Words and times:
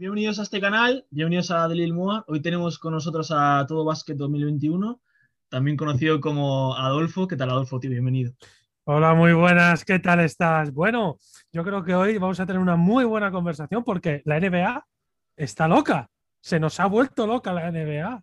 Bienvenidos 0.00 0.38
a 0.38 0.44
este 0.44 0.60
canal, 0.60 1.04
bienvenidos 1.10 1.50
a 1.50 1.66
Delil 1.66 1.92
Moa. 1.92 2.24
Hoy 2.28 2.40
tenemos 2.40 2.78
con 2.78 2.92
nosotros 2.92 3.32
a 3.34 3.66
Todo 3.66 3.84
Básquet 3.84 4.16
2021, 4.16 5.00
también 5.48 5.76
conocido 5.76 6.20
como 6.20 6.76
Adolfo. 6.76 7.26
¿Qué 7.26 7.34
tal, 7.34 7.50
Adolfo? 7.50 7.80
Tío, 7.80 7.90
bienvenido. 7.90 8.32
Hola, 8.84 9.14
muy 9.14 9.32
buenas, 9.32 9.84
¿qué 9.84 9.98
tal 9.98 10.20
estás? 10.20 10.72
Bueno, 10.72 11.18
yo 11.50 11.64
creo 11.64 11.82
que 11.82 11.96
hoy 11.96 12.16
vamos 12.16 12.38
a 12.38 12.46
tener 12.46 12.62
una 12.62 12.76
muy 12.76 13.04
buena 13.06 13.32
conversación 13.32 13.82
porque 13.82 14.22
la 14.24 14.38
NBA 14.38 14.86
está 15.36 15.66
loca. 15.66 16.08
Se 16.40 16.60
nos 16.60 16.78
ha 16.78 16.86
vuelto 16.86 17.26
loca 17.26 17.52
la 17.52 17.68
NBA. 17.68 18.22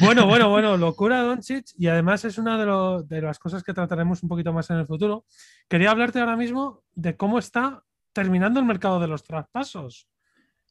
Bueno, 0.00 0.26
bueno, 0.26 0.50
bueno, 0.50 0.76
locura 0.76 1.22
Doncic 1.22 1.68
y 1.78 1.86
además 1.86 2.26
es 2.26 2.36
una 2.36 2.58
de, 2.58 3.02
de, 3.06 3.22
las 3.22 3.38
cosas 3.38 3.62
que 3.62 3.72
trataremos 3.72 4.22
un 4.22 4.28
poquito 4.28 4.52
más 4.52 4.68
en 4.68 4.76
el 4.76 4.86
futuro. 4.86 5.24
Quería 5.70 5.90
hablarte 5.90 6.20
ahora 6.20 6.36
mismo 6.36 6.82
de 6.92 7.16
cómo 7.16 7.38
está 7.38 7.82
terminando 8.12 8.60
el 8.60 8.66
mercado 8.66 9.00
de 9.00 9.08
los 9.08 9.22
traspasos. 9.22 10.06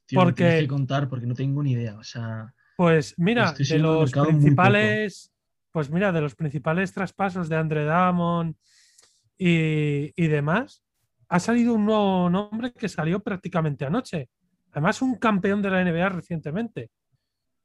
Tío, 0.06 0.22
porque 0.22 0.44
me 0.44 0.60
que 0.60 0.68
contar 0.68 1.08
porque 1.10 1.26
no 1.26 1.34
tengo 1.34 1.64
ni 1.64 1.72
idea. 1.72 1.98
O 1.98 2.04
sea, 2.04 2.54
pues 2.76 3.14
mira, 3.18 3.54
de 3.54 3.80
los 3.80 4.12
principales, 4.12 5.34
pues 5.72 5.90
mira, 5.90 6.12
de 6.12 6.22
los 6.22 6.36
principales 6.36 6.94
traspasos 6.94 7.50
de 7.50 7.56
Andre 7.56 7.86
Damon 7.86 8.58
y, 9.38 10.12
y 10.16 10.28
demás, 10.28 10.84
ha 11.30 11.40
salido 11.40 11.74
un 11.74 11.86
nuevo 11.86 12.30
nombre 12.30 12.74
que 12.74 12.90
salió 12.90 13.20
prácticamente 13.22 13.86
anoche. 13.86 14.30
Además, 14.72 15.02
un 15.02 15.16
campeón 15.16 15.62
de 15.62 15.70
la 15.70 15.84
NBA 15.84 16.10
recientemente. 16.10 16.90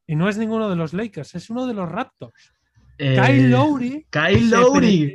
Y 0.06 0.16
no 0.16 0.28
es 0.28 0.38
ninguno 0.38 0.70
de 0.70 0.76
los 0.76 0.94
Lakers, 0.94 1.34
es 1.34 1.50
uno 1.50 1.66
de 1.66 1.74
los 1.74 1.88
Raptors. 1.88 2.54
Eh, 2.96 3.14
Kyle 3.14 3.50
Lowry. 3.50 4.06
Kyle 4.10 4.50
Lowry. 4.50 5.12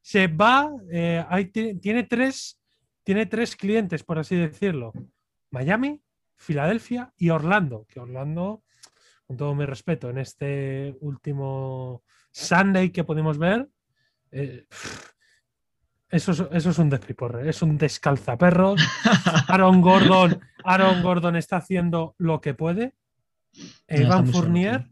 Se, 0.00 0.20
se 0.20 0.26
va, 0.28 0.70
eh, 0.90 1.24
hay, 1.28 1.46
tiene, 1.46 2.04
tres, 2.04 2.60
tiene 3.02 3.26
tres 3.26 3.56
clientes, 3.56 4.04
por 4.04 4.18
así 4.18 4.36
decirlo. 4.36 4.92
Miami, 5.50 6.00
Filadelfia 6.36 7.12
y 7.16 7.30
Orlando, 7.30 7.86
que 7.88 8.00
Orlando, 8.00 8.62
con 9.26 9.36
todo 9.36 9.54
mi 9.54 9.64
respeto, 9.64 10.10
en 10.10 10.18
este 10.18 10.96
último 11.00 12.04
Sunday 12.30 12.90
que 12.90 13.04
podemos 13.04 13.38
ver, 13.38 13.68
eh, 14.30 14.66
eso, 16.08 16.32
es, 16.32 16.44
eso 16.52 16.70
es 16.70 16.78
un 16.78 16.90
destriporre, 16.90 17.48
es 17.48 17.62
un 17.62 17.76
descalzaperros. 17.76 18.80
Aaron 19.48 19.80
Gordon, 19.80 20.40
Aaron 20.64 21.02
Gordon 21.02 21.36
está 21.36 21.56
haciendo 21.56 22.14
lo 22.18 22.40
que 22.40 22.54
puede. 22.54 22.94
Evan 23.86 24.26
Fournier, 24.26 24.88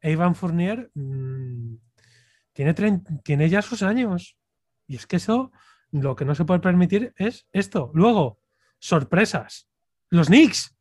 Evan 0.00 0.34
Fournier 0.34 0.90
mmm, 0.94 1.76
tiene, 2.52 2.74
tiene 3.22 3.48
ya 3.48 3.62
sus 3.62 3.82
años. 3.82 4.36
Y 4.86 4.96
es 4.96 5.06
que 5.06 5.16
eso, 5.16 5.52
lo 5.90 6.16
que 6.16 6.24
no 6.24 6.34
se 6.34 6.44
puede 6.44 6.60
permitir 6.60 7.14
es 7.16 7.46
esto. 7.52 7.90
Luego, 7.94 8.40
sorpresas. 8.78 9.68
Los 10.14 10.28
Knicks. 10.28 10.72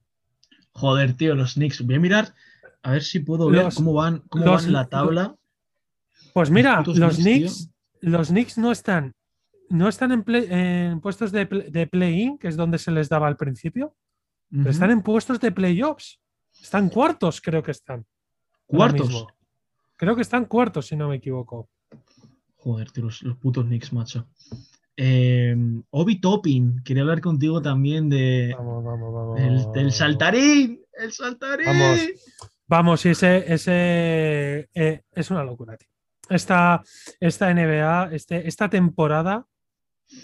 Joder, 0.73 1.17
tío, 1.17 1.33
los 1.33 1.55
Knicks. 1.55 1.81
Voy 1.83 1.95
a 1.95 1.99
mirar 1.99 2.35
a 2.83 2.91
ver 2.91 3.03
si 3.03 3.19
puedo 3.19 3.49
ver 3.49 3.73
cómo 3.73 3.93
van, 3.93 4.19
cómo 4.29 4.45
van 4.45 4.65
en 4.65 4.73
la 4.73 4.87
tabla. 4.87 5.35
Pues 6.33 6.51
mira, 6.51 6.83
los 6.85 7.17
Knicks, 7.17 7.69
los 8.01 8.27
Knicks 8.27 8.59
no 8.59 8.71
están, 8.71 9.15
no 9.69 9.87
están 9.87 10.11
en, 10.11 10.23
en 10.27 11.01
puestos 11.01 11.31
de, 11.31 11.45
de 11.45 11.87
play-in, 11.87 12.37
que 12.37 12.47
es 12.47 12.55
donde 12.55 12.77
se 12.77 12.91
les 12.91 13.09
daba 13.09 13.27
al 13.27 13.35
principio, 13.35 13.95
uh 14.51 14.55
-huh. 14.55 14.57
pero 14.59 14.69
están 14.69 14.91
en 14.91 15.01
puestos 15.01 15.39
de 15.39 15.51
playoffs. 15.51 16.19
Están 16.61 16.89
cuartos, 16.89 17.41
creo 17.41 17.63
que 17.63 17.71
están. 17.71 18.05
¿Cuartos? 18.67 19.25
Creo 19.95 20.15
que 20.15 20.21
están 20.21 20.45
cuartos, 20.45 20.87
si 20.87 20.95
no 20.95 21.09
me 21.09 21.15
equivoco. 21.15 21.69
Joder, 22.57 22.91
tío, 22.91 23.05
los, 23.05 23.23
los 23.23 23.37
putos 23.37 23.65
Knicks, 23.65 23.91
macho. 23.93 24.27
Eh, 24.95 25.55
Obi 25.89 26.21
Topping, 26.21 26.83
quería 26.83 27.01
hablar 27.01 27.19
contigo 27.19 27.61
también 27.61 28.09
de 28.09 28.53
vamos, 28.55 28.83
vamos, 28.83 29.13
vamos. 29.13 29.39
Del, 29.39 29.71
del, 29.71 29.91
saltarín, 29.91 30.81
el 30.93 31.11
saltarín. 31.11 31.65
Vamos, 31.65 31.99
vamos, 32.67 33.05
ese, 33.05 33.51
ese 33.51 34.69
eh, 34.73 35.01
es 35.11 35.31
una 35.31 35.43
locura, 35.43 35.77
tío. 35.77 35.89
Esta, 36.29 36.83
esta 37.19 37.53
NBA, 37.53 38.09
este, 38.13 38.47
esta 38.47 38.69
temporada, 38.69 39.45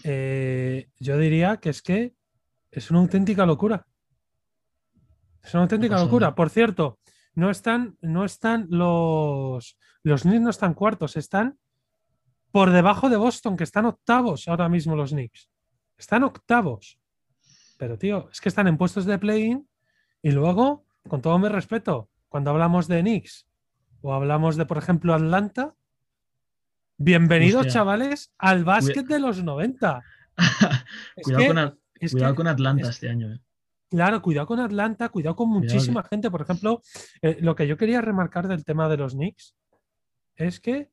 eh, 0.03 0.87
yo 0.99 1.17
diría 1.17 1.57
que 1.57 1.69
es 1.69 1.81
que 1.81 2.13
es 2.71 2.91
una 2.91 2.99
auténtica 2.99 3.45
locura. 3.45 3.85
Es 5.43 5.53
una 5.53 5.63
auténtica 5.63 5.97
locura. 5.97 6.35
Por 6.35 6.49
cierto, 6.49 6.99
no 7.33 7.49
están, 7.49 7.97
no 8.01 8.23
están 8.23 8.67
los, 8.69 9.77
los 10.03 10.21
Knicks 10.21 10.41
no 10.41 10.49
están 10.51 10.73
cuartos, 10.73 11.17
están 11.17 11.57
por 12.51 12.71
debajo 12.71 13.09
de 13.09 13.17
Boston, 13.17 13.57
que 13.57 13.63
están 13.63 13.85
octavos 13.85 14.47
ahora 14.47 14.69
mismo 14.69 14.95
los 14.95 15.11
Knicks. 15.11 15.49
Están 15.97 16.23
octavos. 16.23 16.99
Pero, 17.77 17.97
tío, 17.97 18.29
es 18.31 18.41
que 18.41 18.49
están 18.49 18.67
en 18.67 18.77
puestos 18.77 19.05
de 19.05 19.19
play-in 19.19 19.67
y 20.21 20.31
luego, 20.31 20.85
con 21.07 21.21
todo 21.21 21.37
mi 21.39 21.47
respeto, 21.47 22.09
cuando 22.27 22.51
hablamos 22.51 22.87
de 22.87 23.01
Knicks 23.01 23.47
o 24.01 24.13
hablamos 24.13 24.55
de, 24.55 24.65
por 24.65 24.77
ejemplo, 24.77 25.13
Atlanta, 25.13 25.75
bienvenidos, 26.97 27.61
Hostia. 27.61 27.73
chavales, 27.73 28.33
al 28.37 28.63
básquet 28.63 29.05
de 29.05 29.19
los 29.19 29.43
90. 29.43 30.03
cuidado, 31.23 31.41
que, 31.41 31.47
con, 31.47 32.09
cuidado 32.11 32.33
que, 32.33 32.37
con, 32.37 32.47
Atlanta 32.47 32.83
es, 32.83 32.89
este 32.89 33.09
año. 33.09 33.33
Eh. 33.33 33.39
Claro, 33.89 34.21
cuidado 34.21 34.47
con 34.47 34.59
Atlanta, 34.59 35.09
cuidado 35.09 35.35
con 35.35 35.49
muchísima 35.49 36.01
cuidado. 36.01 36.09
gente. 36.09 36.31
Por 36.31 36.41
ejemplo, 36.41 36.81
eh, 37.21 37.37
lo 37.41 37.55
que 37.55 37.67
yo 37.67 37.77
quería 37.77 38.01
remarcar 38.01 38.47
del 38.47 38.63
tema 38.63 38.87
de 38.87 38.97
los 38.97 39.13
Knicks 39.13 39.55
es 40.35 40.59
que 40.59 40.89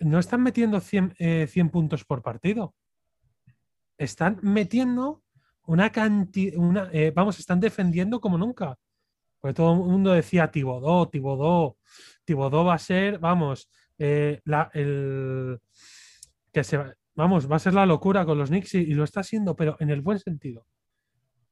no 0.00 0.18
están 0.18 0.42
metiendo 0.42 0.80
100, 0.80 1.14
eh, 1.18 1.46
100 1.48 1.70
puntos 1.70 2.04
por 2.04 2.22
partido. 2.22 2.74
Están 3.98 4.38
metiendo 4.42 5.22
una 5.66 5.90
cantidad, 5.90 6.56
una, 6.56 6.88
eh, 6.92 7.12
vamos, 7.14 7.38
están 7.38 7.60
defendiendo 7.60 8.20
como 8.20 8.38
nunca. 8.38 8.76
Porque 9.40 9.54
todo 9.54 9.72
el 9.72 9.78
mundo 9.78 10.12
decía 10.12 10.50
Tibodó, 10.50 11.08
Tibodó, 11.08 11.76
Tibodó 12.24 12.64
va 12.64 12.74
a 12.74 12.78
ser, 12.78 13.18
vamos, 13.18 13.68
eh, 13.98 14.40
la, 14.44 14.70
el, 14.74 15.58
que 16.52 16.64
se, 16.64 16.78
vamos, 17.14 17.50
va 17.50 17.56
a 17.56 17.60
ser 17.60 17.74
la 17.74 17.86
locura 17.86 18.24
con 18.24 18.38
los 18.38 18.50
Knicks 18.50 18.74
y, 18.74 18.78
y, 18.78 18.94
lo 18.94 19.04
está 19.04 19.20
haciendo, 19.20 19.54
pero 19.56 19.76
en 19.80 19.90
el 19.90 20.00
buen 20.00 20.18
sentido. 20.18 20.66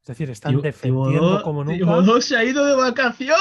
Es 0.03 0.09
decir, 0.09 0.31
están 0.31 0.53
Tibodó, 0.53 0.63
defendiendo 0.63 1.43
como 1.43 1.65
nunca. 1.65 1.79
Tibodó 1.79 2.21
se 2.21 2.37
ha 2.37 2.45
ido 2.45 2.65
de 2.65 2.75
vacaciones. 2.75 3.35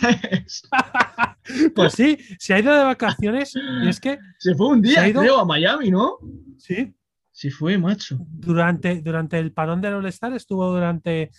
Pues 1.74 1.92
sí, 1.92 2.18
se 2.38 2.54
ha 2.54 2.58
ido 2.58 2.72
de 2.74 2.84
vacaciones 2.84 3.54
y 3.54 3.88
es 3.88 4.00
que. 4.00 4.18
Se 4.38 4.54
fue 4.54 4.68
un 4.68 4.80
día, 4.80 5.06
ido... 5.06 5.20
creo, 5.20 5.38
a 5.40 5.44
Miami, 5.44 5.90
¿no? 5.90 6.18
Sí. 6.58 6.94
Sí, 7.30 7.50
fue, 7.50 7.76
macho. 7.76 8.16
Durante, 8.30 9.00
durante 9.02 9.38
el 9.38 9.52
parón 9.52 9.80
del 9.80 9.94
All-Star 9.94 10.32
estuvo 10.34 10.70
durante. 10.72 11.30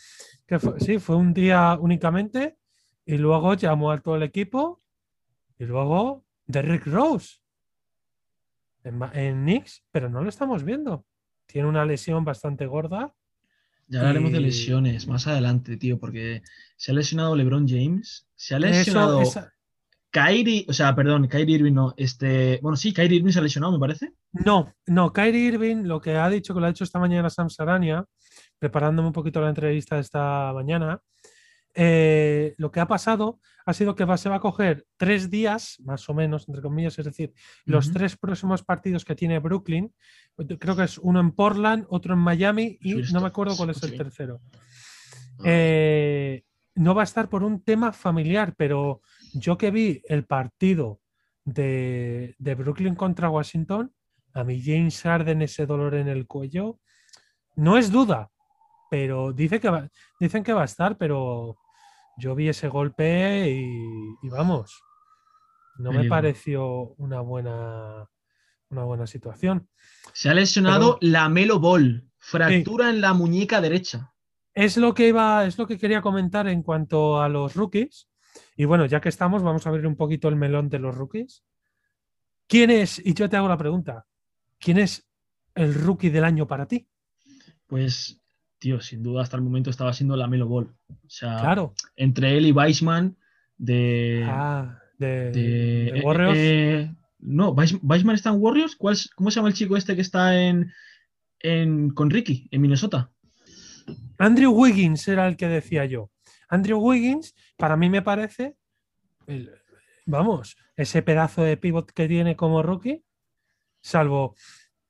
Que 0.45 0.59
fue, 0.59 0.79
sí, 0.79 0.99
fue 0.99 1.15
un 1.15 1.33
día 1.33 1.77
únicamente 1.79 2.57
y 3.05 3.17
luego 3.17 3.53
llamó 3.53 3.91
a 3.91 3.99
todo 3.99 4.17
el 4.17 4.23
equipo 4.23 4.81
y 5.57 5.65
luego 5.65 6.25
Derrick 6.45 6.85
Rose 6.87 7.37
en, 8.83 9.01
en 9.13 9.43
Knicks, 9.43 9.83
pero 9.91 10.09
no 10.09 10.21
lo 10.21 10.29
estamos 10.29 10.63
viendo. 10.63 11.05
Tiene 11.45 11.67
una 11.67 11.85
lesión 11.85 12.25
bastante 12.25 12.65
gorda. 12.65 13.13
Ya 13.87 13.99
hablaremos 13.99 14.31
y... 14.31 14.33
de 14.33 14.39
lesiones 14.39 15.07
más 15.07 15.27
adelante, 15.27 15.77
tío, 15.77 15.97
porque 15.99 16.41
se 16.75 16.91
ha 16.91 16.95
lesionado 16.95 17.35
LeBron 17.35 17.67
James, 17.67 18.27
se 18.35 18.55
ha 18.55 18.59
lesionado. 18.59 19.21
Eso, 19.21 19.39
esa... 19.39 19.54
Kyrie, 20.15 20.65
o 20.69 20.71
sea, 20.71 20.95
perdón, 20.95 21.27
Kyrie 21.27 21.57
Irving 21.57 21.73
no, 21.73 21.93
este, 21.97 22.57
bueno, 22.61 22.77
sí, 22.77 22.93
Kyrie 22.93 23.17
Irving 23.17 23.33
se 23.33 23.39
ha 23.39 23.41
lesionado, 23.41 23.73
me 23.73 23.79
parece. 23.79 24.13
No, 24.31 24.73
no, 24.87 25.11
Kyrie 25.11 25.47
Irving 25.47 25.83
lo 25.83 25.99
que 25.99 26.15
ha 26.15 26.29
dicho, 26.29 26.53
que 26.53 26.61
lo 26.61 26.67
ha 26.67 26.69
hecho 26.69 26.85
esta 26.85 26.99
mañana 26.99 27.29
Sam 27.29 27.49
Sarania, 27.49 28.05
preparándome 28.57 29.09
un 29.09 29.13
poquito 29.13 29.41
la 29.41 29.49
entrevista 29.49 29.95
de 29.95 30.01
esta 30.01 30.53
mañana, 30.53 31.01
eh, 31.73 32.55
lo 32.57 32.71
que 32.71 32.79
ha 32.79 32.87
pasado 32.87 33.41
ha 33.65 33.73
sido 33.73 33.93
que 33.93 34.05
va, 34.05 34.15
se 34.15 34.29
va 34.29 34.35
a 34.37 34.39
coger 34.39 34.85
tres 34.95 35.29
días, 35.29 35.81
más 35.83 36.07
o 36.07 36.13
menos, 36.13 36.47
entre 36.47 36.61
comillas, 36.61 36.97
es 36.97 37.03
decir, 37.03 37.31
uh 37.31 37.33
-huh. 37.33 37.73
los 37.73 37.91
tres 37.91 38.15
próximos 38.15 38.63
partidos 38.63 39.03
que 39.03 39.15
tiene 39.15 39.39
Brooklyn, 39.39 39.93
creo 40.59 40.77
que 40.77 40.83
es 40.83 40.97
uno 40.97 41.19
en 41.19 41.31
Portland, 41.31 41.87
otro 41.89 42.13
en 42.13 42.21
Miami 42.21 42.77
y 42.79 42.93
no 43.11 43.19
me 43.19 43.27
acuerdo 43.27 43.57
cuál 43.57 43.71
es 43.71 43.83
el 43.83 43.97
tercero. 43.97 44.39
Eh, 45.43 46.43
no 46.75 46.93
va 46.93 47.01
a 47.01 47.03
estar 47.03 47.27
por 47.27 47.43
un 47.43 47.61
tema 47.61 47.91
familiar, 47.91 48.53
pero 48.55 49.01
yo 49.35 49.57
que 49.57 49.71
vi 49.71 50.01
el 50.05 50.25
partido 50.25 51.01
de, 51.43 52.35
de, 52.37 52.55
Brooklyn 52.55 52.95
contra 52.95 53.29
Washington, 53.29 53.93
a 54.33 54.43
mí 54.43 54.61
James 54.63 55.01
Harden 55.01 55.41
ese 55.41 55.65
dolor 55.65 55.95
en 55.95 56.07
el 56.07 56.25
cuello, 56.25 56.79
no 57.55 57.77
es 57.77 57.91
duda, 57.91 58.31
pero 58.89 59.33
dice 59.33 59.59
que 59.59 59.69
va, 59.69 59.89
dicen 60.19 60.43
que 60.43 60.53
va 60.53 60.63
a 60.63 60.65
estar, 60.65 60.97
pero 60.97 61.57
yo 62.17 62.35
vi 62.35 62.49
ese 62.49 62.67
golpe 62.67 63.49
y, 63.49 64.25
y 64.25 64.29
vamos, 64.29 64.81
no 65.77 65.91
me 65.91 66.05
pareció 66.05 66.93
una 66.97 67.21
buena, 67.21 68.07
una 68.69 68.83
buena 68.83 69.07
situación. 69.07 69.69
Se 70.13 70.29
ha 70.29 70.33
lesionado 70.33 70.97
pero, 70.99 71.11
la 71.11 71.29
Melo 71.29 71.59
Ball, 71.59 72.09
fractura 72.17 72.85
sí. 72.85 72.95
en 72.95 73.01
la 73.01 73.13
muñeca 73.13 73.61
derecha. 73.61 74.13
Es 74.53 74.77
lo 74.77 74.93
que 74.93 75.09
iba, 75.09 75.45
es 75.45 75.57
lo 75.57 75.67
que 75.67 75.77
quería 75.77 76.01
comentar 76.01 76.47
en 76.47 76.63
cuanto 76.63 77.21
a 77.21 77.27
los 77.27 77.55
rookies. 77.55 78.07
Y 78.57 78.65
bueno, 78.65 78.85
ya 78.85 79.01
que 79.01 79.09
estamos, 79.09 79.43
vamos 79.43 79.65
a 79.65 79.69
abrir 79.69 79.85
un 79.87 79.95
poquito 79.95 80.27
el 80.29 80.35
melón 80.35 80.69
de 80.69 80.79
los 80.79 80.95
rookies. 80.95 81.43
¿Quién 82.47 82.69
es, 82.71 83.01
y 83.03 83.13
yo 83.13 83.29
te 83.29 83.37
hago 83.37 83.47
la 83.49 83.57
pregunta, 83.57 84.05
¿quién 84.59 84.77
es 84.77 85.07
el 85.55 85.73
rookie 85.73 86.09
del 86.09 86.23
año 86.23 86.45
para 86.47 86.67
ti? 86.67 86.87
Pues, 87.67 88.21
tío, 88.59 88.79
sin 88.81 89.01
duda 89.01 89.23
hasta 89.23 89.35
el 89.37 89.43
momento 89.43 89.69
estaba 89.69 89.93
siendo 89.93 90.15
la 90.15 90.27
Melo 90.27 90.47
Ball. 90.47 90.73
O 90.89 91.09
sea, 91.09 91.37
Claro. 91.39 91.73
entre 91.95 92.37
él 92.37 92.45
y 92.45 92.51
Weissman 92.51 93.17
de. 93.57 94.23
Ah, 94.27 94.79
de, 94.97 95.07
de- 95.07 95.31
de 95.31 95.87
eh, 95.99 96.01
Warriors. 96.03 96.37
eh, 96.37 96.95
no, 97.19 97.53
Weiss- 97.55 97.79
Weissman 97.81 98.15
está 98.15 98.29
en 98.29 98.35
Warriors. 98.39 98.75
¿Cuál 98.75 98.93
es- 98.93 99.09
¿Cómo 99.15 99.31
se 99.31 99.37
llama 99.37 99.47
el 99.49 99.53
chico 99.55 99.75
este 99.75 99.95
que 99.95 100.01
está 100.01 100.39
en, 100.39 100.71
en 101.39 101.89
con 101.89 102.09
Ricky, 102.09 102.47
en 102.51 102.61
Minnesota? 102.61 103.09
Andrew 104.17 104.51
Wiggins 104.51 105.07
era 105.07 105.27
el 105.27 105.35
que 105.35 105.47
decía 105.47 105.85
yo. 105.85 106.11
Andrew 106.55 106.79
Wiggins, 106.79 107.35
para 107.57 107.75
mí 107.77 107.89
me 107.89 108.01
parece, 108.01 108.55
el- 109.27 109.51
vamos, 110.05 110.57
ese 110.75 111.01
pedazo 111.01 111.43
de 111.43 111.57
pivot 111.57 111.91
que 111.91 112.07
tiene 112.07 112.35
como 112.35 112.63
rookie, 112.63 113.03
salvo 113.81 114.35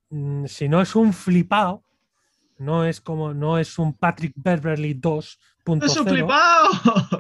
mm, 0.09 0.45
si 0.45 0.69
no 0.69 0.81
es 0.81 0.95
un 0.95 1.11
flipado, 1.13 1.83
no 2.57 2.85
es 2.85 3.01
como, 3.01 3.33
no 3.33 3.57
es 3.57 3.77
un 3.79 3.93
Patrick 3.97 4.33
Beverly 4.35 4.93
2.0. 4.93 5.83
¡Es 5.85 5.97
un 5.97 6.07
flipado! 6.07 6.69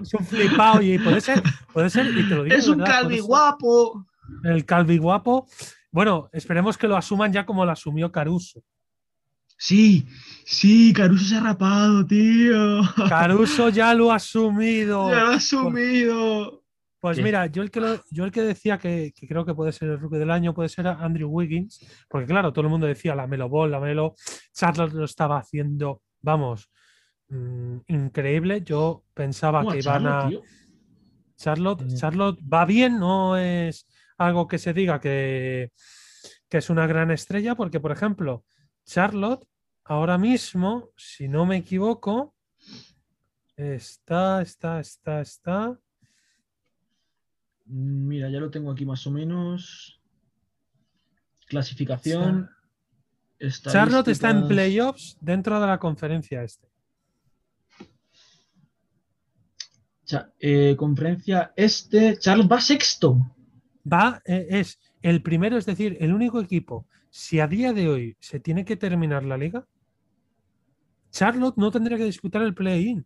Es 0.01 0.13
un 0.13 0.25
flipado 0.25 0.81
y 0.81 0.97
puede 0.99 1.19
ser, 1.19 1.43
puede 1.73 1.89
ser, 1.89 2.05
y 2.07 2.29
te 2.29 2.35
lo 2.35 2.43
digo 2.43 2.55
¡Es 2.55 2.67
un 2.67 2.77
verdad, 2.77 3.01
calvi 3.01 3.19
guapo! 3.19 4.05
El 4.43 4.65
Calvi 4.65 4.97
guapo. 4.97 5.47
Bueno, 5.91 6.29
esperemos 6.31 6.77
que 6.77 6.87
lo 6.87 6.95
asuman 6.97 7.31
ya 7.33 7.45
como 7.45 7.63
lo 7.65 7.71
asumió 7.71 8.11
Caruso. 8.11 8.61
Sí, 9.57 10.05
sí, 10.45 10.91
Caruso 10.93 11.25
se 11.25 11.35
ha 11.37 11.39
rapado, 11.41 12.05
tío. 12.05 12.81
Caruso 13.09 13.69
ya 13.69 13.93
lo 13.93 14.11
ha 14.11 14.15
asumido. 14.17 15.09
Ya 15.09 15.21
lo 15.23 15.27
ha 15.31 15.35
asumido. 15.35 16.61
Pues 16.99 17.21
mira, 17.21 17.45
yo 17.45 17.61
el 17.61 17.69
que, 17.69 17.79
lo- 17.81 18.01
yo 18.09 18.25
el 18.25 18.31
que 18.31 18.41
decía 18.41 18.77
que, 18.79 19.13
que 19.15 19.27
creo 19.27 19.45
que 19.45 19.53
puede 19.53 19.71
ser 19.71 19.89
el 19.89 19.99
rookie 19.99 20.17
del 20.17 20.31
año 20.31 20.55
puede 20.55 20.69
ser 20.69 20.87
Andrew 20.87 21.29
Wiggins, 21.29 21.79
porque 22.09 22.25
claro, 22.25 22.51
todo 22.51 22.63
el 22.65 22.71
mundo 22.71 22.87
decía 22.87 23.13
la 23.13 23.27
Melo 23.27 23.47
Ball, 23.47 23.69
la 23.71 23.79
Melo. 23.79 24.15
Charlotte 24.53 24.93
lo 24.93 25.05
estaba 25.05 25.37
haciendo, 25.37 26.01
vamos, 26.21 26.69
mm, 27.29 27.77
increíble. 27.87 28.61
Yo 28.63 29.03
pensaba 29.13 29.59
¿Cómo 29.59 29.71
que 29.71 29.79
iban 29.79 30.03
Charlotte, 30.03 30.25
a. 30.25 30.29
tío? 30.29 30.41
Charlotte, 31.37 31.81
Eh. 31.83 31.95
Charlotte 31.95 32.39
va 32.51 32.65
bien, 32.65 32.99
no 32.99 33.37
es 33.37 33.87
algo 34.17 34.47
que 34.47 34.57
se 34.57 34.73
diga 34.73 34.99
que, 34.99 35.71
que 36.49 36.57
es 36.57 36.69
una 36.71 36.87
gran 36.87 37.11
estrella, 37.11 37.53
porque 37.55 37.79
por 37.79 37.91
ejemplo, 37.91 38.45
Charlotte 38.85 39.45
ahora 39.83 40.17
mismo, 40.17 40.89
si 40.95 41.27
no 41.27 41.45
me 41.45 41.57
equivoco, 41.57 42.35
está, 43.55 44.41
está, 44.41 44.79
está, 44.79 45.21
está. 45.21 45.79
Mira, 47.65 48.29
ya 48.29 48.39
lo 48.39 48.49
tengo 48.51 48.71
aquí 48.71 48.85
más 48.85 49.05
o 49.07 49.11
menos. 49.11 49.99
Clasificación. 51.47 52.49
Charlotte 53.71 54.07
está 54.09 54.29
en 54.29 54.47
playoffs 54.47 55.17
dentro 55.19 55.59
de 55.59 55.67
la 55.67 55.77
conferencia 55.79 56.43
este. 56.43 56.67
Cha- 60.05 60.31
eh, 60.39 60.75
conferencia 60.77 61.51
este. 61.55 62.17
Charlotte 62.17 62.51
va 62.51 62.61
sexto. 62.61 63.35
Va, 63.91 64.21
eh, 64.25 64.47
es 64.49 64.79
el 65.01 65.21
primero, 65.21 65.57
es 65.57 65.65
decir, 65.65 65.97
el 65.99 66.13
único 66.13 66.39
equipo. 66.39 66.87
Si 67.17 67.39
a 67.39 67.47
día 67.47 67.71
de 67.71 67.87
hoy 67.87 68.17
se 68.19 68.41
tiene 68.41 68.65
que 68.65 68.75
terminar 68.75 69.23
la 69.23 69.37
liga, 69.37 69.65
Charlotte 71.11 71.55
no 71.55 71.71
tendría 71.71 71.97
que 71.97 72.03
disputar 72.03 72.41
el 72.41 72.53
play-in. 72.53 73.05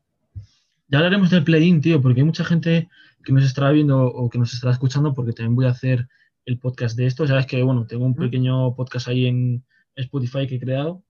Ya 0.87 0.97
hablaremos 0.97 1.29
del 1.29 1.43
play-in, 1.43 1.79
tío, 1.79 2.01
porque 2.01 2.21
hay 2.21 2.25
mucha 2.25 2.43
gente 2.43 2.89
que 3.23 3.31
nos 3.31 3.43
estará 3.43 3.69
viendo 3.69 4.03
o 4.03 4.27
que 4.27 4.39
nos 4.39 4.51
estará 4.51 4.73
escuchando, 4.73 5.13
porque 5.13 5.33
también 5.33 5.55
voy 5.55 5.67
a 5.67 5.69
hacer 5.69 6.07
el 6.45 6.57
podcast 6.57 6.97
de 6.97 7.05
esto. 7.05 7.27
Sabes 7.27 7.45
que, 7.45 7.61
bueno, 7.61 7.85
tengo 7.85 8.03
un 8.03 8.15
pequeño 8.15 8.75
podcast 8.75 9.09
ahí 9.09 9.27
en 9.27 9.63
Spotify 9.95 10.47
que 10.47 10.55
he 10.55 10.59
creado. 10.59 11.03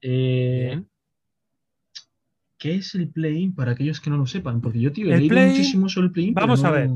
Eh. 0.00 0.80
¿Qué 2.58 2.76
es 2.76 2.94
el 2.94 3.08
play-in 3.08 3.56
para 3.56 3.72
aquellos 3.72 4.00
que 4.00 4.08
no 4.08 4.18
lo 4.18 4.26
sepan? 4.26 4.60
Porque 4.60 4.78
yo, 4.78 4.92
tío, 4.92 5.12
he 5.12 5.18
leído 5.18 5.36
muchísimo 5.36 5.88
sobre 5.88 6.06
el 6.06 6.12
play-in. 6.12 6.34
Vamos 6.34 6.62
a 6.62 6.68
no- 6.68 6.74
ver, 6.74 6.90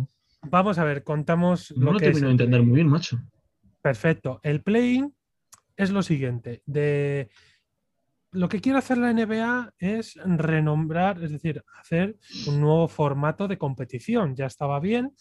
Vamos 0.49 0.79
a 0.79 0.85
ver, 0.85 1.03
contamos 1.03 1.75
No 1.77 1.93
lo 1.95 1.99
que 1.99 2.05
es 2.05 2.13
termino 2.13 2.29
de 2.29 2.33
entender 2.35 2.63
muy 2.63 2.77
bien, 2.77 2.87
macho. 2.87 3.21
Perfecto. 3.83 4.39
El 4.45 4.63
play-in 4.63 5.13
es 5.83 5.91
lo 5.91 6.03
siguiente. 6.03 6.63
De... 6.67 7.31
Lo 8.33 8.49
que 8.49 8.61
quiere 8.61 8.79
hacer 8.79 8.99
la 8.99 9.13
NBA 9.13 9.73
es 9.79 10.15
renombrar, 10.25 11.23
es 11.23 11.33
decir, 11.33 11.65
hacer 11.81 12.17
un 12.47 12.61
nuevo 12.61 12.87
formato 12.87 13.49
de 13.49 13.59
competición. 13.59 14.37
Ya 14.37 14.47
estaba 14.47 14.79
bien, 14.79 15.15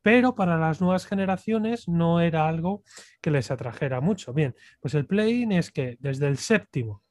pero 0.00 0.34
para 0.34 0.56
las 0.56 0.80
nuevas 0.80 1.04
generaciones 1.04 1.88
no 1.88 2.20
era 2.20 2.48
algo 2.48 2.82
que 3.20 3.30
les 3.30 3.50
atrajera 3.50 4.00
mucho. 4.00 4.32
Bien, 4.32 4.54
pues 4.80 4.94
el 4.94 5.04
play-in 5.04 5.52
es 5.52 5.70
que 5.70 5.98
desde 6.00 6.26
el 6.28 6.38
séptimo 6.38 7.02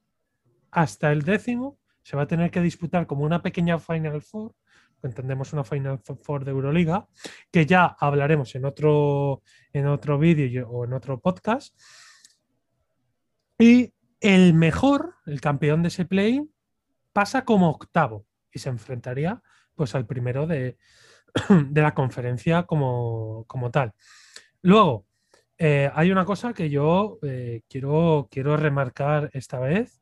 hasta 0.72 1.12
el 1.12 1.22
décimo 1.22 1.78
se 2.02 2.18
va 2.18 2.24
a 2.24 2.28
tener 2.28 2.50
que 2.50 2.62
disputar 2.62 3.06
como 3.06 3.24
una 3.24 3.44
pequeña 3.44 3.78
Final 3.80 4.22
Four, 4.24 4.56
entendemos 5.04 5.54
una 5.54 5.64
Final 5.64 6.00
Four 6.00 6.46
de 6.46 6.52
Euroliga, 6.52 7.08
que 7.52 7.66
ya 7.66 7.96
hablaremos 8.00 8.56
en 8.56 8.66
otro, 8.66 9.44
en 9.72 9.88
otro 9.88 10.18
vídeo 10.18 10.70
o 10.70 10.86
en 10.86 10.94
otro 10.94 11.20
podcast. 11.20 11.76
Y 13.60 13.94
el 14.20 14.54
mejor, 14.54 15.16
el 15.26 15.42
campeón 15.42 15.82
de 15.82 15.90
ese 15.90 16.06
play, 16.06 16.42
pasa 17.12 17.46
como 17.46 17.70
octavo 17.70 18.26
y 18.52 18.60
se 18.60 18.70
enfrentaría 18.70 19.42
pues 19.76 19.96
al 19.96 20.06
primero 20.06 20.48
de, 20.48 20.78
de 21.50 21.82
la 21.82 21.94
conferencia 21.94 22.64
como, 22.64 23.46
como 23.48 23.72
tal. 23.72 23.94
Luego, 24.62 25.06
eh, 25.58 25.90
hay 25.94 26.12
una 26.12 26.26
cosa 26.26 26.54
que 26.54 26.70
yo 26.70 27.20
eh, 27.22 27.62
quiero, 27.70 28.28
quiero 28.32 28.58
remarcar 28.58 29.30
esta 29.34 29.60
vez 29.60 30.02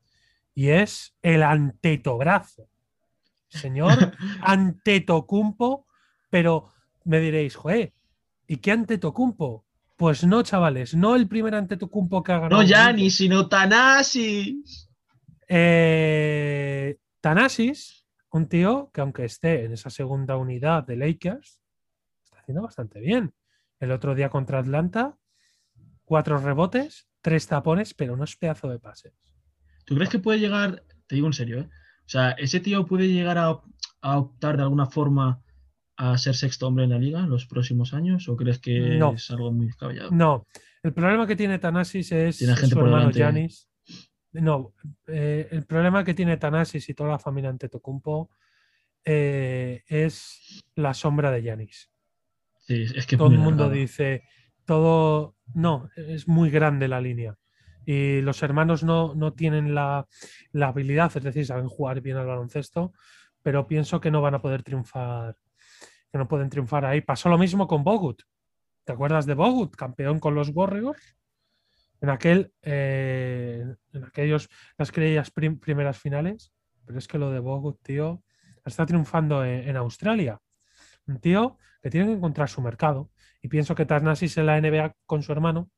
y 0.53 0.69
es 0.69 1.15
el 1.21 1.43
antetobrazo. 1.43 2.67
Señor 3.47 3.91
Antetokounmpo, 4.41 5.85
pero 6.29 6.71
me 7.03 7.19
diréis, 7.19 7.55
joder, 7.55 7.93
¿y 8.47 8.57
qué 8.57 8.71
Antetokounmpo? 8.71 9.65
Pues 10.01 10.23
no, 10.25 10.41
chavales, 10.41 10.95
no 10.95 11.15
el 11.15 11.27
primer 11.27 11.53
Antetokounmpo 11.53 12.23
que 12.23 12.31
ha 12.31 12.39
ganado. 12.39 12.59
No 12.59 12.67
Gianni, 12.67 13.11
sino 13.11 13.47
Tanasis. 13.47 14.89
Eh, 15.47 16.97
Thanasis, 17.19 18.07
un 18.31 18.47
tío 18.47 18.89
que 18.91 19.01
aunque 19.01 19.25
esté 19.25 19.63
en 19.63 19.73
esa 19.73 19.91
segunda 19.91 20.37
unidad 20.37 20.87
de 20.87 20.95
Lakers, 20.95 21.61
está 22.23 22.39
haciendo 22.39 22.63
bastante 22.63 22.99
bien. 22.99 23.35
El 23.79 23.91
otro 23.91 24.15
día 24.15 24.29
contra 24.29 24.57
Atlanta, 24.57 25.19
cuatro 26.03 26.39
rebotes, 26.39 27.07
tres 27.21 27.45
tapones, 27.45 27.93
pero 27.93 28.15
unos 28.15 28.35
pedazo 28.37 28.69
de 28.69 28.79
pases. 28.79 29.13
¿Tú 29.85 29.93
crees 29.93 30.09
que 30.09 30.17
puede 30.17 30.39
llegar, 30.39 30.83
te 31.05 31.13
digo 31.13 31.27
en 31.27 31.33
serio, 31.33 31.59
¿eh? 31.59 31.69
o 32.07 32.09
sea, 32.09 32.31
ese 32.31 32.59
tío 32.59 32.87
puede 32.87 33.07
llegar 33.07 33.37
a, 33.37 33.61
a 34.01 34.17
optar 34.17 34.57
de 34.57 34.63
alguna 34.63 34.87
forma 34.87 35.43
a 36.03 36.17
ser 36.17 36.35
sexto 36.35 36.67
hombre 36.67 36.85
en 36.85 36.89
la 36.91 36.97
liga 36.97 37.19
en 37.19 37.29
los 37.29 37.45
próximos 37.45 37.93
años 37.93 38.27
o 38.27 38.35
crees 38.35 38.59
que 38.59 38.97
No. 38.97 39.13
es 39.13 39.29
algo 39.29 39.51
muy 39.51 39.67
descabellado? 39.67 40.09
No, 40.11 40.47
el 40.83 40.93
problema 40.93 41.27
que 41.27 41.35
tiene 41.35 41.59
Thanasis 41.59 42.11
es 42.11 42.37
Tiene 42.39 42.55
gente 42.55 42.73
su 42.73 42.75
por 42.79 42.87
hermano. 42.87 43.11
Giannis. 43.11 43.69
No, 44.33 44.73
eh, 45.07 45.47
el 45.51 45.65
problema 45.65 46.03
que 46.03 46.13
tiene 46.13 46.37
Thanasis 46.37 46.89
y 46.89 46.93
toda 46.93 47.11
la 47.11 47.19
familia 47.19 47.49
Antetokounmpo 47.49 48.29
eh, 49.03 49.83
es 49.87 50.63
la 50.75 50.93
sombra 50.93 51.31
de 51.31 51.41
Giannis. 51.41 51.89
Sí, 52.59 52.85
es 52.95 53.05
que 53.05 53.17
todo 53.17 53.29
el 53.31 53.39
mundo 53.39 53.69
dice, 53.69 54.23
todo, 54.65 55.35
no, 55.53 55.89
es 55.97 56.27
muy 56.27 56.49
grande 56.49 56.87
la 56.87 57.01
línea. 57.01 57.35
Y 57.85 58.21
los 58.21 58.41
hermanos 58.43 58.83
no, 58.83 59.13
no 59.15 59.33
tienen 59.33 59.73
la, 59.75 60.07
la 60.51 60.67
habilidad, 60.67 61.11
es 61.15 61.23
decir, 61.23 61.45
saben 61.45 61.67
jugar 61.67 62.01
bien 62.01 62.17
al 62.17 62.27
baloncesto, 62.27 62.93
pero 63.41 63.67
pienso 63.67 63.99
que 63.99 64.11
no 64.11 64.21
van 64.21 64.35
a 64.35 64.41
poder 64.41 64.61
triunfar, 64.63 65.35
que 66.11 66.17
no 66.17 66.27
pueden 66.27 66.49
triunfar 66.49 66.85
ahí. 66.85 67.01
Pasó 67.01 67.29
lo 67.29 67.37
mismo 67.37 67.67
con 67.67 67.83
Bogut. 67.83 68.21
¿Te 68.83 68.91
acuerdas 68.93 69.25
de 69.25 69.33
Bogut, 69.33 69.75
campeón 69.75 70.19
con 70.19 70.35
los 70.35 70.49
Warriors? 70.49 71.15
En 72.01 72.09
aquel, 72.09 72.51
eh, 72.63 73.63
en 73.93 74.03
aquellos, 74.03 74.49
las 74.77 74.91
prim- 75.31 75.59
primeras 75.59 75.97
finales. 75.99 76.51
Pero 76.85 76.97
es 76.99 77.07
que 77.07 77.17
lo 77.17 77.29
de 77.31 77.39
Bogut, 77.39 77.79
tío, 77.83 78.23
está 78.65 78.85
triunfando 78.85 79.45
en, 79.45 79.69
en 79.69 79.77
Australia. 79.77 80.39
Un 81.07 81.19
tío 81.19 81.57
que 81.81 81.89
tiene 81.89 82.07
que 82.07 82.13
encontrar 82.13 82.49
su 82.49 82.61
mercado. 82.61 83.09
Y 83.41 83.47
pienso 83.47 83.75
que 83.75 83.85
Tarnasis 83.85 84.37
en 84.37 84.47
la 84.47 84.59
NBA 84.59 84.95
con 85.05 85.23
su 85.23 85.31
hermano, 85.31 85.69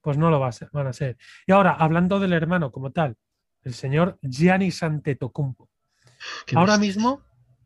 pues 0.00 0.16
no 0.16 0.30
lo 0.30 0.38
va 0.38 0.48
a 0.48 0.52
ser- 0.52 0.68
van 0.72 0.86
a 0.86 0.92
ser. 0.92 1.16
Y 1.46 1.52
ahora, 1.52 1.72
hablando 1.72 2.20
del 2.20 2.32
hermano 2.32 2.70
como 2.70 2.92
tal, 2.92 3.16
el 3.62 3.74
señor 3.74 4.18
Giannis 4.22 4.82
Antetokounmpo. 4.82 5.68
Qué 6.46 6.56
Ahora 6.56 6.76
mismo, 6.78 7.22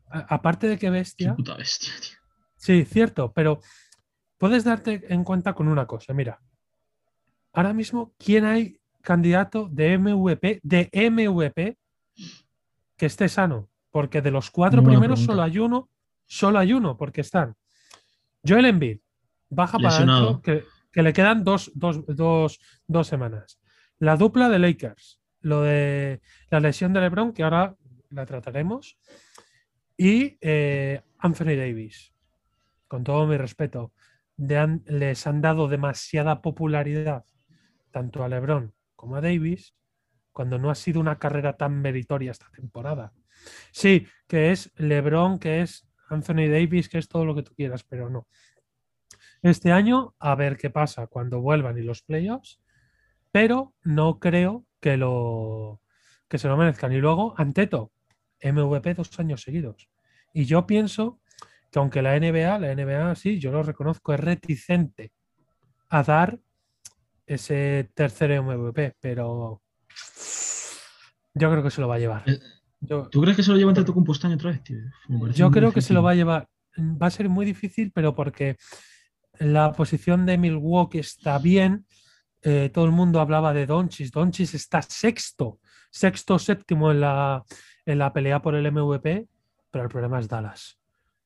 aparte 0.09 0.67
de 0.67 0.75
que 0.75 0.87
Qué 0.87 0.89
bestia, 0.89 1.35
puta 1.35 1.55
bestia, 1.55 1.93
tío. 2.01 2.17
sí, 2.55 2.85
cierto, 2.85 3.31
pero 3.33 3.59
puedes 4.37 4.63
darte 4.63 5.05
en 5.13 5.23
cuenta 5.23 5.53
con 5.53 5.67
una 5.67 5.85
cosa. 5.85 6.13
Mira, 6.13 6.39
ahora 7.53 7.73
mismo, 7.73 8.13
¿quién 8.17 8.45
hay 8.45 8.79
candidato 9.01 9.67
de 9.71 9.97
MVP, 9.97 10.59
de 10.63 10.89
MVP 10.93 11.77
que 12.97 13.05
esté 13.05 13.29
sano? 13.29 13.69
Porque 13.91 14.21
de 14.21 14.31
los 14.31 14.51
cuatro 14.51 14.81
Muy 14.81 14.91
primeros 14.91 15.21
solo 15.21 15.41
hay 15.41 15.57
uno, 15.57 15.89
solo 16.25 16.59
hay 16.59 16.73
uno, 16.73 16.97
porque 16.97 17.21
están 17.21 17.55
Joel 18.45 18.65
Embiid, 18.65 18.99
baja 19.49 19.77
para 19.77 19.95
adentro, 19.95 20.41
que, 20.41 20.63
que 20.91 21.01
le 21.01 21.13
quedan 21.13 21.43
dos, 21.43 21.71
dos, 21.73 22.05
dos, 22.07 22.59
dos 22.87 23.07
semanas. 23.07 23.59
La 23.99 24.17
dupla 24.17 24.49
de 24.49 24.59
Lakers, 24.59 25.19
lo 25.39 25.61
de 25.61 26.21
la 26.49 26.59
lesión 26.59 26.93
de 26.93 27.01
LeBron, 27.01 27.33
que 27.33 27.43
ahora 27.43 27.75
la 28.09 28.25
trataremos. 28.25 28.97
Y 29.97 30.37
eh, 30.41 31.01
Anthony 31.19 31.55
Davis, 31.55 32.13
con 32.87 33.03
todo 33.03 33.25
mi 33.27 33.37
respeto, 33.37 33.93
les 34.37 35.27
han 35.27 35.41
dado 35.41 35.67
demasiada 35.67 36.41
popularidad 36.41 37.25
tanto 37.91 38.23
a 38.23 38.27
LeBron 38.27 38.73
como 38.95 39.15
a 39.15 39.21
Davis 39.21 39.73
cuando 40.33 40.59
no 40.59 40.69
ha 40.69 40.75
sido 40.75 40.99
una 40.99 41.17
carrera 41.17 41.55
tan 41.55 41.81
meritoria 41.81 42.31
esta 42.31 42.49
temporada. 42.51 43.13
Sí, 43.71 44.05
que 44.27 44.51
es 44.51 44.71
LeBron, 44.75 45.39
que 45.39 45.61
es 45.61 45.87
Anthony 46.09 46.49
Davis, 46.49 46.89
que 46.89 46.97
es 46.97 47.07
todo 47.07 47.23
lo 47.23 47.33
que 47.33 47.43
tú 47.43 47.53
quieras, 47.55 47.83
pero 47.83 48.09
no. 48.09 48.27
Este 49.41 49.71
año, 49.71 50.13
a 50.19 50.35
ver 50.35 50.57
qué 50.57 50.69
pasa 50.69 51.07
cuando 51.07 51.39
vuelvan 51.39 51.77
y 51.77 51.83
los 51.83 52.01
playoffs, 52.01 52.59
pero 53.31 53.73
no 53.83 54.19
creo 54.19 54.65
que 54.79 54.97
lo 54.97 55.81
que 56.27 56.37
se 56.37 56.47
lo 56.47 56.57
merezcan. 56.57 56.91
Y 56.91 56.97
luego, 56.97 57.33
Anteto, 57.37 57.91
MVP 58.41 58.93
dos 58.93 59.19
años 59.19 59.41
seguidos. 59.41 59.89
Y 60.33 60.45
yo 60.45 60.65
pienso 60.67 61.19
que 61.71 61.79
aunque 61.79 62.01
la 62.01 62.19
NBA, 62.19 62.59
la 62.59 62.75
NBA 62.75 63.15
sí, 63.15 63.39
yo 63.39 63.51
lo 63.51 63.63
reconozco, 63.63 64.13
es 64.13 64.19
reticente 64.19 65.11
a 65.89 66.03
dar 66.03 66.39
ese 67.25 67.89
tercer 67.93 68.41
MVP, 68.41 68.95
pero 68.99 69.61
yo 71.33 71.51
creo 71.51 71.63
que 71.63 71.71
se 71.71 71.81
lo 71.81 71.87
va 71.87 71.95
a 71.95 71.99
llevar. 71.99 72.23
Eh, 72.29 72.39
¿Tú 73.11 73.21
crees 73.21 73.35
que 73.35 73.43
se 73.43 73.51
lo 73.51 73.57
lleva 73.57 73.71
entre 73.71 73.83
tu 73.83 73.93
compostaño 73.93 74.35
otra 74.35 74.51
vez, 74.51 74.63
tío? 74.63 74.77
Yo 75.33 75.49
creo 75.51 75.71
que 75.71 75.81
se 75.81 75.93
lo 75.93 76.03
va 76.03 76.11
a 76.11 76.15
llevar. 76.15 76.47
Va 76.77 77.07
a 77.07 77.11
ser 77.11 77.29
muy 77.29 77.45
difícil, 77.45 77.91
pero 77.91 78.15
porque 78.15 78.57
la 79.39 79.71
posición 79.71 80.25
de 80.25 80.37
Milwaukee 80.37 80.99
está 80.99 81.39
bien. 81.39 81.85
Eh, 82.41 82.69
todo 82.73 82.85
el 82.85 82.91
mundo 82.91 83.19
hablaba 83.19 83.53
de 83.53 83.65
Donchis. 83.65 84.11
Donchis 84.11 84.53
está 84.53 84.81
sexto, 84.81 85.59
sexto, 85.89 86.37
séptimo 86.37 86.91
en 86.91 87.01
la, 87.01 87.43
en 87.85 87.99
la 87.99 88.13
pelea 88.13 88.41
por 88.41 88.55
el 88.55 88.71
MVP, 88.71 89.27
pero 89.71 89.83
el 89.83 89.89
problema 89.89 90.19
es 90.19 90.27
Dallas. 90.27 90.79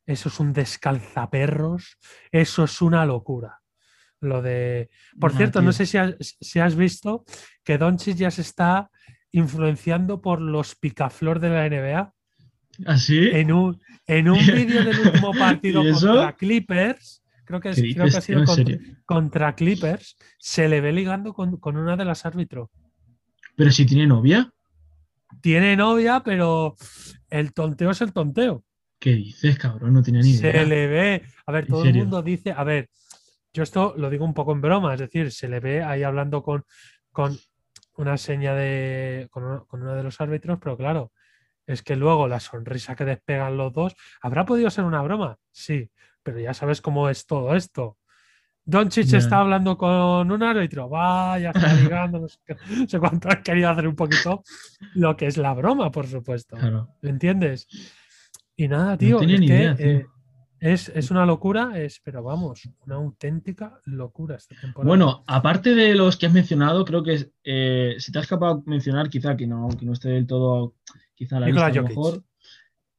Eso 0.05 0.29
es 0.29 0.39
un 0.39 0.53
descalzaperros, 0.53 1.97
eso 2.31 2.63
es 2.63 2.81
una 2.81 3.05
locura. 3.05 3.61
Lo 4.21 4.41
de. 4.41 4.89
Por 5.19 5.33
cierto, 5.33 5.61
no 5.61 5.71
sé 5.71 5.85
si 5.85 5.97
has, 5.97 6.15
si 6.19 6.59
has 6.59 6.75
visto 6.75 7.23
que 7.63 7.77
Donchis 7.77 8.17
ya 8.17 8.31
se 8.31 8.41
está 8.41 8.89
influenciando 9.31 10.21
por 10.21 10.41
los 10.41 10.75
picaflor 10.75 11.39
de 11.39 11.49
la 11.49 11.69
NBA. 11.69 12.13
¿Así? 12.85 13.29
¿Ah, 13.29 13.37
en 13.37 13.51
un, 13.51 13.81
en 14.07 14.29
un 14.29 14.39
vídeo 14.55 14.83
del 14.83 14.99
último 14.99 15.31
partido 15.33 15.83
contra 15.83 16.35
Clippers, 16.35 17.23
creo 17.45 17.59
que, 17.59 17.71
creo 17.71 18.07
que 18.09 18.17
ha 18.17 18.21
sido 18.21 18.43
contra, 19.05 19.55
Clippers, 19.55 20.17
se 20.37 20.67
le 20.67 20.81
ve 20.81 20.91
ligando 20.91 21.33
con, 21.33 21.57
con 21.57 21.77
una 21.77 21.95
de 21.95 22.05
las 22.05 22.25
árbitros. 22.25 22.69
¿Pero 23.55 23.71
si 23.71 23.85
tiene 23.85 24.07
novia? 24.07 24.51
Tiene 25.41 25.75
novia, 25.75 26.21
pero 26.24 26.75
el 27.29 27.53
tonteo 27.53 27.91
es 27.91 28.01
el 28.01 28.13
tonteo. 28.13 28.63
¿Qué 29.00 29.12
dices, 29.12 29.57
cabrón? 29.57 29.93
No 29.93 30.03
tiene 30.03 30.21
ni 30.21 30.31
idea. 30.31 30.51
Se 30.51 30.65
le 30.65 30.88
ve. 30.88 31.24
A 31.45 31.51
ver, 31.51 31.67
todo 31.67 31.86
el 31.86 31.93
mundo 31.93 32.21
dice. 32.21 32.51
A 32.51 32.63
ver, 32.63 32.89
yo 33.53 33.63
esto 33.63 33.93
lo 33.98 34.09
digo 34.09 34.25
un 34.25 34.33
poco 34.33 34.51
en 34.51 34.62
broma, 34.62 34.93
es 34.93 35.00
decir, 35.00 35.31
se 35.31 35.48
le 35.48 35.59
ve 35.59 35.83
ahí 35.83 36.03
hablando 36.03 36.43
con, 36.43 36.65
con 37.12 37.38
una 37.95 38.17
seña 38.17 38.53
de. 38.55 39.27
Con 39.31 39.65
uno, 39.71 39.95
de 39.95 40.03
los 40.03 40.19
árbitros, 40.19 40.59
pero 40.59 40.75
claro, 40.75 41.13
es 41.65 41.81
que 41.81 41.95
luego 41.95 42.27
la 42.27 42.39
sonrisa 42.39 42.95
que 42.95 43.05
despegan 43.05 43.55
los 43.55 43.71
dos. 43.71 43.95
¿Habrá 44.21 44.45
podido 44.45 44.69
ser 44.69 44.83
una 44.83 45.01
broma? 45.01 45.38
Sí, 45.51 45.89
pero 46.21 46.39
ya 46.39 46.53
sabes 46.53 46.81
cómo 46.81 47.09
es 47.09 47.25
todo 47.25 47.55
esto. 47.55 47.98
Doncic 48.69 49.13
está 49.13 49.39
hablando 49.39 49.77
con 49.77 50.31
un 50.31 50.43
árbitro, 50.43 50.88
vaya, 50.88 51.49
está 51.49 51.73
ligando, 51.81 52.19
no 52.19 52.27
sé, 52.27 52.99
cuánto 52.99 53.29
has 53.29 53.38
querido 53.38 53.69
hacer 53.69 53.88
un 53.88 53.95
poquito 53.95 54.43
lo 54.93 55.17
que 55.17 55.27
es 55.27 55.38
la 55.38 55.53
broma, 55.53 55.91
por 55.91 56.05
supuesto. 56.05 56.55
¿Me 57.01 57.09
entiendes? 57.09 57.67
Y 58.55 58.67
nada, 58.67 58.97
tío, 58.97 59.19
eh, 59.21 60.05
es, 60.59 60.89
es, 60.89 61.09
una 61.09 61.25
locura, 61.25 61.79
es, 61.79 62.01
pero 62.03 62.21
vamos, 62.21 62.69
una 62.85 62.95
auténtica 62.95 63.79
locura 63.85 64.35
esta 64.35 64.55
temporada. 64.59 64.88
Bueno, 64.88 65.23
aparte 65.25 65.73
de 65.73 65.95
los 65.95 66.17
que 66.17 66.27
has 66.27 66.33
mencionado, 66.33 66.83
creo 66.85 67.01
que 67.01 67.31
eh, 67.43 67.95
si 67.97 68.11
te 68.11 68.19
has 68.19 68.27
capaz 68.27 68.55
de 68.55 68.63
mencionar, 68.65 69.09
quizá 69.09 69.35
que 69.35 69.47
no, 69.47 69.69
que 69.69 69.85
no 69.85 69.93
esté 69.93 70.09
del 70.09 70.27
todo, 70.27 70.75
quizá 71.15 71.39
la 71.39 71.47
mejor, 71.47 72.23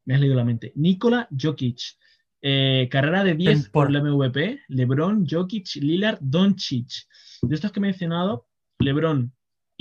me 0.07 0.15
has 0.15 0.21
leído 0.21 0.35
la 0.35 0.45
mente. 0.45 0.73
Nikola 0.77 1.29
Jokic, 1.31 1.81
eh, 2.43 2.89
carrera 2.91 3.25
de 3.25 3.35
10 3.35 3.69
por 3.71 3.89
el 3.89 4.03
MVP, 4.03 4.63
LeBron, 4.69 5.27
Jokic, 5.29 5.77
Lillard, 5.77 6.19
Doncic. 6.21 7.07
De 7.43 7.55
estos 7.55 7.73
que 7.73 7.81
he 7.81 7.83
mencionado, 7.83 8.47
LeBron 8.79 9.33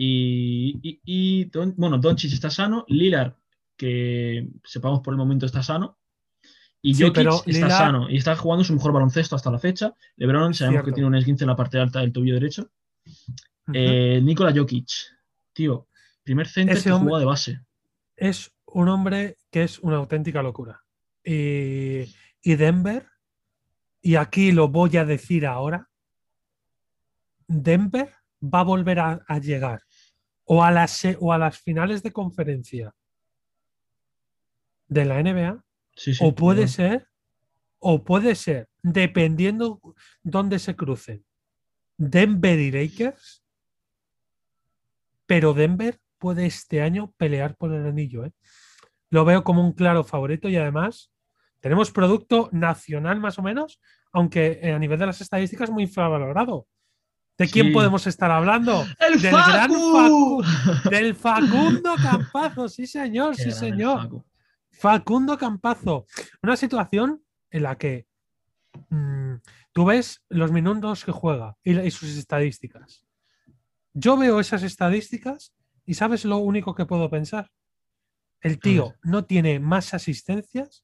y, 0.01 1.01
y, 1.03 1.51
bueno, 1.75 1.97
Doncic 1.97 2.31
está 2.31 2.49
sano, 2.49 2.85
Lillard, 2.87 3.33
que 3.75 4.47
sepamos 4.63 5.01
por 5.01 5.13
el 5.13 5.17
momento 5.17 5.45
está 5.45 5.61
sano, 5.61 5.97
y 6.81 6.93
Jokic 6.93 7.47
está 7.47 7.69
sano 7.69 8.09
y 8.09 8.15
está 8.15 8.35
jugando 8.37 8.63
su 8.63 8.73
mejor 8.73 8.93
baloncesto 8.93 9.35
hasta 9.35 9.51
la 9.51 9.59
fecha. 9.59 9.93
LeBron 10.15 10.53
sabemos 10.53 10.85
que 10.85 10.93
tiene 10.93 11.07
un 11.07 11.15
esguince 11.15 11.43
en 11.43 11.49
la 11.49 11.55
parte 11.55 11.77
alta 11.77 11.99
del 11.99 12.13
tobillo 12.13 12.35
derecho. 12.35 12.71
Eh, 13.73 14.21
Nikola 14.23 14.53
Jokic, 14.55 14.89
tío, 15.53 15.87
primer 16.23 16.47
centro 16.47 16.81
que 16.81 16.91
juega 16.91 17.19
de 17.19 17.25
base. 17.25 17.61
Es 18.15 18.51
un 18.67 18.87
hombre 18.87 19.37
que 19.51 19.63
es 19.63 19.79
una 19.79 19.97
auténtica 19.97 20.41
locura. 20.41 20.81
Y 21.23 22.05
y 22.41 22.55
Denver, 22.55 23.07
y 24.01 24.15
aquí 24.15 24.51
lo 24.51 24.69
voy 24.69 24.97
a 24.97 25.05
decir 25.05 25.45
ahora, 25.45 25.89
Denver 27.47 28.13
va 28.41 28.61
a 28.61 28.63
volver 28.63 28.99
a, 28.99 29.39
llegar 29.39 29.81
o 30.45 30.63
a, 30.63 30.71
las, 30.71 31.03
o 31.19 31.33
a 31.33 31.37
las 31.37 31.59
finales 31.59 32.03
de 32.03 32.11
conferencia 32.11 32.93
de 34.87 35.05
la 35.05 35.21
NBA, 35.21 35.63
o 36.21 36.35
puede 36.35 36.67
ser, 36.67 37.07
o 37.79 38.03
puede 38.03 38.35
ser, 38.35 38.69
dependiendo 38.81 39.81
dónde 40.23 40.59
se 40.59 40.75
crucen, 40.75 41.25
Denver 41.97 42.57
y 42.57 42.71
Lakers, 42.71 43.43
pero 45.25 45.53
Denver 45.53 45.99
puede 46.17 46.45
este 46.45 46.81
año 46.81 47.13
pelear 47.17 47.55
por 47.55 47.73
el 47.73 47.85
anillo. 47.85 48.25
¿eh? 48.25 48.31
Lo 49.09 49.25
veo 49.25 49.43
como 49.43 49.63
un 49.63 49.73
claro 49.73 50.03
favorito 50.03 50.49
y 50.49 50.55
además 50.55 51.11
tenemos 51.59 51.91
producto 51.91 52.49
nacional 52.51 53.19
más 53.19 53.37
o 53.37 53.41
menos, 53.41 53.79
aunque 54.11 54.59
eh, 54.61 54.73
a 54.73 54.79
nivel 54.79 54.99
de 54.99 55.07
las 55.07 55.21
estadísticas 55.21 55.69
muy 55.69 55.83
infravalorado. 55.83 56.67
¿De 57.37 57.47
quién 57.47 57.71
podemos 57.71 58.05
estar 58.05 58.29
hablando? 58.31 58.85
¡El 58.99 59.21
del 59.21 59.31
gran 59.31 59.71
del 60.89 61.15
Facundo 61.15 61.95
Campazo, 62.01 62.67
sí 62.67 62.85
señor, 62.85 63.35
sí 63.35 63.51
señor. 63.51 64.25
Facundo 64.71 65.37
Campazo. 65.37 66.05
Una 66.41 66.57
situación 66.57 67.23
en 67.49 67.63
la 67.63 67.77
que 67.77 68.07
mm, 68.89 69.35
tú 69.71 69.85
ves 69.85 70.21
los 70.27 70.51
minutos 70.51 71.05
que 71.05 71.13
juega 71.13 71.55
y, 71.63 71.91
sus 71.91 72.17
estadísticas. 72.17 73.05
Yo 73.93 74.17
veo 74.17 74.39
esas 74.39 74.63
estadísticas 74.63 75.53
y 75.85 75.93
¿sabes 75.93 76.25
lo 76.25 76.37
único 76.37 76.75
que 76.75 76.85
puedo 76.85 77.09
pensar? 77.09 77.49
El 78.41 78.59
tío 78.59 78.95
no 79.01 79.25
tiene 79.25 79.59
más 79.59 79.93
asistencias 79.93 80.83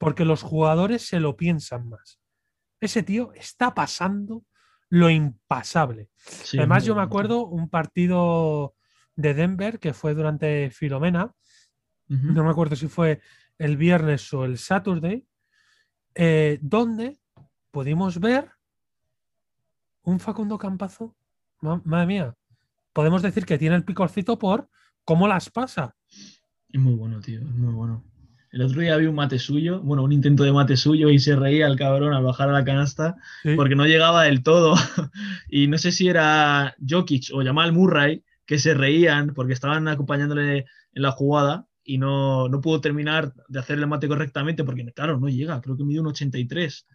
porque 0.00 0.24
los 0.24 0.42
jugadores 0.42 1.06
se 1.06 1.20
lo 1.20 1.36
piensan 1.36 1.90
más. 1.90 2.18
Ese 2.80 3.02
tío 3.02 3.34
está 3.34 3.74
pasando 3.74 4.46
lo 4.88 5.10
impasable. 5.10 6.08
Además, 6.54 6.86
yo 6.86 6.94
me 6.94 7.02
acuerdo 7.02 7.46
un 7.46 7.68
partido 7.68 8.74
de 9.14 9.34
Denver 9.34 9.78
que 9.78 9.92
fue 9.92 10.14
durante 10.14 10.70
Filomena, 10.70 11.34
no 12.08 12.42
me 12.42 12.50
acuerdo 12.50 12.74
si 12.74 12.88
fue 12.88 13.20
el 13.58 13.76
viernes 13.76 14.32
o 14.32 14.46
el 14.46 14.56
Saturday, 14.56 15.24
eh, 16.14 16.58
donde 16.62 17.20
pudimos 17.70 18.18
ver 18.18 18.50
un 20.02 20.18
Facundo 20.18 20.56
Campazo. 20.56 21.14
madre 21.60 22.06
mía, 22.06 22.34
podemos 22.94 23.20
decir 23.20 23.44
que 23.44 23.58
tiene 23.58 23.76
el 23.76 23.84
picorcito 23.84 24.38
por 24.38 24.70
cómo 25.04 25.28
las 25.28 25.50
pasa. 25.50 25.94
Es 26.70 26.80
muy 26.80 26.94
bueno, 26.94 27.20
tío, 27.20 27.40
es 27.40 27.54
muy 27.54 27.74
bueno. 27.74 28.09
El 28.50 28.62
otro 28.62 28.80
día 28.80 28.96
vi 28.96 29.06
un 29.06 29.14
mate 29.14 29.38
suyo, 29.38 29.80
bueno, 29.80 30.02
un 30.02 30.12
intento 30.12 30.42
de 30.42 30.52
mate 30.52 30.76
suyo 30.76 31.08
y 31.08 31.20
se 31.20 31.36
reía 31.36 31.68
el 31.68 31.76
cabrón 31.76 32.12
al 32.12 32.24
bajar 32.24 32.48
a 32.48 32.52
la 32.52 32.64
canasta 32.64 33.16
porque 33.56 33.76
no 33.76 33.86
llegaba 33.86 34.24
del 34.24 34.42
todo. 34.42 34.74
y 35.48 35.68
no 35.68 35.78
sé 35.78 35.92
si 35.92 36.08
era 36.08 36.74
Jokic 36.86 37.30
o 37.32 37.44
Jamal 37.44 37.72
Murray 37.72 38.24
que 38.46 38.58
se 38.58 38.74
reían 38.74 39.34
porque 39.34 39.52
estaban 39.52 39.86
acompañándole 39.86 40.66
en 40.92 41.02
la 41.02 41.12
jugada 41.12 41.66
y 41.84 41.98
no, 41.98 42.48
no 42.48 42.60
pudo 42.60 42.80
terminar 42.80 43.32
de 43.48 43.60
hacer 43.60 43.78
el 43.78 43.86
mate 43.86 44.08
correctamente 44.08 44.64
porque, 44.64 44.84
claro, 44.92 45.20
no 45.20 45.28
llega, 45.28 45.60
creo 45.60 45.76
que 45.76 45.84
mide 45.84 46.00
un 46.00 46.08
83. 46.08 46.86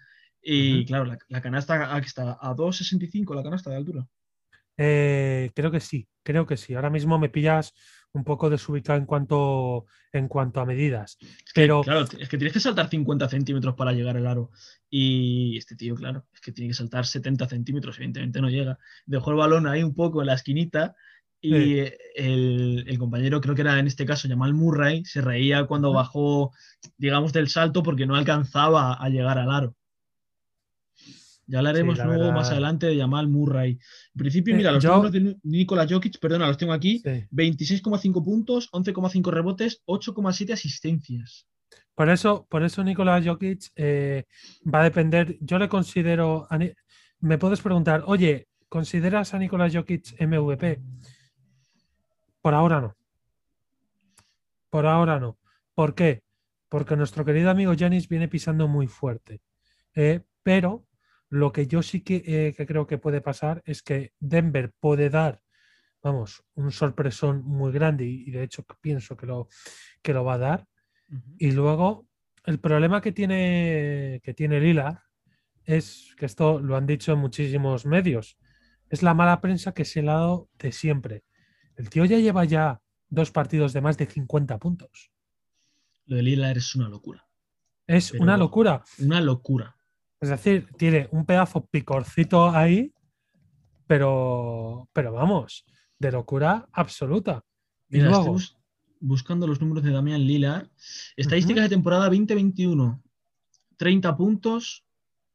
Y 0.42 0.86
claro, 0.86 1.06
la, 1.28 1.42
canasta 1.42 1.96
aquí 1.96 2.08
está 2.08 2.38
a 2.40 2.54
2,65 2.54 3.34
la 3.34 3.44
canasta 3.44 3.72
de 3.72 3.78
altura. 3.78 4.08
Eh, 4.78 5.52
creo 5.56 5.72
que 5.72 5.80
sí, 5.80 6.08
creo 6.22 6.46
que 6.46 6.58
sí. 6.58 6.76
Ahora 6.76 6.90
mismo 6.90 7.18
me 7.18 7.30
pillas 7.30 7.74
un 8.16 8.24
poco 8.24 8.50
desubicado 8.50 8.98
en 8.98 9.06
cuanto, 9.06 9.86
en 10.12 10.28
cuanto 10.28 10.62
a 10.62 10.66
medidas. 10.66 11.18
Pero... 11.54 11.82
claro, 11.82 12.06
es 12.18 12.30
que 12.30 12.38
tienes 12.38 12.54
que 12.54 12.60
saltar 12.60 12.90
50 12.90 13.30
centímetros 13.30 13.76
para 13.76 13.92
llegar 13.92 14.18
al 14.18 14.26
aro. 14.26 14.52
Y 14.90 15.58
este 15.58 15.76
tío, 15.76 15.96
claro, 15.96 16.26
es 16.34 16.42
que 16.42 16.52
tiene 16.52 16.70
que 16.70 16.76
saltar 16.76 17.06
70 17.06 17.48
centímetros, 17.48 17.98
evidentemente 17.98 18.42
no 18.42 18.50
llega. 18.50 18.80
Dejó 19.06 19.32
el 19.32 19.38
balón 19.38 19.68
ahí 19.68 19.84
un 19.84 19.94
poco 19.94 20.22
en 20.22 20.28
la 20.28 20.36
esquinita 20.36 20.96
y 21.42 21.80
el, 22.16 22.96
compañero, 22.98 23.40
creo 23.40 23.54
que 23.54 23.62
era 23.62 23.78
en 23.78 23.88
este 23.88 24.06
caso 24.06 24.28
Jamal 24.28 24.54
Murray, 24.54 25.06
se 25.06 25.22
reía 25.22 25.66
cuando 25.66 25.94
bajó, 25.94 26.52
digamos, 26.98 27.34
del 27.34 27.50
salto 27.50 27.84
porque 27.84 28.08
no 28.08 28.16
alcanzaba 28.16 28.94
a 28.94 29.10
llegar 29.10 29.38
al 29.38 29.52
aro. 29.52 29.76
Ya 31.48 31.60
hablaremos 31.60 31.98
luego 32.04 32.32
más 32.32 32.50
adelante 32.50 32.88
de 32.88 32.98
Jamal 32.98 33.28
Murray. 33.28 33.72
En 33.72 34.18
principio, 34.18 34.54
eh, 34.54 34.58
mira, 34.58 34.72
los 34.72 34.84
números 34.84 35.12
de 35.12 35.38
Nikola 35.44 35.86
Jokic, 35.88 36.20
perdona, 36.20 36.48
los 36.48 36.58
tengo 36.58 36.74
aquí: 36.74 37.02
26,5 37.04 38.24
puntos, 38.24 38.70
11,5 38.72 39.32
rebotes, 39.32 39.84
8,7 39.86 40.54
asistencias. 40.54 41.48
Por 41.94 42.10
eso, 42.10 42.46
por 42.50 42.64
eso 42.64 42.84
Nikola 42.84 43.22
Jokic 43.24 43.72
eh, 43.76 44.26
va 44.74 44.82
a 44.82 44.84
depender. 44.84 45.38
Yo 45.40 45.60
le 45.60 45.70
considero. 45.70 46.48
Me 47.20 47.38
puedes 47.38 47.62
preguntar, 47.62 48.04
oye, 48.08 48.48
¿consideras 48.68 49.34
a 49.34 49.40
Nikola 49.40 49.70
Jokic 49.72 50.20
MVP? 50.20 50.82
Por 52.42 52.54
ahora 52.54 52.82
no. 52.82 52.96
Por 54.70 54.86
ahora 54.86 55.20
no. 55.20 55.38
¿Por 55.74 55.96
qué? 55.96 56.22
Porque 56.70 56.98
nuestro 56.98 57.24
querido 57.24 57.50
amigo 57.50 57.74
Janis 57.78 58.10
viene 58.10 58.28
pisando 58.28 58.68
muy 58.68 58.88
fuerte. 58.88 59.42
Eh, 59.94 60.22
pero 60.44 60.86
lo 61.30 61.52
que 61.52 61.68
yo 61.68 61.82
sí 61.82 62.04
eh, 62.08 62.54
que, 62.56 62.66
creo 62.66 62.88
que 62.88 62.98
puede 62.98 63.22
pasar 63.22 63.62
es 63.66 63.82
que 63.82 64.14
Denver 64.20 64.74
puede 64.80 65.10
dar, 65.10 65.42
vamos, 66.02 66.44
un 66.54 66.72
sorpresón 66.72 67.44
muy 67.44 67.72
grande 67.72 68.06
y, 68.06 68.32
de 68.32 68.44
hecho 68.44 68.66
pienso 68.82 69.18
que 69.18 69.26
lo, 69.26 69.48
que 70.02 70.14
lo 70.14 70.24
va 70.24 70.36
a 70.36 70.40
dar. 70.40 70.68
Y 71.38 71.52
luego 71.52 72.08
el 72.46 72.60
problema 72.60 73.02
que 73.02 73.12
tiene, 73.12 74.22
que 74.24 74.34
tiene 74.34 74.60
Lila 74.60 75.04
es 75.64 76.14
que 76.18 76.26
esto 76.26 76.60
lo 76.60 76.76
han 76.76 76.86
dicho 76.86 77.14
en 77.14 77.20
muchísimos 77.20 77.86
medios. 77.86 78.38
Es 78.90 79.02
la 79.02 79.14
mala 79.14 79.42
prensa 79.42 79.74
que 79.74 79.86
se 79.86 80.02
le 80.02 80.12
ha 80.12 80.16
dado 80.16 80.50
de 80.60 80.72
siempre. 80.72 81.24
El 81.76 81.90
tío 81.90 82.06
ya 82.06 82.20
lleva 82.20 82.46
ya 82.46 82.82
dos 83.10 83.32
partidos 83.32 83.74
de 83.74 83.82
más 83.82 83.98
de 83.98 84.06
50 84.06 84.58
puntos. 84.60 85.12
Lo 86.06 86.18
de 86.18 86.24
Lila 86.24 86.52
es 86.52 86.76
una 86.76 86.88
locura. 86.88 87.28
Es 87.88 88.12
una 88.14 88.38
locura. 88.38 88.84
Una 89.00 89.22
locura. 89.22 89.75
Es 90.20 90.30
decir, 90.30 90.68
tiene 90.78 91.08
un 91.12 91.26
pedazo 91.26 91.66
picorcito 91.66 92.50
ahí, 92.50 92.94
pero, 93.88 94.90
pero 94.94 95.14
vamos, 95.14 95.66
de 96.00 96.12
locura 96.12 96.68
absoluta. 96.72 97.44
Y 97.90 98.02
luego, 98.02 98.38
buscando 99.00 99.48
los 99.48 99.62
números 99.62 99.84
de 99.84 99.92
Damián 99.92 100.26
Lillard. 100.26 100.68
Estadísticas 101.16 101.64
de 101.64 101.70
temporada 101.70 102.06
2021. 102.06 103.02
30 103.78 104.18
puntos, 104.18 104.84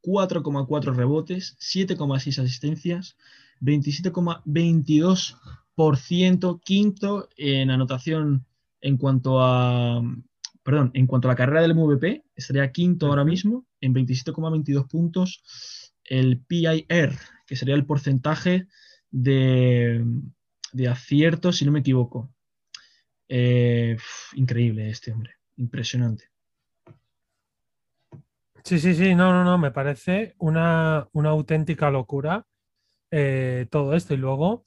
4,4 0.02 0.94
rebotes, 0.94 1.56
7,6 1.58 2.42
asistencias, 2.42 3.16
27,22%, 3.60 6.60
quinto 6.62 7.28
en 7.36 7.70
anotación 7.70 8.46
en 8.80 8.96
cuanto 8.96 9.42
a 9.42 10.02
perdón, 10.62 10.90
en 10.94 11.06
cuanto 11.06 11.28
a 11.28 11.32
la 11.32 11.36
carrera 11.36 11.62
del 11.62 11.74
MVP, 11.74 12.24
estaría 12.34 12.72
quinto 12.72 13.06
ahora 13.06 13.24
mismo 13.24 13.66
en 13.80 13.94
27,22 13.94 14.88
puntos. 14.88 15.42
El 16.04 16.40
PIR, 16.40 17.18
que 17.46 17.56
sería 17.56 17.74
el 17.74 17.86
porcentaje 17.86 18.66
de, 19.10 20.04
de 20.72 20.88
acierto, 20.88 21.52
si 21.52 21.64
no 21.64 21.72
me 21.72 21.80
equivoco. 21.80 22.32
Eh, 23.28 23.96
increíble 24.34 24.90
este 24.90 25.12
hombre, 25.12 25.34
impresionante. 25.56 26.24
Sí, 28.64 28.78
sí, 28.78 28.94
sí, 28.94 29.14
no, 29.14 29.32
no, 29.32 29.44
no, 29.44 29.56
me 29.56 29.70
parece 29.70 30.34
una, 30.38 31.08
auténtica 31.14 31.90
locura 31.90 32.46
eh, 33.10 33.66
todo 33.70 33.94
esto. 33.94 34.14
Y 34.14 34.16
luego, 34.16 34.64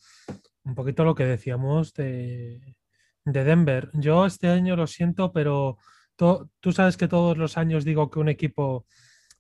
un 0.64 0.76
poquito 0.76 1.04
lo 1.04 1.14
que 1.14 1.26
decíamos 1.26 1.94
de, 1.94 2.76
de 3.26 3.44
Denver. 3.44 3.90
Yo 3.94 4.26
este 4.26 4.50
año 4.50 4.76
lo 4.76 4.88
siento, 4.88 5.32
pero 5.32 5.78
tú 6.16 6.72
sabes 6.72 6.98
que 6.98 7.08
todos 7.08 7.38
los 7.38 7.58
años 7.58 7.86
digo 7.86 8.10
que 8.10 8.20
un 8.20 8.30
equipo 8.30 8.86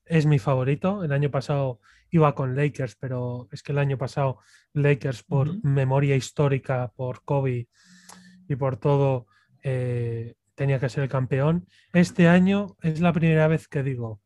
es 0.05 0.25
mi 0.25 0.39
favorito. 0.39 1.03
El 1.03 1.11
año 1.11 1.31
pasado 1.31 1.79
iba 2.09 2.35
con 2.35 2.55
Lakers, 2.55 2.95
pero 2.95 3.47
es 3.51 3.63
que 3.63 3.71
el 3.71 3.79
año 3.79 3.97
pasado 3.97 4.39
Lakers 4.73 5.23
por 5.23 5.63
memoria 5.63 6.15
histórica, 6.15 6.91
por 6.95 7.23
Kobe 7.23 7.67
y 8.47 8.55
por 8.55 8.77
todo, 8.77 9.27
eh, 9.63 10.35
tenía 10.55 10.79
que 10.79 10.89
ser 10.89 11.03
el 11.03 11.09
campeón. 11.09 11.67
Este 11.93 12.27
año 12.27 12.75
es 12.81 12.99
la 13.01 13.13
primera 13.13 13.47
vez 13.47 13.67
que 13.67 13.83
digo 13.83 14.21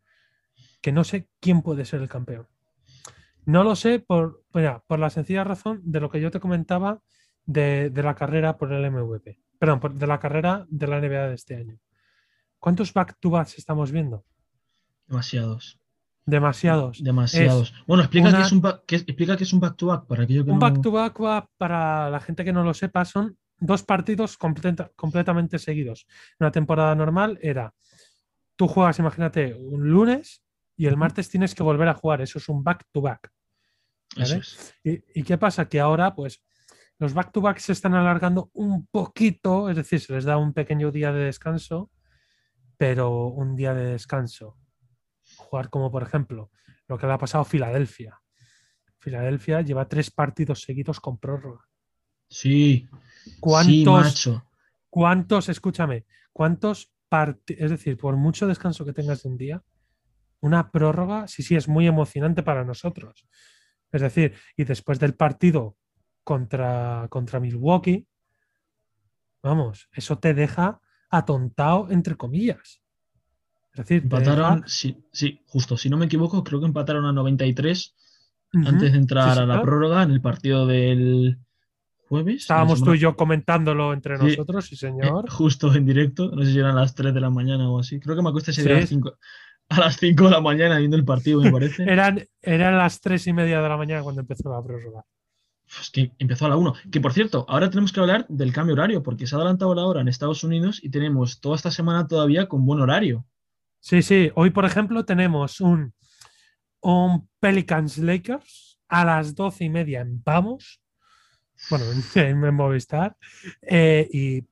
que 0.81 0.91
no 0.91 1.03
sé 1.03 1.27
quién 1.39 1.61
puede 1.61 1.85
ser 1.85 2.01
el 2.01 2.09
campeón. 2.09 2.47
No 3.45 3.63
lo 3.63 3.75
sé 3.75 3.99
por, 3.99 4.43
por 4.51 4.99
la 4.99 5.09
sencilla 5.09 5.43
razón 5.43 5.81
de 5.83 6.01
lo 6.01 6.09
que 6.09 6.19
yo 6.19 6.31
te 6.31 6.39
comentaba 6.39 7.01
de, 7.45 7.89
de 7.89 8.03
la 8.03 8.15
carrera 8.15 8.57
por 8.57 8.73
el 8.73 8.91
MVP 8.91 9.39
perdón, 9.59 9.97
de 9.97 10.07
la 10.07 10.19
carrera 10.19 10.65
de 10.69 10.87
la 10.87 10.99
NBA 10.99 11.27
de 11.27 11.35
este 11.35 11.55
año. 11.55 11.79
¿Cuántos 12.59 12.93
back-to-backs 12.93 13.57
estamos 13.57 13.91
viendo? 13.91 14.25
Demasiados. 15.07 15.79
Demasiados. 16.25 17.01
Demasiados. 17.01 17.73
bueno, 17.87 18.03
explica, 18.03 18.31
qué 18.35 18.41
es 18.41 18.51
un 18.51 18.61
explica 18.89 19.33
es 19.35 19.53
un 19.53 19.59
back-to-back 19.61 20.07
para 20.07 20.23
aquello 20.23 20.43
que 20.43 20.51
Un 20.51 20.59
back-to-back 20.59 21.47
para 21.57 22.09
la 22.09 22.19
gente 22.19 22.43
que 22.43 22.51
no 22.51 22.63
lo 22.63 22.73
sepa, 22.73 23.05
son 23.05 23.37
dos 23.59 23.83
partidos 23.83 24.37
completamente 24.37 25.57
seguidos. 25.57 26.05
Una 26.39 26.51
temporada 26.51 26.93
normal 26.95 27.39
era, 27.41 27.73
tú 28.57 28.67
juegas, 28.67 28.99
imagínate, 28.99 29.53
un 29.53 29.87
lunes 29.89 30.43
y 30.75 30.87
el 30.87 30.97
martes 30.97 31.29
tienes 31.29 31.55
que 31.55 31.63
volver 31.63 31.87
a 31.87 31.93
jugar. 31.93 32.21
Eso 32.21 32.39
es 32.39 32.49
un 32.49 32.63
back-to-back. 32.63 33.31
¿Y, 34.83 35.19
¿Y, 35.19 35.23
qué 35.23 35.37
pasa? 35.37 35.69
Que 35.69 35.79
ahora, 35.79 36.13
pues, 36.13 36.43
los 36.99 37.13
back-to-back 37.13 37.59
se 37.59 37.73
están 37.73 37.93
alargando 37.93 38.49
un 38.53 38.87
poquito, 38.87 39.69
es 39.69 39.75
decir, 39.75 39.99
se 39.99 40.13
les 40.13 40.25
da 40.25 40.37
un 40.37 40.53
pequeño 40.53 40.91
día 40.91 41.11
de 41.11 41.25
descanso, 41.25 41.91
pero 42.77 43.27
un 43.27 43.55
día 43.55 43.73
de 43.73 43.85
descanso. 43.85 44.57
Jugar 45.35 45.69
como, 45.69 45.91
por 45.91 46.03
ejemplo, 46.03 46.51
lo 46.87 46.97
que 46.97 47.05
le 47.05 47.13
ha 47.13 47.17
pasado 47.17 47.43
a 47.43 47.45
Filadelfia. 47.45 48.19
Filadelfia 48.99 49.61
lleva 49.61 49.87
tres 49.87 50.09
partidos 50.09 50.61
seguidos 50.61 50.99
con 50.99 51.17
prórroga. 51.17 51.65
Sí. 52.29 52.89
¿Cuántos, 53.39 54.41
¿Cuántos, 54.89 55.49
escúchame, 55.49 56.05
cuántos 56.33 56.91
partidos, 57.09 57.63
es 57.63 57.71
decir, 57.71 57.97
por 57.97 58.15
mucho 58.15 58.47
descanso 58.47 58.85
que 58.85 58.93
tengas 58.93 59.23
de 59.23 59.29
un 59.29 59.37
día, 59.37 59.63
una 60.41 60.71
prórroga, 60.71 61.27
sí, 61.27 61.43
sí, 61.43 61.55
es 61.55 61.67
muy 61.67 61.87
emocionante 61.87 62.43
para 62.43 62.63
nosotros. 62.63 63.27
Es 63.91 64.01
decir, 64.01 64.33
y 64.55 64.63
después 64.63 64.99
del 64.99 65.15
partido 65.15 65.77
contra, 66.27 67.07
contra 67.09 67.39
Milwaukee, 67.39 68.05
vamos, 69.41 69.87
eso 69.93 70.19
te 70.19 70.33
deja 70.33 70.81
atontado 71.09 71.87
entre 71.89 72.17
comillas. 72.17 72.81
Es 73.71 73.77
decir, 73.77 74.03
empataron, 74.03 74.65
sí, 74.67 75.05
sí, 75.13 75.41
justo, 75.47 75.77
si 75.77 75.89
no 75.89 75.95
me 75.95 76.07
equivoco, 76.07 76.43
creo 76.43 76.59
que 76.59 76.65
empataron 76.65 77.05
a 77.05 77.13
93 77.13 77.95
antes 78.65 78.91
de 78.91 78.97
entrar 78.97 79.39
a 79.39 79.45
la 79.45 79.61
prórroga 79.61 80.03
en 80.03 80.11
el 80.11 80.19
partido 80.19 80.67
del 80.67 81.37
jueves. 82.09 82.41
Estábamos 82.41 82.83
tú 82.83 82.93
y 82.93 82.99
yo 82.99 83.15
comentándolo 83.15 83.93
entre 83.93 84.17
nosotros, 84.17 84.65
sí, 84.65 84.75
señor. 84.75 85.23
Eh, 85.29 85.31
justo 85.31 85.73
en 85.73 85.85
directo, 85.85 86.29
no 86.35 86.43
sé 86.43 86.51
si 86.51 86.59
eran 86.59 86.75
las 86.75 86.93
3 86.93 87.13
de 87.13 87.21
la 87.21 87.29
mañana 87.29 87.69
o 87.69 87.79
así. 87.79 88.01
Creo 88.01 88.17
que 88.17 88.21
me 88.21 88.33
día 88.33 88.75
a 88.75 88.79
las 88.79 88.89
5 88.89 89.13
a 89.69 89.79
las 89.79 89.95
5 89.95 90.25
de 90.25 90.31
la 90.31 90.41
mañana 90.41 90.77
viendo 90.77 90.97
el 90.97 91.05
partido, 91.05 91.41
me 91.41 91.53
parece. 91.53 91.83
eran, 91.89 92.21
eran 92.41 92.77
las 92.77 92.99
3 92.99 93.27
y 93.27 93.31
media 93.31 93.61
de 93.61 93.69
la 93.69 93.77
mañana 93.77 94.03
cuando 94.03 94.19
empezó 94.19 94.51
la 94.51 94.61
prórroga. 94.61 95.05
Pues 95.75 95.89
que 95.91 96.11
empezó 96.17 96.45
a 96.45 96.49
la 96.49 96.57
1. 96.57 96.73
Que 96.91 97.01
por 97.01 97.13
cierto, 97.13 97.45
ahora 97.49 97.69
tenemos 97.69 97.91
que 97.91 97.99
hablar 97.99 98.25
del 98.29 98.53
cambio 98.53 98.73
horario, 98.73 99.03
porque 99.03 99.27
se 99.27 99.35
ha 99.35 99.37
adelantado 99.37 99.75
la 99.75 99.85
hora 99.85 100.01
en 100.01 100.07
Estados 100.07 100.43
Unidos 100.43 100.79
y 100.81 100.89
tenemos 100.89 101.41
toda 101.41 101.55
esta 101.55 101.71
semana 101.71 102.07
todavía 102.07 102.47
con 102.47 102.65
buen 102.65 102.79
horario. 102.79 103.25
Sí, 103.79 104.01
sí. 104.01 104.31
Hoy, 104.35 104.49
por 104.49 104.65
ejemplo, 104.65 105.05
tenemos 105.05 105.59
un, 105.59 105.93
un 106.81 107.29
Pelicans 107.39 107.97
Lakers 107.97 108.79
a 108.87 109.03
las 109.03 109.35
12 109.35 109.65
y 109.65 109.69
media 109.69 110.01
en 110.01 110.23
Vamos. 110.23 110.81
Bueno, 111.69 111.85
en, 112.15 112.53
Movistar. 112.55 113.17
Eh, 113.61 114.07
y, 114.11 114.47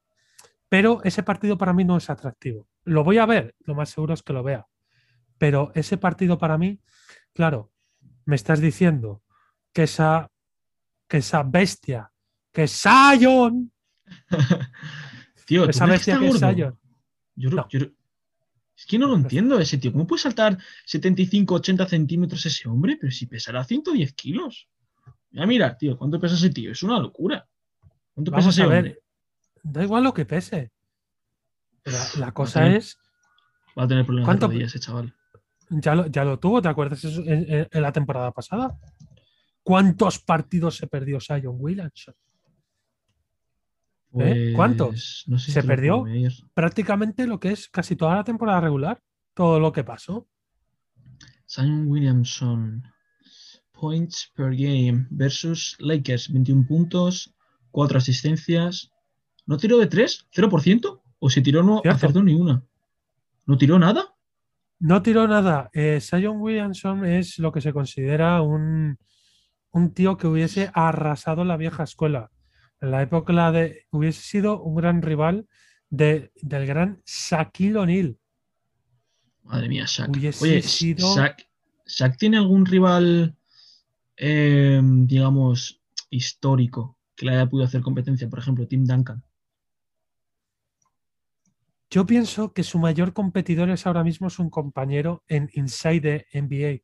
pero 0.70 1.02
ese 1.04 1.24
partido 1.24 1.58
para 1.58 1.74
mí 1.74 1.86
no 1.86 1.98
es 1.98 2.10
atractivo. 2.10 2.68
Lo 2.84 3.04
voy 3.04 3.18
a 3.18 3.26
ver, 3.26 3.56
lo 3.62 3.74
más 3.74 3.90
seguro 3.90 4.14
es 4.14 4.22
que 4.22 4.34
lo 4.34 4.44
vea. 4.44 4.68
Pero 5.38 5.72
ese 5.76 5.98
partido 5.98 6.38
para 6.38 6.58
mí, 6.58 6.80
claro, 7.34 7.72
me 8.26 8.36
estás 8.36 8.60
diciendo 8.60 9.22
que 9.74 9.84
esa 9.84 10.32
que 11.08 11.18
esa 11.18 11.44
bestia, 11.44 12.12
que 12.52 12.64
es 12.64 12.72
Sion. 12.72 13.72
tío, 15.46 15.70
esa 15.70 15.86
bestia 15.86 16.20
que, 16.20 16.28
es 16.28 16.40
Sion. 16.40 16.80
es 18.76 18.86
que 18.86 19.00
no 19.00 19.08
lo 19.08 19.16
entiendo 19.16 19.60
ese 19.60 19.78
tío. 19.78 19.92
¿Cómo 19.92 20.08
puede 20.08 20.22
saltar 20.22 20.58
75, 20.86 21.56
80 21.56 21.88
centímetros 21.88 22.46
ese 22.46 22.68
hombre? 22.68 22.98
Pero 23.00 23.12
si 23.12 23.28
pesará 23.28 23.64
110 23.64 24.14
kilos. 24.14 24.68
Mira, 25.32 25.46
mira, 25.46 25.78
tío, 25.78 25.98
¿cuánto 25.98 26.20
pesa 26.20 26.36
ese 26.36 26.50
tío? 26.50 26.72
Es 26.72 26.82
una 26.84 27.00
locura. 27.00 27.48
¿Cuánto 28.14 28.32
pesa 28.32 28.50
ese 28.50 28.64
hombre? 28.64 29.00
Da 29.64 29.84
igual 29.84 30.04
lo 30.04 30.14
que 30.14 30.26
pese. 30.26 30.72
Pero 31.84 31.98
la 32.18 32.32
cosa 32.32 32.68
es. 32.68 32.98
Va 33.78 33.84
a 33.84 33.88
tener 33.88 34.06
problemas 34.06 34.40
de 34.40 34.64
ese 34.64 34.80
chaval. 34.80 35.14
Ya 35.70 35.96
lo, 35.96 36.06
ya 36.08 36.24
lo 36.24 36.40
tuvo, 36.40 36.62
¿te 36.62 36.68
acuerdas 36.68 37.04
en 37.04 37.82
la 37.82 37.92
temporada 37.92 38.32
pasada? 38.32 38.78
¿Cuántos 39.66 40.20
partidos 40.20 40.78
se 40.78 40.86
perdió 40.86 41.20
Sion 41.20 41.56
Williamson? 41.58 42.14
¿Eh? 44.20 44.54
¿Cuántos? 44.56 44.90
Pues, 44.90 45.24
no 45.26 45.40
sé 45.40 45.46
si 45.48 45.52
Se 45.54 45.64
perdió. 45.64 46.06
Prácticamente 46.54 47.26
lo 47.26 47.40
que 47.40 47.52
es 47.52 47.68
casi 47.70 47.96
toda 47.96 48.16
la 48.16 48.24
temporada 48.24 48.62
regular. 48.62 49.02
Todo 49.34 49.60
lo 49.60 49.72
que 49.72 49.84
pasó. 49.84 50.28
Simon 51.48 51.88
Williamson. 51.88 52.84
Points 53.72 54.32
per 54.36 54.56
game 54.56 55.08
versus 55.10 55.76
Lakers. 55.80 56.32
21 56.32 56.68
puntos, 56.68 57.34
4 57.72 57.98
asistencias. 57.98 58.92
¿No 59.48 59.58
tiró 59.58 59.80
de 59.80 59.88
3? 59.88 60.28
¿0%? 60.32 61.02
¿O 61.18 61.30
se 61.32 61.42
tiró 61.42 61.64
no 61.64 61.80
Cierto. 61.82 61.96
acertó 61.96 62.22
ni 62.22 62.36
una? 62.36 62.64
¿No 63.48 63.58
tiró 63.58 63.80
nada? 63.80 64.14
No 64.78 65.02
tiró 65.02 65.28
nada. 65.28 65.72
Eh, 65.74 66.00
Zion 66.00 66.40
Williamson 66.40 67.04
es 67.04 67.40
lo 67.40 67.52
que 67.52 67.62
se 67.62 67.74
considera 67.74 68.44
un, 68.44 69.00
un 69.76 69.94
tío 69.94 70.16
que 70.18 70.28
hubiese 70.28 70.72
arrasado 70.74 71.44
la 71.44 71.58
vieja 71.58 71.84
escuela. 71.84 72.32
En 72.80 72.92
la 72.92 73.02
época 73.02 73.52
de. 73.52 73.86
hubiese 73.92 74.22
sido 74.22 74.62
un 74.62 74.76
gran 74.76 75.02
rival 75.02 75.48
de- 75.90 76.32
del 76.42 76.66
gran 76.66 77.02
Shaquille 77.06 77.78
O'Neal. 77.78 78.18
Madre 79.44 79.68
mía, 79.68 79.84
Shaq. 79.86 80.10
Hubiese 80.12 80.44
Oye, 80.44 80.62
sido- 80.62 81.14
Shaq, 81.16 81.46
Shaq 81.86 82.18
tiene 82.18 82.38
algún 82.38 82.66
rival, 82.66 83.36
eh, 84.18 84.80
digamos, 84.82 85.82
histórico 86.10 86.98
que 87.16 87.26
le 87.26 87.34
haya 87.34 87.46
podido 87.46 87.66
hacer 87.68 87.82
competencia? 87.82 88.30
Por 88.30 88.40
ejemplo, 88.40 88.68
Tim 88.68 88.86
Duncan. 88.86 89.24
Yo 91.90 92.06
pienso 92.06 92.54
que 92.54 92.64
su 92.64 92.80
mayor 92.80 93.12
competidor 93.14 93.70
es 93.70 93.86
ahora 93.86 94.04
mismo 94.04 94.30
su 94.30 94.50
compañero 94.50 95.24
en 95.28 95.50
Inside 95.54 96.02
the 96.32 96.40
NBA, 96.42 96.82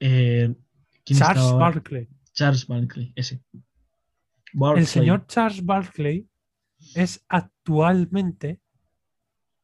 Eh, 0.00 0.54
¿quién 0.54 0.63
Charles 1.04 1.44
estaba? 1.44 1.58
Barkley. 1.58 2.08
Charles 2.32 2.66
Barkley, 2.66 3.12
ese. 3.14 3.42
El 4.76 4.86
señor 4.86 5.26
Charles 5.26 5.64
Barkley 5.64 6.28
es 6.94 7.24
actualmente 7.28 8.60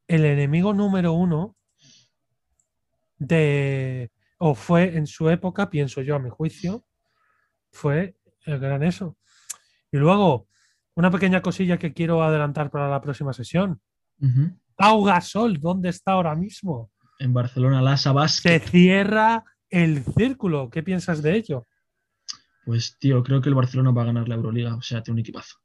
el 0.08 0.24
enemigo 0.24 0.74
número 0.74 1.12
uno 1.12 1.56
de, 3.18 4.10
o 4.38 4.54
fue 4.54 4.96
en 4.96 5.06
su 5.06 5.28
época, 5.30 5.70
pienso 5.70 6.02
yo 6.02 6.16
a 6.16 6.18
mi 6.18 6.30
juicio, 6.30 6.84
fue 7.70 8.16
el 8.44 8.58
gran 8.58 8.82
eso. 8.82 9.16
Y 9.92 9.98
luego, 9.98 10.48
una 10.94 11.10
pequeña 11.10 11.42
cosilla 11.42 11.78
que 11.78 11.92
quiero 11.92 12.22
adelantar 12.22 12.70
para 12.70 12.88
la 12.88 13.00
próxima 13.00 13.32
sesión. 13.32 13.80
Pau 14.74 15.04
Gasol, 15.04 15.60
¿dónde 15.60 15.90
está 15.90 16.12
ahora 16.12 16.34
mismo? 16.34 16.90
En 17.18 17.32
Barcelona, 17.32 17.80
Lasa 17.80 18.10
Se 18.10 18.14
Basket. 18.14 18.60
cierra 18.60 19.44
el 19.70 20.04
círculo. 20.04 20.68
¿Qué 20.70 20.82
piensas 20.82 21.22
de 21.22 21.36
ello? 21.36 21.66
Pues, 22.64 22.98
tío, 22.98 23.22
creo 23.22 23.40
que 23.40 23.48
el 23.48 23.54
Barcelona 23.54 23.90
va 23.90 24.02
a 24.02 24.06
ganar 24.06 24.28
la 24.28 24.34
Euroliga. 24.34 24.74
O 24.74 24.82
sea, 24.82 25.02
tiene 25.02 25.14
un 25.14 25.20
equipazo. 25.20 25.56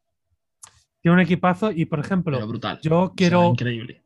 Tiene 1.01 1.15
un 1.15 1.21
equipazo 1.21 1.71
y, 1.71 1.85
por 1.85 1.99
ejemplo, 1.99 2.37
Pero 2.37 2.47
brutal. 2.47 2.79
yo 2.81 3.01
O 3.01 3.07
sea, 3.07 3.15
quiero 3.15 3.49
increíble. 3.49 4.03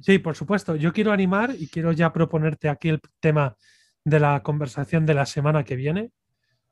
Sí, 0.00 0.18
por 0.18 0.34
supuesto. 0.34 0.76
Yo 0.76 0.92
quiero 0.92 1.12
animar 1.12 1.54
y 1.56 1.68
quiero 1.68 1.92
ya 1.92 2.12
proponerte 2.12 2.68
aquí 2.68 2.88
el 2.88 3.00
tema 3.20 3.56
de 4.04 4.18
la 4.18 4.42
conversación 4.42 5.06
de 5.06 5.14
la 5.14 5.26
semana 5.26 5.64
que 5.64 5.76
viene, 5.76 6.10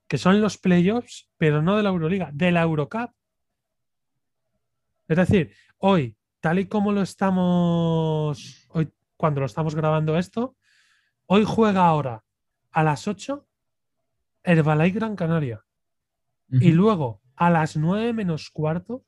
que 0.08 0.18
son 0.18 0.40
los 0.40 0.58
playoffs, 0.58 1.30
pero 1.38 1.62
no 1.62 1.76
de 1.76 1.84
la 1.84 1.90
Euroliga, 1.90 2.30
de 2.32 2.50
la 2.50 2.62
Eurocup. 2.62 3.10
Es 5.06 5.16
decir, 5.16 5.54
hoy, 5.78 6.16
tal 6.40 6.58
y 6.58 6.66
como 6.66 6.92
lo 6.92 7.02
estamos, 7.02 8.66
hoy 8.70 8.90
cuando 9.16 9.40
lo 9.40 9.46
estamos 9.46 9.74
grabando 9.74 10.18
esto, 10.18 10.56
hoy 11.26 11.44
juega 11.46 11.86
ahora 11.86 12.24
a 12.72 12.82
las 12.82 13.06
8 13.08 13.46
Herbalife 14.42 14.98
Gran 14.98 15.16
Canaria 15.16 15.64
y 16.50 16.72
luego 16.72 17.20
a 17.36 17.50
las 17.50 17.76
9 17.76 18.12
menos 18.12 18.50
cuarto 18.50 19.04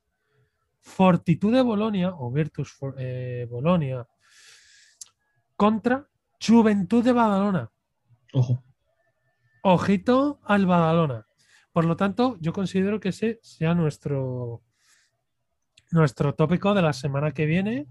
Fortitude 0.79 1.61
Bolonia 1.61 2.13
o 2.15 2.31
Virtus 2.31 2.71
For- 2.73 2.95
eh, 2.97 3.47
Bolonia 3.49 4.07
contra 5.55 6.07
Juventud 6.45 7.03
de 7.03 7.11
Badalona. 7.13 7.71
Ojo. 8.33 8.63
Ojito 9.61 10.39
al 10.43 10.65
Badalona. 10.65 11.25
Por 11.71 11.85
lo 11.85 11.95
tanto, 11.95 12.37
yo 12.41 12.51
considero 12.53 12.99
que 12.99 13.09
ese 13.09 13.39
sea 13.41 13.73
nuestro, 13.73 14.61
nuestro 15.91 16.35
tópico 16.35 16.73
de 16.73 16.81
la 16.81 16.93
semana 16.93 17.31
que 17.31 17.45
viene 17.45 17.87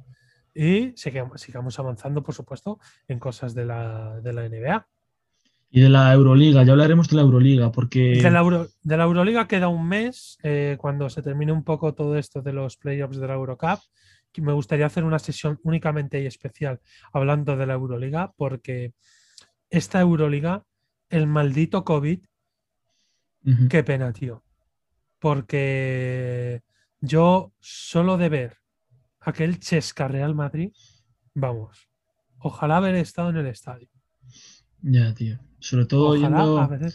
y 0.54 0.92
sigamos, 0.96 1.40
sigamos 1.40 1.78
avanzando, 1.78 2.22
por 2.22 2.34
supuesto, 2.34 2.78
en 3.08 3.18
cosas 3.18 3.54
de 3.54 3.64
la, 3.64 4.20
de 4.20 4.32
la 4.34 4.48
NBA. 4.48 4.86
Y 5.74 5.80
de 5.80 5.88
la 5.88 6.12
Euroliga, 6.12 6.62
ya 6.64 6.72
hablaremos 6.72 7.08
de 7.08 7.16
la 7.16 7.22
Euroliga, 7.22 7.72
porque 7.72 8.20
De 8.22 8.30
la, 8.30 8.40
Euro- 8.40 8.68
de 8.82 8.96
la 8.98 9.04
Euroliga 9.04 9.48
queda 9.48 9.68
un 9.68 9.88
mes, 9.88 10.36
eh, 10.42 10.76
cuando 10.78 11.08
se 11.08 11.22
termine 11.22 11.50
un 11.50 11.64
poco 11.64 11.94
todo 11.94 12.18
esto 12.18 12.42
de 12.42 12.52
los 12.52 12.76
playoffs 12.76 13.16
de 13.16 13.26
la 13.26 13.34
Eurocup. 13.34 13.80
Me 14.36 14.52
gustaría 14.52 14.84
hacer 14.86 15.04
una 15.04 15.18
sesión 15.18 15.58
únicamente 15.62 16.22
y 16.22 16.26
especial 16.26 16.80
hablando 17.12 17.56
de 17.56 17.66
la 17.66 17.72
Euroliga, 17.74 18.32
porque 18.36 18.92
esta 19.70 19.98
Euroliga, 20.00 20.62
el 21.08 21.26
maldito 21.26 21.84
COVID, 21.84 22.20
qué 23.70 23.82
pena, 23.82 24.12
tío. 24.12 24.44
Porque 25.18 26.60
yo 27.00 27.52
solo 27.60 28.18
de 28.18 28.28
ver 28.28 28.56
aquel 29.20 29.58
Chesca 29.58 30.06
Real 30.06 30.34
Madrid, 30.34 30.70
vamos, 31.34 31.88
ojalá 32.38 32.76
haber 32.76 32.94
estado 32.96 33.30
en 33.30 33.36
el 33.38 33.46
estadio. 33.46 33.88
Ya, 34.82 35.14
tío. 35.14 35.38
Sobre 35.62 35.86
todo 35.86 36.10
Ojalá 36.10 36.20
yendo, 36.20 36.58
haber- 36.58 36.92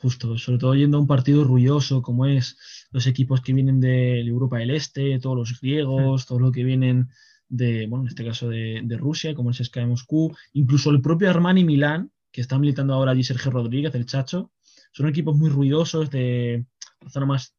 justo, 0.00 0.38
sobre 0.38 0.58
todo 0.58 0.74
yendo 0.74 0.96
a 0.98 1.00
un 1.00 1.06
partido 1.06 1.44
ruidoso 1.44 2.02
como 2.02 2.26
es 2.26 2.56
los 2.90 3.06
equipos 3.06 3.40
que 3.40 3.52
vienen 3.52 3.80
de 3.80 4.20
Europa 4.20 4.58
del 4.58 4.70
Este, 4.70 5.18
todos 5.18 5.36
los 5.36 5.60
griegos, 5.60 6.26
todo 6.26 6.38
lo 6.38 6.52
que 6.52 6.64
vienen 6.64 7.08
de, 7.48 7.86
bueno, 7.88 8.04
en 8.04 8.08
este 8.08 8.24
caso 8.24 8.48
de, 8.48 8.80
de 8.84 8.96
Rusia, 8.96 9.34
como 9.34 9.50
el 9.50 9.56
CSKA 9.56 9.80
de 9.80 9.86
Moscú, 9.86 10.34
incluso 10.52 10.90
el 10.90 11.00
propio 11.00 11.28
Armani 11.30 11.64
Milán, 11.64 12.12
que 12.30 12.40
está 12.40 12.58
militando 12.58 12.94
ahora 12.94 13.10
allí 13.12 13.24
Sergio 13.24 13.50
Rodríguez, 13.50 13.94
el 13.94 14.06
Chacho, 14.06 14.52
son 14.92 15.08
equipos 15.08 15.36
muy 15.36 15.50
ruidosos 15.50 16.10
de 16.10 16.66
la 17.00 17.10
zona 17.10 17.26
más 17.26 17.54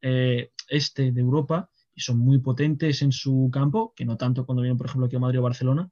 eh, 0.00 0.52
este 0.68 1.12
de 1.12 1.20
Europa 1.20 1.70
y 1.94 2.00
son 2.00 2.18
muy 2.18 2.38
potentes 2.38 3.02
en 3.02 3.12
su 3.12 3.50
campo, 3.52 3.92
que 3.96 4.04
no 4.04 4.16
tanto 4.16 4.44
cuando 4.46 4.62
vienen, 4.62 4.78
por 4.78 4.86
ejemplo, 4.86 5.06
aquí 5.06 5.16
a 5.16 5.20
Madrid 5.20 5.40
o 5.40 5.42
Barcelona, 5.42 5.90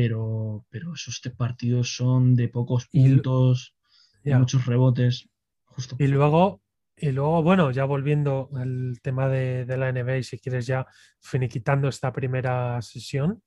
pero, 0.00 0.64
pero 0.70 0.94
esos 0.94 1.20
tres 1.20 1.34
partidos 1.36 1.94
son 1.94 2.34
de 2.34 2.48
pocos 2.48 2.88
Y 2.90 3.06
puntos, 3.06 3.76
de 4.24 4.30
ya. 4.30 4.38
muchos 4.38 4.64
rebotes, 4.64 5.28
justo. 5.66 5.96
Y 5.98 6.06
luego, 6.06 6.62
y 6.96 7.12
luego, 7.12 7.42
bueno, 7.42 7.70
ya 7.70 7.84
volviendo 7.84 8.48
al 8.56 8.98
tema 9.02 9.28
de, 9.28 9.66
de 9.66 9.76
la 9.76 9.90
NBA, 9.92 10.16
y 10.16 10.22
si 10.22 10.38
quieres 10.38 10.66
ya 10.66 10.86
finiquitando 11.20 11.86
esta 11.86 12.14
primera 12.14 12.80
sesión, 12.80 13.42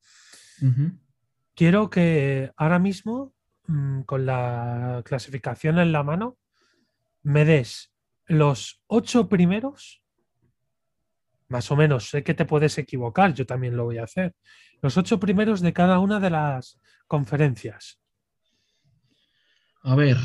Ujú. 0.62 0.92
quiero 1.56 1.90
que 1.90 2.52
ahora 2.56 2.78
mismo, 2.78 3.34
mm, 3.66 4.02
con 4.02 4.28
la 4.28 5.02
clasificación 5.04 5.80
en 5.80 5.92
la 5.92 6.04
mano, 6.04 6.38
me 7.24 7.46
des 7.46 7.92
los 8.28 8.84
ocho 8.86 9.28
primeros, 9.28 10.04
más 11.48 11.72
o 11.72 11.76
menos, 11.76 12.10
sé 12.10 12.24
que 12.24 12.36
te 12.36 12.46
puedes 12.46 12.78
equivocar, 12.78 13.34
yo 13.34 13.48
también 13.48 13.76
lo 13.76 13.86
voy 13.86 13.98
a 13.98 14.04
hacer, 14.04 14.36
los 14.84 14.98
ocho 14.98 15.20
primeros 15.20 15.62
de 15.62 15.72
cada 15.72 16.00
una 16.00 16.20
de 16.20 16.30
las 16.30 16.78
conferencias. 17.08 18.00
A 19.82 19.96
ver. 19.96 20.18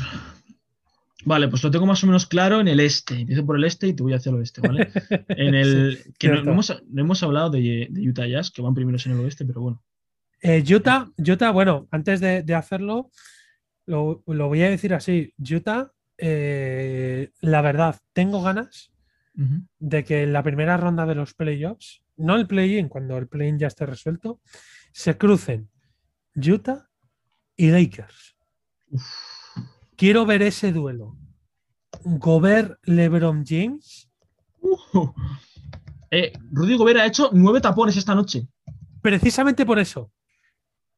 Vale, 1.25 1.47
pues 1.47 1.63
lo 1.63 1.71
tengo 1.71 1.85
más 1.85 2.03
o 2.03 2.07
menos 2.07 2.27
claro 2.27 2.59
en 2.59 2.67
el 2.67 2.81
este. 2.81 3.21
Empiezo 3.21 3.45
por 3.45 3.55
el 3.55 3.63
este 3.63 3.87
y 3.87 3.93
te 3.93 4.03
voy 4.03 4.13
hacia 4.13 4.29
el 4.29 4.35
oeste, 4.35 4.61
¿vale? 4.61 4.91
En 5.29 5.55
el 5.55 6.13
que 6.17 6.27
no, 6.27 6.39
hemos, 6.51 6.83
no 6.87 7.01
hemos 7.01 7.23
hablado 7.23 7.49
de, 7.49 7.87
de 7.89 8.09
Utah 8.09 8.27
Jazz, 8.27 8.51
que 8.51 8.61
van 8.61 8.73
primeros 8.73 9.05
en 9.05 9.13
el 9.13 9.19
oeste, 9.21 9.45
pero 9.45 9.61
bueno. 9.61 9.83
Eh, 10.41 10.63
Utah, 10.73 11.09
Utah, 11.17 11.51
bueno, 11.51 11.87
antes 11.91 12.19
de, 12.19 12.43
de 12.43 12.55
hacerlo, 12.55 13.11
lo, 13.85 14.23
lo 14.27 14.47
voy 14.49 14.61
a 14.61 14.69
decir 14.69 14.93
así. 14.93 15.33
Utah, 15.37 15.91
eh, 16.17 17.31
la 17.39 17.61
verdad, 17.61 17.97
tengo 18.13 18.41
ganas 18.41 18.91
de 19.79 20.03
que 20.03 20.23
en 20.23 20.33
la 20.33 20.43
primera 20.43 20.75
ronda 20.75 21.05
de 21.05 21.15
los 21.15 21.33
playoffs, 21.33 22.03
no 22.19 22.35
el 22.35 22.45
play-in, 22.47 22.87
cuando 22.89 23.17
el 23.17 23.27
play-in 23.27 23.57
ya 23.57 23.67
esté 23.67 23.85
resuelto, 23.85 24.39
se 24.91 25.17
crucen 25.17 25.69
Utah 26.35 26.87
y 27.55 27.69
Lakers. 27.71 28.35
Uf. 28.91 29.03
Quiero 29.95 30.25
ver 30.25 30.41
ese 30.43 30.71
duelo. 30.71 31.17
Gobert, 32.03 32.77
LeBron 32.83 33.43
James, 33.45 34.05
Uh. 34.61 35.07
Eh, 36.11 36.33
Rudy 36.51 36.75
Gobert 36.75 36.99
ha 36.99 37.05
hecho 37.05 37.29
nueve 37.33 37.61
tapones 37.61 37.95
esta 37.95 38.13
noche. 38.13 38.47
precisamente 39.01 39.65
por 39.65 39.79
eso. 39.79 40.11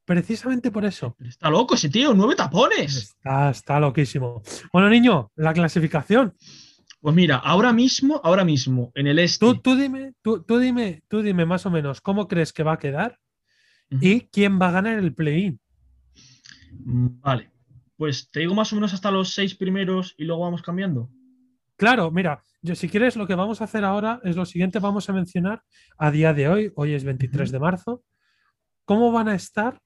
Precisamente 0.05 0.71
por 0.71 0.83
eso. 0.83 1.15
Está 1.19 1.49
loco 1.49 1.75
ese 1.75 1.89
tío, 1.89 2.13
nueve 2.13 2.35
tapones. 2.35 2.95
Está, 2.97 3.49
está 3.51 3.79
loquísimo. 3.79 4.41
Bueno, 4.73 4.89
niño, 4.89 5.31
la 5.35 5.53
clasificación. 5.53 6.35
Pues 7.01 7.15
mira, 7.15 7.37
ahora 7.37 7.73
mismo, 7.73 8.21
ahora 8.23 8.45
mismo, 8.45 8.91
en 8.93 9.07
el 9.07 9.17
este. 9.17 9.43
Tú, 9.43 9.55
tú 9.55 9.75
dime, 9.75 10.13
tú, 10.21 10.43
tú 10.43 10.59
dime, 10.59 11.01
tú 11.07 11.23
dime 11.23 11.45
más 11.45 11.65
o 11.65 11.71
menos 11.71 11.99
cómo 11.99 12.27
crees 12.27 12.53
que 12.53 12.61
va 12.61 12.73
a 12.73 12.79
quedar 12.79 13.17
y 13.89 14.21
quién 14.21 14.61
va 14.61 14.69
a 14.69 14.71
ganar 14.71 14.99
el 14.99 15.13
play-in. 15.13 15.59
Vale. 16.71 17.51
Pues 17.97 18.29
te 18.29 18.41
digo 18.41 18.53
más 18.53 18.71
o 18.71 18.75
menos 18.75 18.93
hasta 18.93 19.11
los 19.11 19.33
seis 19.33 19.55
primeros 19.55 20.13
y 20.17 20.25
luego 20.25 20.43
vamos 20.43 20.61
cambiando. 20.61 21.09
Claro, 21.75 22.11
mira, 22.11 22.43
yo, 22.61 22.75
si 22.75 22.87
quieres, 22.87 23.15
lo 23.15 23.25
que 23.25 23.33
vamos 23.33 23.61
a 23.61 23.63
hacer 23.63 23.83
ahora 23.83 24.21
es 24.23 24.35
lo 24.35 24.45
siguiente: 24.45 24.77
vamos 24.77 25.09
a 25.09 25.13
mencionar 25.13 25.63
a 25.97 26.11
día 26.11 26.33
de 26.35 26.47
hoy, 26.47 26.71
hoy 26.75 26.93
es 26.93 27.03
23 27.03 27.51
de 27.51 27.59
marzo, 27.59 28.03
cómo 28.85 29.11
van 29.11 29.27
a 29.27 29.35
estar 29.35 29.81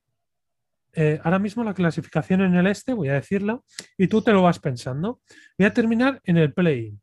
eh, 0.93 1.19
ahora 1.23 1.39
mismo 1.39 1.63
la 1.63 1.73
clasificación 1.73 2.41
en 2.41 2.55
el 2.55 2.67
este, 2.67 2.93
voy 2.93 3.09
a 3.09 3.13
decirla, 3.13 3.61
y 3.97 4.07
tú 4.07 4.21
te 4.21 4.31
lo 4.31 4.41
vas 4.41 4.59
pensando. 4.59 5.21
Voy 5.57 5.65
a 5.65 5.73
terminar 5.73 6.21
en 6.23 6.37
el 6.37 6.53
play. 6.53 6.93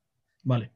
Vale. 0.43 0.73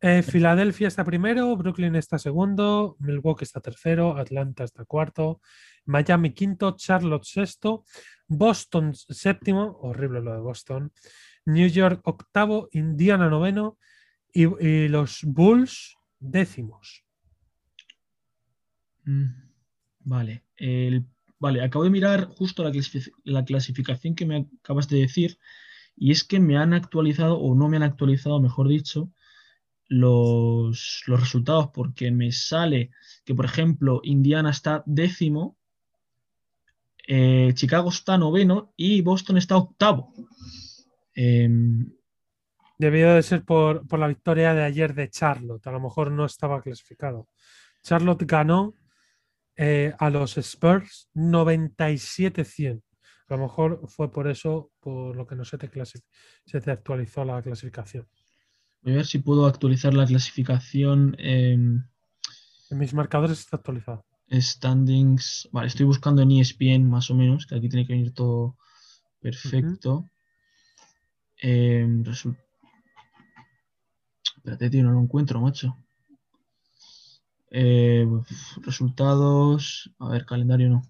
Eh, 0.00 0.22
Filadelfia 0.22 0.88
está 0.88 1.04
primero, 1.04 1.56
Brooklyn 1.56 1.96
está 1.96 2.18
segundo, 2.18 2.96
Milwaukee 2.98 3.44
está 3.44 3.60
tercero, 3.60 4.16
Atlanta 4.18 4.64
está 4.64 4.84
cuarto, 4.84 5.40
Miami 5.86 6.32
quinto, 6.32 6.76
Charlotte 6.76 7.24
sexto, 7.24 7.84
Boston 8.28 8.94
séptimo, 8.94 9.78
horrible 9.80 10.20
lo 10.20 10.34
de 10.34 10.40
Boston, 10.40 10.92
New 11.46 11.68
York 11.68 12.02
octavo, 12.04 12.68
Indiana 12.72 13.30
noveno 13.30 13.78
y, 14.32 14.88
los 14.88 15.20
Bulls 15.24 15.96
décimos. 16.18 17.02
Mm, 19.04 19.28
vale, 20.00 20.44
vale, 21.38 21.62
acabo 21.62 21.84
de 21.84 21.90
mirar 21.90 22.26
justo 22.26 22.70
la 23.24 23.44
clasificación 23.44 24.14
que 24.14 24.26
me 24.26 24.46
acabas 24.60 24.88
de 24.88 24.98
decir 24.98 25.38
y 25.96 26.12
es 26.12 26.24
que 26.24 26.40
me 26.40 26.56
han 26.56 26.74
actualizado 26.74 27.38
o 27.38 27.54
no 27.54 27.68
me 27.68 27.76
han 27.76 27.82
actualizado, 27.82 28.40
mejor 28.40 28.68
dicho, 28.68 29.10
los, 29.88 31.04
resultados 31.06 31.70
porque 31.72 32.10
me 32.10 32.32
sale 32.32 32.90
que, 33.24 33.34
por 33.34 33.44
ejemplo, 33.44 34.00
Indiana 34.02 34.50
está 34.50 34.82
décimo, 34.86 35.56
eh, 37.08 37.52
Chicago 37.54 37.88
está 37.90 38.18
noveno 38.18 38.72
y 38.76 39.00
Boston 39.00 39.38
está 39.38 39.56
octavo. 39.56 40.12
Em, 41.14 41.86
Debió 42.78 43.14
de 43.14 43.22
ser 43.22 43.42
por, 43.42 43.98
la 43.98 44.08
victoria 44.08 44.52
de 44.52 44.62
ayer 44.62 44.94
de 44.94 45.08
Charlotte. 45.08 45.66
A 45.66 45.72
lo 45.72 45.80
mejor 45.80 46.10
no 46.10 46.26
estaba 46.26 46.60
clasificado. 46.60 47.28
Charlotte 47.82 48.24
ganó 48.26 48.74
eh, 49.56 49.94
a 49.98 50.10
los 50.10 50.36
Spurs 50.36 51.08
97-100. 51.14 52.82
A 53.28 53.36
lo 53.36 53.42
mejor 53.42 53.80
fue 53.88 54.10
por 54.10 54.28
eso 54.28 54.70
por 54.80 55.16
lo 55.16 55.26
que 55.26 55.34
no 55.34 55.44
se 55.44 55.58
te, 55.58 55.68
se 55.84 56.60
te 56.60 56.70
actualizó 56.70 57.24
la 57.24 57.42
clasificación. 57.42 58.06
Voy 58.82 58.92
a 58.92 58.96
ver 58.96 59.06
si 59.06 59.18
puedo 59.18 59.46
actualizar 59.46 59.94
la 59.94 60.06
clasificación. 60.06 61.16
en 61.18 61.88
mis 62.70 62.94
marcadores 62.94 63.40
está 63.40 63.56
actualizado. 63.56 64.04
Standings. 64.30 65.48
Vale, 65.52 65.68
estoy 65.68 65.86
buscando 65.86 66.22
en 66.22 66.32
ESPN 66.32 66.88
más 66.88 67.10
o 67.10 67.14
menos, 67.14 67.46
que 67.46 67.56
aquí 67.56 67.68
tiene 67.68 67.86
que 67.86 67.94
venir 67.94 68.12
todo 68.12 68.56
perfecto. 69.20 70.08
Em, 71.38 72.04
Espérate, 74.36 74.70
tío, 74.70 74.84
no 74.84 74.92
lo 74.92 75.00
encuentro, 75.00 75.40
macho. 75.40 75.76
Eh, 77.50 78.06
resultados. 78.62 79.92
A 79.98 80.10
ver, 80.10 80.24
calendario 80.24 80.68
no. 80.68 80.82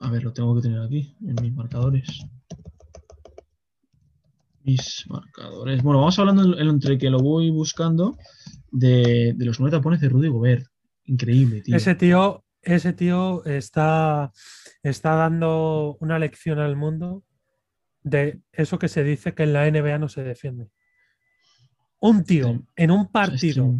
A 0.00 0.10
ver, 0.10 0.24
lo 0.24 0.32
tengo 0.32 0.54
que 0.54 0.62
tener 0.62 0.80
aquí, 0.80 1.16
en 1.20 1.34
mis 1.42 1.52
marcadores 1.52 2.24
marcadores. 5.08 5.82
Bueno, 5.82 6.00
vamos 6.00 6.18
hablando 6.18 6.58
entre 6.58 6.98
que 6.98 7.10
lo 7.10 7.20
voy 7.20 7.50
buscando 7.50 8.16
de, 8.70 9.34
los 9.38 9.60
nueve 9.60 9.76
tapones 9.76 10.00
de 10.00 10.08
Rudy 10.08 10.28
Gobert. 10.28 10.66
Increíble, 11.04 11.62
tío. 11.62 11.76
Ese 11.76 11.94
tío, 11.94 12.44
ese 12.62 12.92
tío 12.92 13.44
está, 13.44 14.32
está 14.82 15.14
dando 15.14 15.96
una 16.00 16.18
lección 16.18 16.58
al 16.58 16.76
mundo 16.76 17.24
de 18.02 18.40
eso 18.52 18.78
que 18.78 18.88
se 18.88 19.04
dice 19.04 19.34
que 19.34 19.44
en 19.44 19.52
la 19.52 19.70
NBA 19.70 19.98
no 19.98 20.08
se 20.08 20.22
defiende. 20.22 20.68
Un 22.00 22.24
tío 22.24 22.62
en 22.76 22.90
un 22.90 23.10
partido 23.10 23.74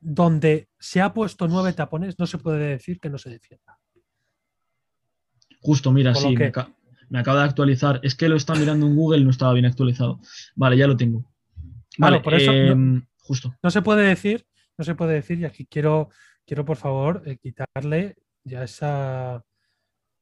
donde 0.00 0.68
se 0.78 1.00
ha 1.00 1.14
puesto 1.14 1.48
nueve 1.48 1.72
tapones, 1.72 2.18
no 2.18 2.26
se 2.26 2.38
puede 2.38 2.68
decir 2.68 3.00
que 3.00 3.08
no 3.08 3.18
se 3.18 3.30
defienda. 3.30 3.78
Justo, 5.64 5.92
mira, 5.92 6.14
sí, 6.14 6.36
me 7.08 7.18
acaba 7.18 7.38
de 7.38 7.44
actualizar. 7.46 7.98
Es 8.02 8.14
que 8.14 8.28
lo 8.28 8.36
está 8.36 8.54
mirando 8.54 8.86
en 8.86 8.94
Google 8.94 9.22
y 9.22 9.24
no 9.24 9.30
estaba 9.30 9.54
bien 9.54 9.64
actualizado. 9.64 10.20
Vale, 10.54 10.76
ya 10.76 10.86
lo 10.86 10.94
tengo. 10.94 11.24
Vale, 11.96 12.20
por 12.20 12.34
eso 12.34 12.52
no, 12.52 12.58
em, 12.58 13.06
justo. 13.16 13.54
No 13.62 13.70
se 13.70 13.80
puede 13.80 14.06
decir, 14.06 14.46
no 14.76 14.84
se 14.84 14.94
puede 14.94 15.14
decir, 15.14 15.38
y 15.38 15.46
aquí 15.46 15.64
quiero, 15.64 16.10
quiero 16.44 16.66
por 16.66 16.76
favor 16.76 17.22
eh, 17.24 17.38
quitarle 17.38 18.16
ya 18.44 18.62
esa, 18.64 19.42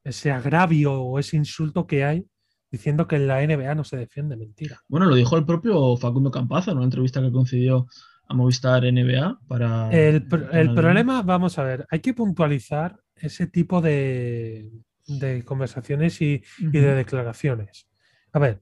ese 0.05 0.31
agravio 0.31 1.03
o 1.03 1.19
ese 1.19 1.37
insulto 1.37 1.89
que 1.89 2.05
hay 2.05 2.25
diciendo 2.71 3.09
que 3.09 3.19
la 3.19 3.45
NBA 3.45 3.75
no 3.75 3.83
se 3.83 3.97
defiende, 3.97 4.37
mentira. 4.37 4.81
Bueno, 4.87 5.07
lo 5.07 5.17
dijo 5.17 5.37
el 5.37 5.45
propio 5.45 5.97
Facundo 5.97 6.31
Campazo 6.31 6.71
en 6.71 6.77
una 6.77 6.85
entrevista 6.85 7.21
que 7.21 7.33
concedió 7.33 7.89
a 8.29 8.35
Movistar 8.35 8.85
NBA 8.85 9.41
para... 9.49 9.91
El, 9.91 10.29
el 10.53 10.73
problema, 10.73 11.23
vamos 11.23 11.59
a 11.59 11.65
ver, 11.65 11.85
hay 11.91 11.99
que 11.99 12.15
puntualizar 12.15 12.97
ese 13.17 13.49
tipo 13.49 13.81
de, 13.81 14.71
de 15.19 15.45
conversaciones 15.45 16.21
y, 16.21 16.43
de 16.59 16.95
declaraciones. 16.95 17.89
A 18.33 18.39
ver, 18.39 18.61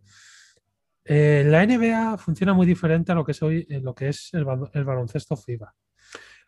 eh, 1.05 1.45
la 1.47 1.65
NBA 1.65 2.19
funciona 2.19 2.53
muy 2.53 2.67
diferente 2.67 3.13
a 3.13 3.15
lo 3.15 3.25
que 3.25 3.33
es 3.33 3.43
hoy, 3.43 3.67
lo 3.69 3.95
que 3.95 4.09
es 4.09 4.31
el, 4.33 4.45
baloncesto 4.45 5.37
FIBA. 5.37 5.75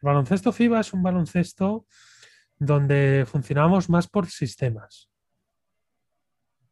El 0.03 0.07
baloncesto 0.07 0.53
FIBA 0.53 0.81
es 0.81 0.93
un 0.93 1.03
baloncesto 1.03 1.87
donde 2.59 3.25
funcionamos 3.27 3.89
más 3.89 4.09
por 4.09 4.27
sistemas. 4.27 5.11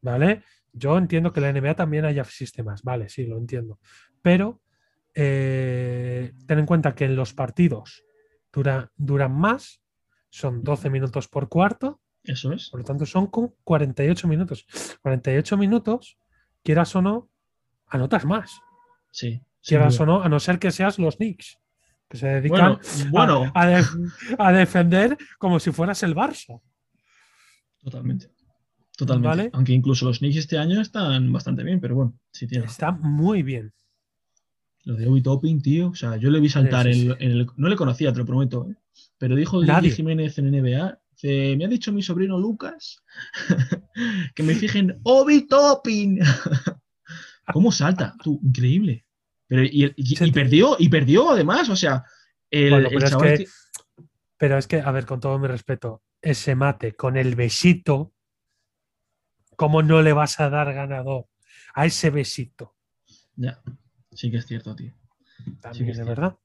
¿Vale? 0.02 0.44
Yo 0.72 0.96
entiendo 0.96 1.32
que 1.32 1.40
la 1.40 1.52
NBA 1.52 1.74
también 1.74 2.04
haya 2.04 2.24
sistemas, 2.24 2.82
vale, 2.82 3.08
sí, 3.08 3.26
lo 3.26 3.36
entiendo. 3.36 3.80
Pero 4.22 4.60
eh, 5.14 6.32
ten 6.46 6.58
en 6.60 6.66
cuenta 6.66 6.94
que 6.94 7.04
en 7.04 7.16
los 7.16 7.34
partidos 7.34 8.04
duran 8.52 9.32
más, 9.32 9.82
son 10.30 10.62
12 10.62 10.90
minutos 10.90 11.28
por 11.28 11.48
cuarto, 11.48 12.00
eso 12.30 12.52
es. 12.52 12.70
Por 12.70 12.80
lo 12.80 12.84
tanto, 12.84 13.06
son 13.06 13.26
con 13.26 13.54
48 13.64 14.28
minutos. 14.28 14.66
48 15.02 15.56
minutos, 15.56 16.18
quieras 16.62 16.94
o 16.96 17.02
no, 17.02 17.28
anotas 17.86 18.24
más. 18.24 18.60
Sí. 19.10 19.42
Quieras 19.62 19.98
o 20.00 20.06
no, 20.06 20.22
a 20.22 20.28
no 20.28 20.40
ser 20.40 20.58
que 20.58 20.70
seas 20.70 20.98
los 20.98 21.16
Knicks, 21.16 21.58
que 22.08 22.16
se 22.16 22.26
dedican 22.26 22.78
A, 24.38 24.52
defender 24.52 25.18
como 25.38 25.60
si 25.60 25.70
fueras 25.70 26.02
el 26.02 26.14
Barça. 26.14 26.60
Totalmente. 27.82 28.30
Totalmente. 28.96 29.50
Aunque 29.52 29.72
incluso 29.72 30.06
los 30.06 30.18
Knicks 30.18 30.36
este 30.36 30.58
año 30.58 30.80
están 30.80 31.32
bastante 31.32 31.62
bien, 31.62 31.80
pero 31.80 31.94
bueno, 31.94 32.18
sí 32.30 32.46
tiene. 32.46 32.64
Está 32.64 32.92
muy 32.92 33.42
bien. 33.42 33.72
Lo 34.84 34.94
de 34.94 35.06
Obi 35.08 35.22
Topping, 35.22 35.60
tío. 35.60 35.88
O 35.90 35.94
sea, 35.94 36.16
yo 36.16 36.30
le 36.30 36.40
vi 36.40 36.48
saltar 36.48 36.86
en, 36.86 37.16
el, 37.18 37.46
No 37.56 37.68
le 37.68 37.76
conocía, 37.76 38.12
te 38.12 38.18
lo 38.18 38.24
prometo. 38.24 38.66
¿eh? 38.70 38.76
Pero 39.18 39.36
dijo 39.36 39.62
Nadie. 39.62 39.90
Jiménez 39.90 40.38
en 40.38 40.50
NBA 40.50 40.99
me 41.22 41.64
ha 41.64 41.68
dicho 41.68 41.92
mi 41.92 42.02
sobrino 42.02 42.38
Lucas 42.38 43.02
que 44.34 44.42
me 44.42 44.54
fijen 44.54 45.00
Obi 45.02 45.46
Topping. 45.46 46.20
¿Cómo 47.52 47.72
salta? 47.72 48.14
Tú, 48.22 48.40
increíble. 48.42 49.04
Pero, 49.46 49.64
y, 49.64 50.30
perdió, 50.32 50.76
y 50.78 50.88
perdió 50.88 51.30
además, 51.30 51.68
o 51.68 51.76
sea, 51.76 52.04
el, 52.50 52.88
pero, 52.88 53.06
es 53.06 53.16
que, 53.16 53.46
pero 54.36 54.58
es 54.58 54.66
que, 54.68 54.80
a 54.80 54.92
ver, 54.92 55.06
con 55.06 55.18
todo 55.18 55.38
mi 55.40 55.48
respeto, 55.48 56.04
ese 56.22 56.54
mate 56.54 56.94
con 56.94 57.16
el 57.16 57.34
besito, 57.34 58.12
¿cómo 59.56 59.82
no 59.82 60.02
le 60.02 60.12
vas 60.12 60.38
a 60.38 60.50
dar 60.50 60.72
ganador 60.72 61.26
a 61.74 61.86
ese 61.86 62.10
besito? 62.10 62.76
Ya, 63.34 63.60
sí 64.12 64.30
que 64.30 64.36
es 64.36 64.46
cierto, 64.46 64.76
tío. 64.76 64.92
sí 65.72 65.84
que 65.84 65.90
es 65.90 65.98
de 65.98 66.04
verdad. 66.04 66.38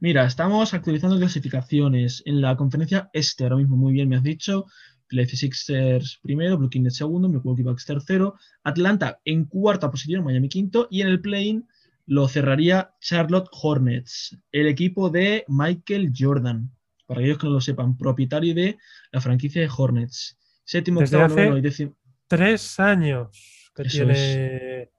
Mira, 0.00 0.24
estamos 0.24 0.74
actualizando 0.74 1.18
clasificaciones 1.18 2.22
en 2.24 2.40
la 2.40 2.56
conferencia 2.56 3.10
este, 3.12 3.44
ahora 3.44 3.56
mismo 3.56 3.76
muy 3.76 3.92
bien 3.92 4.08
me 4.08 4.16
has 4.16 4.22
dicho. 4.22 4.66
Philadelphia 5.08 5.38
Sixers 5.38 6.20
primero, 6.22 6.58
Brooklyn 6.58 6.84
en 6.84 6.90
segundo, 6.90 7.28
Milwaukee 7.28 7.62
Bucks 7.62 7.86
tercero, 7.86 8.34
Atlanta 8.62 9.20
en 9.24 9.46
cuarta 9.46 9.90
posición, 9.90 10.22
Miami 10.24 10.48
quinto 10.48 10.86
y 10.90 11.00
en 11.00 11.08
el 11.08 11.20
play 11.20 11.62
lo 12.06 12.26
cerraría 12.26 12.94
Charlotte 13.00 13.48
Hornets, 13.52 14.38
el 14.50 14.66
equipo 14.66 15.10
de 15.10 15.44
Michael 15.46 16.12
Jordan, 16.16 16.70
para 17.06 17.20
aquellos 17.20 17.38
que 17.38 17.46
no 17.46 17.52
lo 17.54 17.60
sepan, 17.60 17.96
propietario 17.98 18.54
de 18.54 18.78
la 19.12 19.20
franquicia 19.20 19.60
de 19.60 19.70
Hornets. 19.74 20.38
Séptimo, 20.64 21.00
Desde 21.00 21.16
octavo, 21.16 21.56
hace 21.56 21.92
Tres 22.26 22.78
años 22.78 23.72
que 23.74 23.84
tiene, 23.84 24.90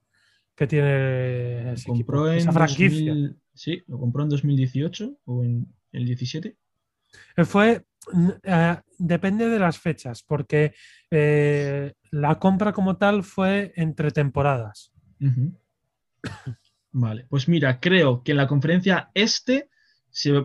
que 0.55 0.67
tiene 0.67 1.73
esa 1.73 2.51
franquicia. 2.51 3.15
Sí, 3.59 3.83
lo 3.87 3.99
compró 3.99 4.23
en 4.23 4.29
2018 4.29 5.19
o 5.25 5.43
en 5.43 5.67
el 5.91 6.05
17. 6.05 6.55
Eh, 7.35 7.43
fue, 7.43 7.85
eh, 8.43 8.77
depende 8.97 9.49
de 9.49 9.59
las 9.59 9.77
fechas, 9.77 10.23
porque 10.23 10.73
eh, 11.11 11.91
la 12.11 12.39
compra 12.39 12.71
como 12.71 12.95
tal 12.95 13.21
fue 13.21 13.73
entre 13.75 14.11
temporadas. 14.11 14.93
Vale, 16.93 17.25
pues 17.29 17.49
mira, 17.49 17.81
creo 17.81 18.23
que 18.23 18.31
en 18.31 18.37
la 18.37 18.47
conferencia 18.47 19.11
este, 19.13 19.69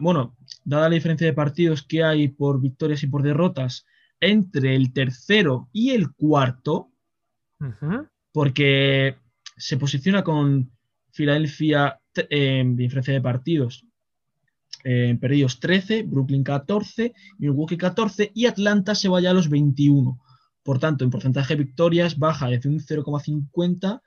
bueno, 0.01 0.37
dada 0.65 0.89
la 0.89 0.97
diferencia 0.97 1.29
de 1.29 1.35
partidos 1.35 1.85
que 1.85 2.03
hay 2.03 2.27
por 2.27 2.61
victorias 2.61 3.05
y 3.05 3.07
por 3.07 3.23
derrotas 3.23 3.87
entre 4.19 4.75
el 4.75 4.93
tercero 4.93 5.69
y 5.73 5.91
el 5.91 6.13
cuarto, 6.13 6.91
porque 8.33 9.19
se 9.57 9.77
posiciona 9.77 10.25
con 10.25 10.73
Filadelfia 11.13 12.01
en 12.31 12.77
diferencia 12.77 13.15
de 13.15 13.21
partidos 13.21 13.85
eh, 14.87 15.17
perdidos 15.19 15.61
13, 15.61 16.03
Brooklyn 16.03 16.45
14, 16.45 17.15
Milwaukee 17.39 17.79
14 17.79 18.33
y 18.35 18.45
Atlanta 18.45 18.95
se 18.95 19.09
vaya 19.09 19.31
a 19.31 19.33
los 19.33 19.49
21. 19.49 20.21
Por 20.63 20.79
tanto, 20.79 21.05
en 21.05 21.11
porcentaje 21.11 21.57
de 21.57 21.65
victorias 21.65 22.19
baja 22.19 22.49
desde 22.49 22.69
un 22.69 22.81
0,50 22.81 24.03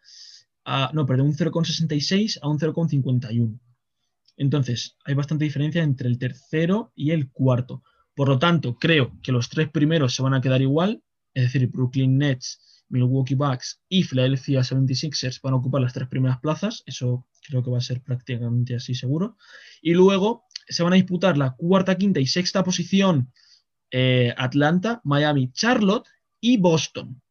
a, 0.66 0.92
no, 0.94 1.06
perdón, 1.08 1.28
un 1.28 1.36
0,66 1.36 2.38
a 2.42 2.48
un 2.48 2.60
0,51. 2.60 3.60
Entonces, 4.38 4.98
hay 5.04 5.16
bastante 5.16 5.46
diferencia 5.46 5.82
entre 5.82 6.08
el 6.08 6.20
tercero 6.20 6.92
y 6.96 7.10
el 7.10 7.32
cuarto. 7.32 7.82
Por 8.16 8.28
lo 8.28 8.38
tanto, 8.38 8.78
creo 8.78 9.14
que 9.24 9.32
los 9.32 9.50
tres 9.50 9.70
primeros 9.70 10.14
se 10.14 10.22
van 10.22 10.36
a 10.36 10.42
quedar 10.42 10.62
igual, 10.62 11.02
es 11.34 11.44
decir, 11.44 11.68
Brooklyn 11.70 12.20
Nets, 12.20 12.77
Milwaukee 12.90 13.36
Bucks 13.36 13.82
y 13.90 14.04
Philadelphia 14.04 14.62
76ers 14.62 15.42
van 15.42 15.54
a 15.54 15.58
ocupar 15.58 15.82
las 15.82 15.94
tres 15.94 16.08
primeras 16.08 16.40
plazas, 16.40 16.84
eso 16.86 17.28
creo 17.48 17.64
que 17.64 17.72
va 17.72 17.78
a 17.78 17.82
ser 17.82 18.02
prácticamente 18.02 18.76
así 18.76 18.96
seguro. 18.96 19.38
Y 19.82 19.94
luego 19.94 20.46
se 20.68 20.84
van 20.84 20.94
a 20.94 20.98
disputar 20.98 21.38
la 21.38 21.56
cuarta, 21.56 21.98
quinta 21.98 22.20
y 22.20 22.28
sexta 22.28 22.64
posición 22.64 23.32
eh, 23.92 24.34
Atlanta, 24.38 25.02
Miami, 25.04 25.52
Charlotte 25.52 26.08
y 26.42 26.58
Boston. 26.58 27.22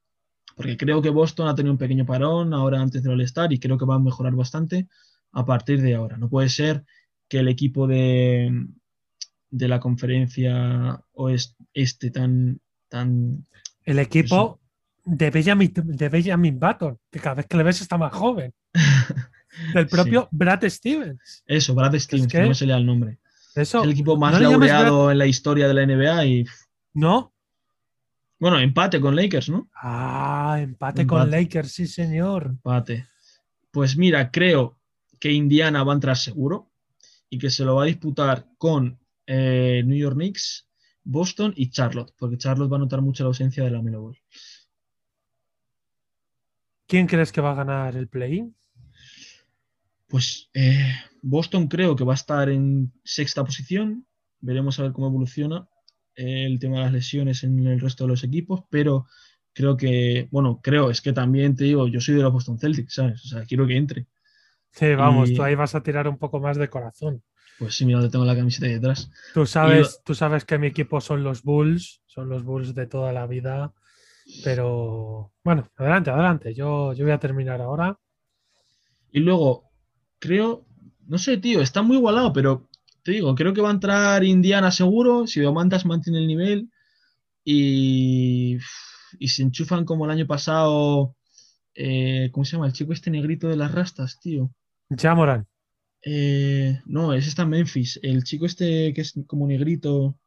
Porque 0.57 0.77
creo 0.77 1.03
que 1.03 1.11
Boston 1.11 1.49
ha 1.49 1.55
tenido 1.55 1.73
un 1.73 1.79
pequeño 1.79 2.07
parón 2.07 2.55
ahora 2.55 2.81
antes 2.81 3.03
del 3.03 3.13
All-Star 3.13 3.53
y 3.53 3.59
creo 3.59 3.77
que 3.77 3.85
va 3.85 3.97
a 3.97 4.01
mejorar 4.01 4.35
bastante 4.35 4.89
a 5.33 5.45
partir 5.45 5.83
de 5.83 5.95
ahora. 5.95 6.17
No 6.17 6.31
puede 6.31 6.49
ser 6.49 6.85
que 7.29 7.41
el 7.41 7.49
equipo 7.49 7.87
de, 7.87 8.67
de 9.51 9.69
la 9.69 9.81
conferencia 9.81 10.99
oeste 11.13 12.11
tan, 12.11 12.61
tan. 12.89 13.45
El 13.85 13.99
equipo 13.99 14.61
de 15.07 15.31
Benjamin, 15.31 15.73
de 15.73 16.09
Benjamin 16.09 16.59
Button, 16.59 16.99
que 17.11 17.21
cada 17.21 17.37
vez 17.37 17.47
que 17.47 17.57
le 17.57 17.63
ves 17.63 17.81
está 17.81 17.97
más 17.97 18.13
joven. 18.13 18.53
Del 19.73 19.87
propio 19.87 20.29
Brad 20.33 20.69
Stevens. 20.69 21.43
Eso, 21.47 21.75
Brad 21.75 21.95
Stevens, 21.99 22.31
que 22.31 22.43
no 22.43 22.55
se 22.55 22.67
le 22.67 22.73
da 22.73 22.79
el 22.79 22.85
nombre. 22.85 23.19
Eso, 23.55 23.79
es 23.79 23.85
el 23.85 23.93
equipo 23.93 24.17
más 24.19 24.39
laureado 24.39 25.11
en 25.11 25.17
la 25.17 25.27
historia 25.27 25.67
de 25.69 25.75
la 25.75 25.87
NBA 25.87 26.27
y. 26.27 26.45
No. 26.93 27.33
Bueno, 28.39 28.59
empate 28.59 29.01
con 29.01 29.17
Lakers, 29.17 29.49
¿no? 29.49 29.71
Ah, 29.75 30.59
empate, 30.61 31.07
con 31.07 31.31
Lakers, 31.31 31.73
sí, 31.73 31.87
señor. 31.87 32.47
Empate. 32.47 33.07
Pues 33.71 33.97
mira, 33.97 34.31
creo 34.31 34.79
que 35.19 35.33
Indiana 35.33 35.85
va 35.85 35.93
a 35.93 35.95
entrar 35.95 36.19
seguro 36.19 36.71
y 37.31 37.39
que 37.39 37.49
se 37.49 37.65
lo 37.65 37.77
va 37.77 37.85
a 37.85 37.87
disputar 37.87 38.47
con 38.59 38.99
eh, 39.27 39.83
New 39.87 39.97
York 39.97 40.17
Knicks, 40.17 40.69
Boston 41.03 41.55
y 41.57 41.71
Charlotte, 41.71 42.13
porque 42.19 42.37
Charlotte 42.37 42.71
va 42.71 42.77
a 42.77 42.81
notar 42.81 43.01
mucho 43.01 43.23
la 43.23 43.29
ausencia 43.29 43.65
de 43.65 43.71
la 43.71 43.81
Melo 43.81 44.03
Ball. 44.03 44.19
¿Quién 46.87 47.07
crees 47.07 47.33
que 47.33 47.41
va 47.41 47.53
a 47.53 47.57
ganar 47.57 47.97
el 47.97 48.09
play-in? 48.09 48.55
Pues 50.09 50.51
eh, 50.55 50.95
Boston 51.23 51.67
creo 51.67 51.97
que 51.97 52.05
va 52.05 52.13
a 52.13 52.17
estar 52.17 52.49
en 52.49 52.93
sexta 53.05 53.45
posición. 53.45 54.07
Veremos 54.41 54.79
a 54.79 54.83
ver 54.83 54.93
cómo 54.93 55.09
evoluciona 55.09 55.69
el 56.15 56.59
tema 56.59 56.77
de 56.77 56.83
las 56.85 56.93
lesiones 56.93 57.45
en 57.45 57.67
el 57.67 57.81
resto 57.81 58.05
de 58.05 58.09
los 58.09 58.25
equipos, 58.25 58.63
pero 58.71 59.07
creo 59.53 59.77
que, 59.77 60.29
bueno, 60.31 60.61
creo, 60.63 60.91
es 60.91 61.01
que 61.01 61.13
también 61.13 61.57
te 61.57 61.65
digo, 61.65 61.89
yo 61.89 62.01
soy 62.01 62.15
de 62.15 62.23
los 62.23 62.33
Boston 62.33 62.59
Celtics, 62.59 62.95
¿sabes? 62.95 63.25
O 63.25 63.29
sea, 63.29 63.45
quiero 63.45 63.67
que 63.67 63.77
entre. 63.77 64.07
Sí, 64.71 64.95
vamos, 64.95 65.33
tú 65.33 65.43
ahí 65.43 65.55
vas 65.55 65.75
a 65.75 65.83
tirar 65.83 66.09
un 66.09 66.19
poco 66.19 66.41
más 66.41 66.57
de 66.57 66.69
corazón. 66.69 67.23
Pues 67.59 67.75
sí, 67.75 67.87
mira, 67.87 68.07
tengo 68.11 68.27
la 68.27 68.37
camiseta 68.37 68.67
detrás. 68.67 69.11
Tú 69.33 69.47
sabes, 69.47 70.03
tú 70.05 70.15
sabes 70.15 70.45
que 70.45 70.59
mi 70.59 70.67
equipo 70.67 71.01
son 71.01 71.25
los 71.25 71.43
Bulls, 71.43 72.03
son 72.07 72.29
los 72.29 72.45
Bulls 72.45 72.75
de 72.75 72.87
toda 72.87 73.13
la 73.13 73.27
vida, 73.27 73.73
pero 74.45 75.33
bueno, 75.45 75.69
adelante, 75.77 76.11
adelante, 76.11 76.55
yo, 76.55 76.93
yo 76.93 77.05
voy 77.05 77.13
a 77.13 77.21
terminar 77.21 77.61
ahora. 77.61 77.99
Y 79.13 79.21
luego, 79.21 79.71
creo, 80.19 80.67
no 81.07 81.19
sé, 81.19 81.39
tío, 81.39 81.61
está 81.61 81.83
muy 81.83 81.97
igualado, 81.97 82.33
pero 82.33 82.69
te 83.03 83.13
digo, 83.13 83.35
creo 83.35 83.55
que 83.55 83.61
va 83.61 83.69
a 83.69 83.73
entrar 83.75 84.25
Indiana 84.25 84.71
seguro, 84.71 85.27
si 85.27 85.41
Domantas 85.41 85.87
mantiene 85.87 86.19
el 86.19 86.27
nivel 86.27 86.71
y, 87.45 88.59
y 89.19 89.29
se 89.29 89.43
enchufan 89.43 89.85
como 89.85 90.05
el 90.05 90.11
año 90.11 90.27
pasado, 90.27 91.17
eh, 91.75 92.31
¿cómo 92.33 92.45
se 92.45 92.53
llama? 92.53 92.67
El 92.67 92.73
chico 92.73 92.93
este 92.93 93.11
negrito 93.11 93.49
de 93.49 93.57
las 93.57 93.73
rastas, 93.73 94.19
tío. 94.21 94.51
Jamoran. 94.91 95.47
Eh, 96.03 96.81
no, 96.87 97.13
ese 97.13 97.29
está 97.29 97.43
en 97.43 97.51
Memphis. 97.51 97.99
El 98.03 98.25
chico 98.25 98.47
este 98.47 98.93
que 98.95 99.01
es 99.03 99.15
como 99.27 99.47
negrito. 99.47 100.19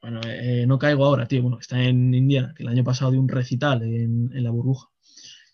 Bueno, 0.00 0.20
eh, 0.24 0.64
no 0.66 0.78
caigo 0.78 1.04
ahora, 1.04 1.26
tío. 1.26 1.42
Bueno, 1.42 1.58
está 1.60 1.82
en 1.82 2.14
Indiana, 2.14 2.54
que 2.56 2.62
el 2.62 2.68
año 2.68 2.84
pasado 2.84 3.10
dio 3.10 3.20
un 3.20 3.28
recital 3.28 3.82
en, 3.82 4.30
la 4.42 4.50
burbuja. 4.50 4.88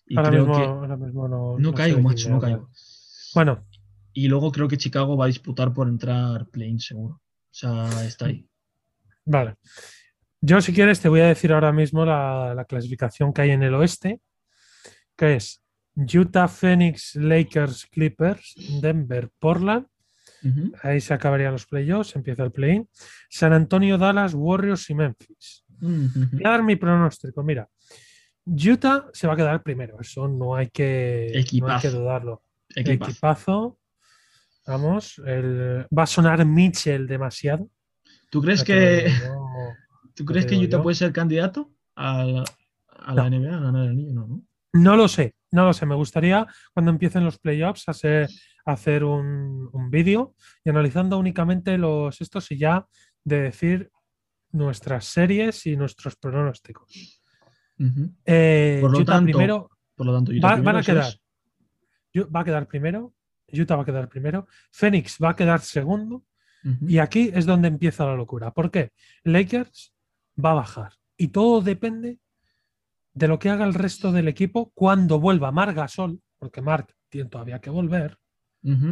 Y 0.07 0.15
creo 0.15 0.45
que. 0.45 0.67
no, 1.13 1.57
no 1.57 1.73
caigo, 1.73 2.01
macho, 2.01 2.29
no 2.29 2.39
caigo. 2.39 2.69
Bueno. 3.33 3.65
Y 4.15 4.27
luego 4.27 4.51
creo 4.51 4.67
que 4.67 4.77
Chicago 4.77 5.17
va 5.17 5.25
a 5.25 5.27
disputar 5.27 5.73
por 5.73 5.87
entrar 5.87 6.45
play 6.47 6.77
seguro. 6.79 7.15
O 7.15 7.55
sea, 7.55 8.05
está 8.05 8.27
ahí. 8.27 8.47
Vale. 9.25 9.55
Yo, 10.41 10.59
si 10.59 10.73
quieres, 10.73 10.99
te 10.99 11.07
voy 11.07 11.21
a 11.21 11.27
decir 11.27 11.53
ahora 11.53 11.71
mismo 11.71 12.05
la, 12.05 12.65
clasificación 12.67 13.31
que 13.31 13.43
hay 13.43 13.51
en 13.51 13.63
el 13.63 13.73
oeste, 13.73 14.19
que 15.15 15.35
es 15.35 15.63
Utah, 15.95 16.47
Phoenix, 16.47 17.15
Lakers, 17.15 17.85
Clippers, 17.87 18.53
Denver, 18.81 19.29
Portland. 19.39 19.87
Ahí 20.81 20.99
se 20.99 21.13
acabarían 21.13 21.53
los 21.53 21.65
playoffs, 21.65 22.15
empieza 22.15 22.43
el 22.43 22.51
play-in. 22.51 22.87
San 23.29 23.53
Antonio, 23.53 23.97
Dallas, 23.97 24.33
Warriors 24.33 24.89
y 24.89 24.95
Memphis. 24.95 25.63
Voy 25.79 26.41
a 26.43 26.49
dar 26.49 26.63
mi 26.63 26.75
pronóstico. 26.75 27.43
Mira, 27.43 27.67
Utah 28.45 29.07
se 29.13 29.27
va 29.27 29.33
a 29.33 29.35
quedar 29.35 29.63
primero, 29.63 29.99
eso 29.99 30.27
no 30.27 30.55
hay 30.55 30.69
que, 30.69 31.45
no 31.59 31.67
hay 31.67 31.81
que 31.81 31.89
dudarlo. 31.89 32.43
Equipazo. 32.75 33.77
Vamos, 34.65 35.21
va 35.25 36.03
a 36.03 36.07
sonar 36.07 36.45
Mitchell 36.45 37.05
demasiado. 37.05 37.69
¿Tú 38.29 38.41
crees 38.41 38.63
que, 38.63 39.11
¿tú 40.15 40.25
crees 40.25 40.45
que 40.45 40.57
Utah 40.57 40.81
puede 40.81 40.95
ser 40.95 41.11
candidato 41.11 41.71
a 41.95 42.23
la, 42.23 43.29
NBA 43.29 43.55
a 43.55 43.59
ganar 43.59 43.83
el 43.83 43.91
anillo? 43.91 44.13
No, 44.13 44.27
no, 44.27 44.41
lo 44.97 45.07
sé, 45.07 45.35
no 45.51 45.65
lo 45.65 45.73
sé. 45.73 45.85
Me 45.85 45.95
gustaría 45.95 46.47
cuando 46.73 46.91
empiecen 46.91 47.23
los 47.23 47.37
playoffs 47.37 47.87
hacer, 47.87 48.29
hacer 48.65 49.03
un, 49.03 49.69
vídeo 49.89 50.33
y 50.65 50.69
analizando 50.71 51.17
únicamente 51.17 51.77
los 51.77 52.19
estos 52.19 52.51
y 52.51 52.57
ya 52.57 52.87
de 53.23 53.41
decir 53.41 53.91
nuestras 54.51 55.05
series 55.05 55.65
y 55.67 55.75
nuestros 55.75 56.15
pronósticos. 56.15 57.21
Eh, 58.25 58.79
por 58.81 58.91
lo 58.91 59.05
tanto, 59.05 59.31
primero, 59.31 59.69
por 59.95 60.05
lo 60.07 60.13
tanto, 60.13 60.31
van 60.41 60.75
a 60.75 60.81
quedar 60.81 61.13
va 62.21 62.41
a 62.41 62.43
quedar 62.43 62.67
primero, 62.67 63.13
Utah 63.51 63.75
va 63.75 63.83
a 63.83 63.85
quedar 63.85 64.09
primero, 64.09 64.47
Phoenix 64.71 65.17
va 65.21 65.31
a 65.31 65.35
quedar 65.35 65.61
segundo, 65.61 66.23
y 66.87 66.99
aquí 66.99 67.29
es 67.33 67.45
donde 67.45 67.67
empieza 67.67 68.05
la 68.05 68.15
locura. 68.15 68.53
¿Por 68.53 68.71
qué? 68.71 68.93
Lakers 69.23 69.93
va 70.43 70.51
a 70.51 70.55
bajar, 70.55 70.93
y 71.17 71.29
todo 71.29 71.61
depende 71.61 72.19
de 73.13 73.27
lo 73.27 73.39
que 73.39 73.49
haga 73.49 73.65
el 73.65 73.73
resto 73.73 74.11
del 74.11 74.27
equipo 74.27 74.71
cuando 74.73 75.19
vuelva 75.19 75.51
Marc 75.51 75.75
Gasol, 75.75 76.19
porque 76.37 76.61
Marc 76.61 76.95
tiene 77.09 77.29
todavía 77.29 77.59
que 77.59 77.69
volver. 77.69 78.17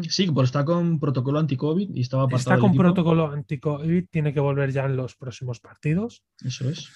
Sí, 0.09 0.27
pero 0.27 0.43
está 0.43 0.65
con 0.65 0.99
protocolo 0.99 1.39
anti-COVID 1.39 1.95
y 1.95 2.01
estaba 2.01 2.27
Está 2.35 2.59
con 2.59 2.75
protocolo 2.75 3.31
anti-COVID, 3.31 4.07
tiene 4.09 4.33
que 4.33 4.41
volver 4.41 4.71
ya 4.71 4.85
en 4.85 4.97
los 4.97 5.15
próximos 5.15 5.61
partidos. 5.61 6.25
Eso 6.43 6.69
es. 6.69 6.89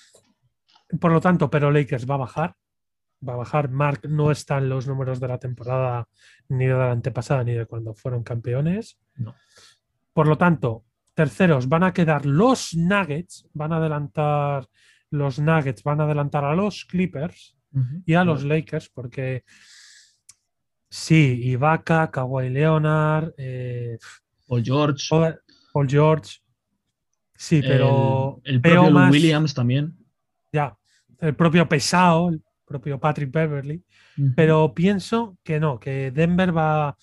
Por 1.00 1.12
lo 1.12 1.22
tanto, 1.22 1.50
pero 1.50 1.72
Lakers 1.72 2.08
va 2.10 2.16
a 2.16 2.20
bajar 2.20 2.56
va 3.28 3.34
a 3.34 3.38
bajar. 3.38 3.70
Mark 3.70 4.02
no 4.08 4.32
está 4.32 4.58
en 4.58 4.70
los 4.70 4.88
números 4.88 5.20
de 5.20 5.28
la 5.28 5.38
temporada 5.38 6.08
ni 6.50 6.66
de 6.66 6.74
la 6.74 6.92
antepasada 6.92 7.44
ni 7.44 7.54
de 7.54 7.66
cuando 7.66 7.94
fueron 7.94 8.24
campeones. 8.24 9.00
Por 10.14 10.28
lo 10.28 10.38
tanto, 10.38 10.86
terceros 11.14 11.68
van 11.68 11.84
a 11.84 11.94
quedar 11.94 12.26
los 12.26 12.74
Nuggets, 12.76 13.48
van 13.54 13.74
a 13.74 13.78
adelantar 13.78 14.68
los 15.16 15.40
Nuggets, 15.40 15.84
van 15.84 16.02
a 16.02 16.04
adelantar 16.04 16.44
a 16.44 16.56
los 16.56 16.86
Clippers 16.86 17.58
y 18.06 18.14
a 18.14 18.24
los 18.24 18.44
Lakers, 18.44 18.90
porque 18.90 19.44
sí, 20.90 21.42
Ibaka, 21.44 22.10
Kawhi 22.10 22.50
Leonard, 22.50 23.34
eh, 23.38 23.98
Paul 24.48 24.64
George. 24.64 25.08
Paul 25.74 25.88
George. 25.90 26.38
Sí, 27.36 27.62
pero. 27.62 28.40
El, 28.46 28.62
propio 28.62 29.10
Williams 29.10 29.54
también. 29.54 29.98
Ya, 30.54 30.78
el 31.20 31.36
propio 31.36 31.68
Pesao, 31.68 32.32
propio 32.66 33.00
Patrick 33.00 33.32
Beverly, 33.32 33.84
pero 34.36 34.74
pienso 34.74 35.38
que 35.44 35.60
no, 35.60 35.80
que 35.80 36.12
Denver 36.12 36.56
va, 36.56 36.98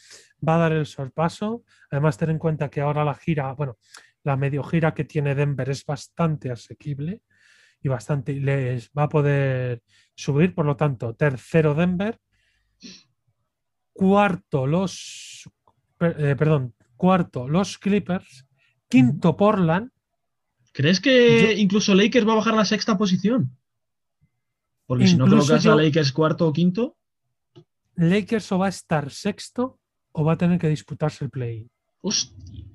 va 0.46 0.54
a 0.54 0.58
dar 0.58 0.72
el 0.72 0.86
sorpaso. 0.86 1.64
Además, 1.90 2.16
ten 2.16 2.30
en 2.30 2.38
cuenta 2.38 2.70
que 2.70 2.80
ahora 2.80 3.04
la 3.04 3.14
gira, 3.14 3.52
bueno, 3.52 3.76
la 4.24 4.36
medio 4.36 4.62
gira 4.62 4.94
que 4.94 5.04
tiene 5.04 5.34
Denver 5.34 5.68
es 5.68 5.84
bastante 5.84 6.50
asequible 6.50 7.20
y 7.82 7.88
bastante 7.88 8.34
les 8.34 8.90
va 8.96 9.04
a 9.04 9.08
poder 9.08 9.82
subir. 10.14 10.54
Por 10.54 10.66
lo 10.66 10.76
tanto, 10.76 11.14
tercero 11.14 11.74
Denver, 11.74 12.18
cuarto 13.92 14.66
los, 14.66 15.48
eh, 16.00 16.36
perdón, 16.38 16.74
cuarto 16.96 17.48
los 17.48 17.78
Clippers, 17.78 18.46
quinto 18.88 19.36
Portland. 19.36 19.90
¿Crees 20.72 21.00
que 21.00 21.54
incluso 21.58 21.94
Lakers 21.94 22.26
va 22.26 22.32
a 22.32 22.36
bajar 22.36 22.54
la 22.54 22.64
sexta 22.64 22.96
posición? 22.96 23.56
Porque 24.86 25.06
si 25.06 25.16
no 25.16 25.26
colocas 25.26 25.66
a 25.66 25.74
Lakers 25.74 26.12
cuarto 26.12 26.48
o 26.48 26.52
quinto. 26.52 26.96
Lakers 27.94 28.52
o 28.52 28.58
va 28.58 28.66
a 28.66 28.70
estar 28.70 29.10
sexto 29.10 29.78
o 30.12 30.24
va 30.24 30.32
a 30.32 30.36
tener 30.36 30.58
que 30.58 30.68
disputarse 30.68 31.24
el 31.24 31.30
play. 31.30 31.68
Hostia. 32.00 32.66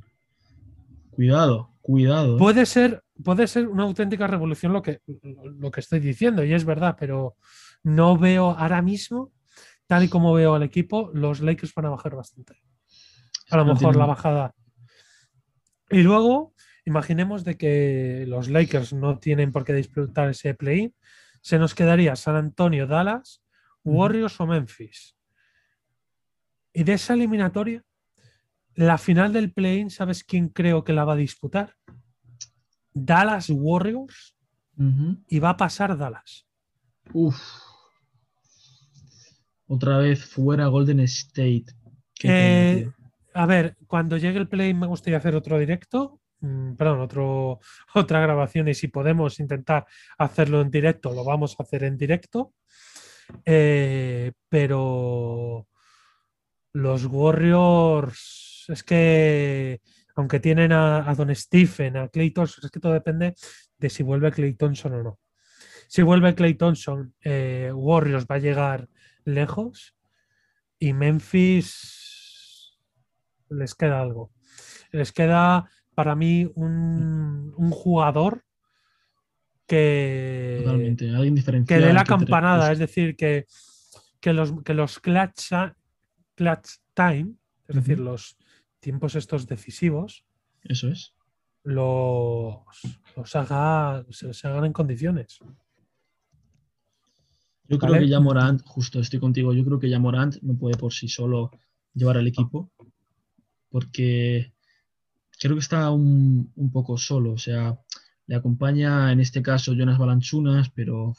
Cuidado, 1.12 1.74
cuidado. 1.82 2.38
Puede 2.38 2.66
ser, 2.68 3.04
puede 3.24 3.48
ser 3.48 3.68
una 3.68 3.84
auténtica 3.84 4.28
revolución 4.28 4.74
lo 4.74 4.82
que, 4.82 5.02
lo 5.24 5.72
que 5.72 5.80
estoy 5.80 6.00
diciendo, 6.00 6.44
y 6.44 6.54
es 6.54 6.66
verdad, 6.66 6.96
pero 7.00 7.36
no 7.84 8.18
veo 8.18 8.52
ahora 8.52 8.82
mismo, 8.82 9.32
tal 9.88 10.04
y 10.04 10.10
como 10.10 10.34
veo 10.34 10.56
al 10.56 10.64
equipo, 10.64 11.12
los 11.14 11.40
Lakers 11.40 11.74
van 11.74 11.86
a 11.86 11.90
bajar 11.90 12.16
bastante. 12.16 12.62
A 13.50 13.58
lo 13.58 13.66
mejor 13.66 13.96
la 13.96 14.06
bajada. 14.06 14.54
Y 15.90 16.02
luego, 16.02 16.54
imaginemos 16.86 17.46
de 17.46 17.58
que 17.58 18.26
los 18.28 18.50
Lakers 18.50 18.94
no 18.94 19.20
tienen 19.20 19.52
por 19.52 19.64
qué 19.64 19.74
disputar 19.74 20.30
ese 20.30 20.54
play. 20.54 20.94
Se 21.42 21.58
nos 21.58 21.74
quedaría 21.74 22.16
San 22.18 22.36
Antonio, 22.36 22.88
Dallas, 22.88 23.42
Warriors 23.84 24.40
o 24.42 24.48
Memphis. 24.48 25.16
Y 26.74 26.84
de 26.84 26.94
esa 26.94 27.14
eliminatoria, 27.14 27.84
la 28.76 28.98
final 28.98 29.32
del 29.32 29.54
play-in, 29.54 29.90
¿sabes 29.90 30.26
quién 30.26 30.50
creo 30.50 30.84
que 30.84 30.94
la 30.94 31.06
va 31.06 31.14
a 31.14 31.18
disputar? 31.18 31.77
Dallas 33.06 33.50
Warriors 33.50 34.36
y 35.28 35.40
va 35.40 35.52
a 35.52 35.58
pasar 35.58 35.98
Dallas. 35.98 36.46
Uf. 37.14 37.38
Otra 39.68 39.98
vez 39.98 40.24
fuera 40.24 40.68
Golden 40.68 41.00
State. 41.02 41.66
Eh, 42.24 42.90
a 43.34 43.46
ver, 43.46 43.76
cuando 43.88 44.18
llegue 44.18 44.40
el 44.40 44.48
play 44.48 44.74
me 44.74 44.88
gustaría 44.88 45.18
hacer 45.18 45.36
otro 45.36 45.60
directo, 45.60 46.22
mm, 46.40 46.74
perdón, 46.74 47.02
otro, 47.02 47.60
otra 47.96 48.20
grabación 48.22 48.68
y 48.68 48.74
si 48.74 48.88
podemos 48.88 49.40
intentar 49.40 49.86
hacerlo 50.18 50.62
en 50.62 50.72
directo, 50.72 51.14
lo 51.14 51.24
vamos 51.24 51.56
a 51.58 51.64
hacer 51.64 51.84
en 51.84 51.98
directo. 51.98 52.54
Eh, 53.46 54.32
pero 54.48 55.68
los 56.74 57.06
Warriors 57.06 58.66
es 58.70 58.84
que 58.84 59.82
aunque 60.18 60.40
tienen 60.40 60.72
a, 60.72 61.14
Don 61.16 61.34
Stephen, 61.36 61.96
a 61.96 62.08
Clay 62.10 62.32
Thompson, 62.32 62.66
es 62.66 62.72
que 62.72 62.80
todo 62.80 62.92
depende 62.94 63.36
de 63.78 63.90
si 63.90 64.02
vuelve 64.02 64.32
Clay 64.32 64.56
Thompson 64.56 64.96
o 64.96 65.04
no. 65.04 65.20
Si 65.88 66.02
vuelve 66.02 66.34
Clay 66.34 66.56
Thompson, 66.56 67.14
eh, 67.22 67.72
Warriors 67.74 68.26
va 68.26 68.36
a 68.36 68.40
llegar 68.40 68.90
lejos 69.26 69.96
y 70.80 70.94
Memphis 70.94 72.80
les 73.50 73.76
queda 73.76 74.02
algo. 74.02 74.32
Les 74.92 75.12
queda 75.12 75.70
para 75.94 76.16
mí 76.16 76.52
un, 76.56 77.54
jugador 77.70 78.44
que, 79.68 80.96
que 81.68 81.80
dé 81.80 81.94
la 81.94 82.06
campanada, 82.06 82.72
es 82.72 82.80
decir, 82.80 83.16
que, 83.16 83.46
que, 84.20 84.34
los, 84.34 84.64
que 84.64 84.74
los 84.74 85.00
clutch, 85.00 85.52
time, 86.96 87.36
es 87.68 87.76
decir, 87.76 88.00
los 88.00 88.36
tiempos 88.80 89.16
estos 89.16 89.48
decisivos, 89.48 90.26
eso 90.64 90.88
es, 90.90 91.14
los, 91.64 92.62
los 93.16 93.36
haga, 93.36 94.06
se 94.10 94.48
hagan 94.48 94.66
en 94.66 94.74
condiciones. 94.74 95.40
Yo 97.70 97.78
creo 97.80 98.00
que 98.00 98.08
ya 98.08 98.20
Morant, 98.20 98.62
justo 98.64 99.00
estoy 99.00 99.20
contigo, 99.20 99.54
yo 99.54 99.66
creo 99.66 99.80
que 99.80 99.90
ya 99.90 100.00
Morant 100.00 100.38
no 100.42 100.58
puede 100.58 100.78
por 100.78 100.94
sí 100.94 101.10
solo 101.10 101.52
llevar 101.94 102.18
al 102.18 102.28
equipo, 102.28 102.72
porque 103.70 104.54
creo 105.40 105.56
que 105.56 105.60
está 105.60 105.92
un, 105.92 106.54
poco 106.72 106.98
solo, 106.98 107.34
o 107.34 107.38
sea, 107.38 107.78
le 108.28 108.36
acompaña 108.36 109.12
en 109.12 109.20
este 109.20 109.42
caso 109.42 109.74
Jonas 109.74 109.98
Balanchunas, 109.98 110.70
pero... 110.70 111.14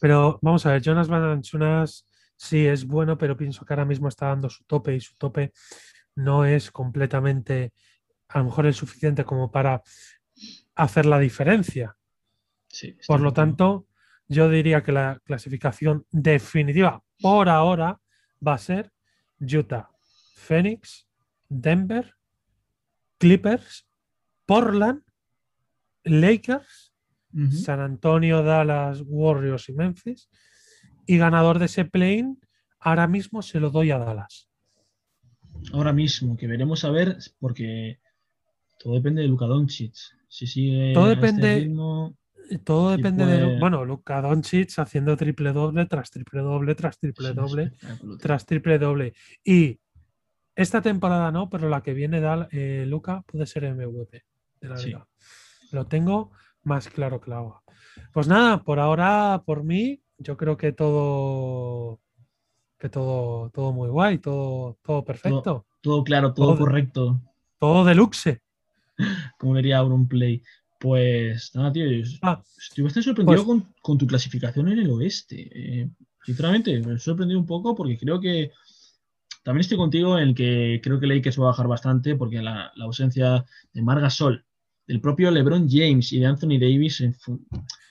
Pero 0.00 0.38
vamos 0.42 0.64
a 0.64 0.72
ver, 0.72 0.82
Jonas 0.82 1.08
Balanchunas 1.08 2.06
sí 2.36 2.66
es 2.66 2.86
bueno, 2.86 3.18
pero 3.18 3.36
pienso 3.36 3.64
que 3.64 3.72
ahora 3.72 3.84
mismo 3.84 4.08
está 4.08 4.26
dando 4.26 4.48
su 4.48 4.64
tope 4.64 4.94
y 4.94 5.00
su 5.00 5.16
tope 5.16 5.52
no 6.18 6.44
es 6.44 6.72
completamente, 6.72 7.72
a 8.28 8.38
lo 8.40 8.46
mejor 8.46 8.66
es 8.66 8.76
suficiente 8.76 9.24
como 9.24 9.52
para 9.52 9.82
hacer 10.74 11.06
la 11.06 11.18
diferencia. 11.18 11.96
por 13.06 13.20
lo 13.20 13.32
tanto, 13.32 13.86
yo 14.26 14.50
diría 14.50 14.82
que 14.82 14.92
la 14.92 15.20
clasificación 15.24 16.06
definitiva 16.10 17.02
por 17.20 17.48
ahora 17.48 18.00
va 18.46 18.54
a 18.54 18.58
ser 18.58 18.92
Utah, 19.40 19.90
Phoenix, 20.34 21.08
Denver, 21.48 22.14
Clippers, 23.18 23.86
Portland, 24.44 25.02
Lakers, 26.02 26.92
San 27.52 27.80
Antonio, 27.80 28.42
Dallas, 28.42 29.02
Warriors 29.06 29.68
y 29.68 29.72
Memphis. 29.72 30.28
Y 31.06 31.16
ganador 31.16 31.58
de 31.58 31.66
ese 31.66 31.84
plane, 31.84 32.36
ahora 32.80 33.06
mismo 33.06 33.42
se 33.42 33.60
lo 33.60 33.70
doy 33.70 33.92
a 33.92 33.98
Dallas. 33.98 34.47
Ahora 35.72 35.92
mismo, 35.92 36.36
que 36.36 36.46
veremos 36.46 36.84
a 36.84 36.90
ver, 36.90 37.18
porque 37.38 37.98
todo 38.78 38.94
depende 38.94 39.22
de 39.22 39.28
Luka 39.28 39.46
Doncic. 39.46 39.94
Si 40.28 40.46
sigue 40.46 40.92
todo 40.94 41.12
este 41.12 41.26
depende, 41.26 42.14
todo 42.64 42.90
depende 42.90 43.26
de. 43.26 43.58
Bueno, 43.58 43.84
Luka 43.84 44.20
Doncic 44.20 44.78
haciendo 44.78 45.16
triple 45.16 45.52
doble 45.52 45.86
tras 45.86 46.10
triple 46.10 46.40
doble 46.40 46.74
tras 46.74 46.98
triple 46.98 47.32
doble 47.32 47.72
tras 48.20 48.46
triple 48.46 48.78
doble. 48.78 49.14
Y 49.44 49.78
esta 50.54 50.82
temporada 50.82 51.30
no, 51.30 51.48
pero 51.48 51.68
la 51.68 51.82
que 51.82 51.94
viene 51.94 52.20
eh, 52.50 52.84
Luca 52.86 53.22
puede 53.22 53.46
ser 53.46 53.72
MVP 53.72 54.24
de 54.60 54.68
la 54.68 54.76
liga. 54.76 55.06
Lo 55.70 55.86
tengo 55.86 56.32
más 56.62 56.88
claro 56.88 57.20
que 57.20 57.30
la 57.30 57.38
agua. 57.38 57.62
Pues 58.12 58.28
nada, 58.28 58.62
por 58.62 58.80
ahora, 58.80 59.42
por 59.44 59.64
mí, 59.64 60.02
yo 60.18 60.36
creo 60.36 60.56
que 60.56 60.72
todo. 60.72 62.00
Que 62.78 62.88
todo, 62.88 63.50
todo 63.50 63.72
muy 63.72 63.88
guay, 63.88 64.18
todo, 64.18 64.78
todo 64.84 65.04
perfecto. 65.04 65.66
Todo, 65.80 66.04
claro, 66.04 66.32
todo, 66.32 66.56
correcto. 66.56 67.20
Todo 67.58 67.84
deluxe. 67.84 68.40
Como 69.38 69.56
diría 69.56 69.82
Play. 70.08 70.42
Pues 70.78 71.50
nada, 71.54 71.72
tío, 71.72 71.84
ah, 72.22 72.40
estoy 72.56 72.84
bastante 72.84 73.04
sorprendido 73.04 73.44
pues 73.44 73.62
con, 73.80 73.98
tu 73.98 74.06
clasificación 74.06 74.68
en 74.68 74.78
el 74.78 74.90
oeste. 74.90 75.50
Eh, 75.52 75.90
sinceramente, 76.24 76.78
me 76.80 76.94
he 76.94 76.98
sorprendido 76.98 77.40
un 77.40 77.46
poco 77.46 77.74
porque 77.74 77.98
creo 77.98 78.20
que 78.20 78.52
también 79.42 79.62
estoy 79.62 79.76
contigo 79.76 80.16
en 80.16 80.28
el 80.28 80.34
que 80.36 80.80
creo 80.82 81.00
que 81.00 81.08
Lakers 81.08 81.40
va 81.40 81.44
a 81.44 81.48
bajar 81.48 81.66
bastante 81.66 82.14
porque 82.14 82.40
la, 82.40 82.70
ausencia 82.80 83.44
de 83.72 83.82
Marga 83.82 84.08
Sol, 84.08 84.44
del 84.86 85.00
propio 85.00 85.32
LeBron 85.32 85.68
James 85.68 86.12
y 86.12 86.20
de 86.20 86.26
Anthony 86.26 86.60
Davis 86.60 87.00
es 87.00 87.18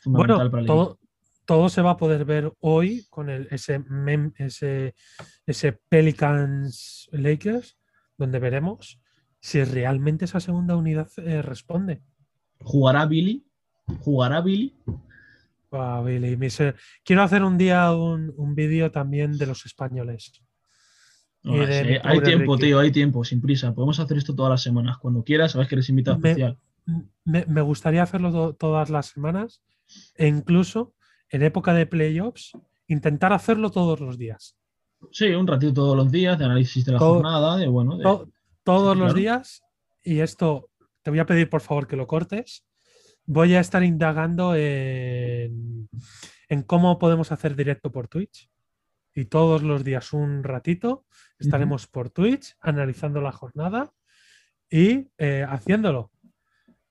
fundamental 0.02 0.50
para 0.50 0.62
el 0.62 0.68
todo, 0.68 1.00
todo 1.48 1.70
se 1.70 1.82
va 1.82 1.92
a 1.92 1.98
poder 1.98 2.26
ver 2.26 2.52
hoy 2.60 3.08
con 3.10 3.30
el, 3.30 3.48
ese, 3.52 3.82
ese, 4.38 4.96
ese 5.46 5.72
Pelicans 5.72 7.10
Lakers, 7.14 7.78
donde 8.18 8.38
veremos 8.40 9.00
si 9.40 9.64
realmente 9.64 10.26
esa 10.26 10.42
segunda 10.42 10.76
unidad 10.76 11.08
eh, 11.18 11.42
responde. 11.42 12.02
¿Jugará 12.60 13.06
Billy? 13.06 13.48
¿Jugará 14.02 14.42
Billy? 14.42 14.76
Billy 16.04 16.38
Quiero 17.06 17.24
hacer 17.24 17.44
un 17.44 17.58
día 17.58 17.94
un, 17.94 18.56
vídeo 18.56 18.92
también 18.92 19.38
de 19.38 19.46
los 19.46 19.66
españoles. 19.66 20.34
hay 21.44 22.22
tiempo, 22.22 22.58
tío, 22.58 22.80
hay 22.80 22.92
tiempo, 22.92 23.24
sin 23.24 23.40
prisa. 23.40 23.74
Podemos 23.74 24.00
hacer 24.02 24.18
esto 24.18 24.36
todas 24.36 24.50
las 24.50 24.64
semanas. 24.64 24.98
Cuando 24.98 25.24
quieras, 25.24 25.54
sabes 25.54 25.70
que 25.70 25.76
eres 25.76 25.88
invitado 25.88 26.18
especial. 26.18 26.58
Me, 27.24 27.62
gustaría 27.62 28.04
hacerlo 28.04 28.54
todas 28.54 28.90
las 28.90 29.08
semanas 29.08 29.62
e 30.16 30.28
incluso 30.28 30.94
en 31.30 31.44
época 31.44 31.74
de 31.74 31.86
playoffs 31.86 32.52
intentar 32.88 33.34
hacerlo 33.34 33.70
todos 33.70 34.00
los 34.00 34.18
días. 34.18 34.58
Sí, 35.12 35.28
un 35.28 35.48
ratito 35.48 35.74
todos 35.74 35.96
los 35.96 36.12
días 36.12 36.40
de 36.40 36.46
análisis 36.46 36.86
de 36.86 36.94
la 36.94 37.00
jornada, 37.00 37.58
de 37.58 37.68
bueno. 37.68 37.98
todos 38.64 38.98
los 38.98 39.14
días 39.14 39.64
y 40.04 40.20
esto 40.22 40.70
te 41.04 41.12
voy 41.12 41.20
a 41.20 41.26
pedir 41.26 41.50
por 41.50 41.62
favor 41.62 41.88
que 41.88 41.96
lo 41.96 42.08
cortes. 42.08 42.66
Voy 43.26 43.56
a 43.56 43.60
estar 43.60 43.84
indagando 43.84 44.56
en, 44.56 45.90
cómo 46.66 46.98
podemos 46.98 47.32
hacer 47.32 47.56
directo 47.56 47.92
por 47.92 48.08
Twitch. 48.08 48.50
Y 49.14 49.26
todos 49.26 49.64
los 49.64 49.84
días 49.84 50.14
un 50.14 50.44
ratito 50.44 51.06
estaremos 51.40 51.88
por 51.88 52.10
Twitch 52.10 52.56
analizando 52.62 53.20
la 53.20 53.32
jornada 53.32 53.92
y 54.70 55.10
eh, 55.18 55.46
haciéndolo. 55.48 56.12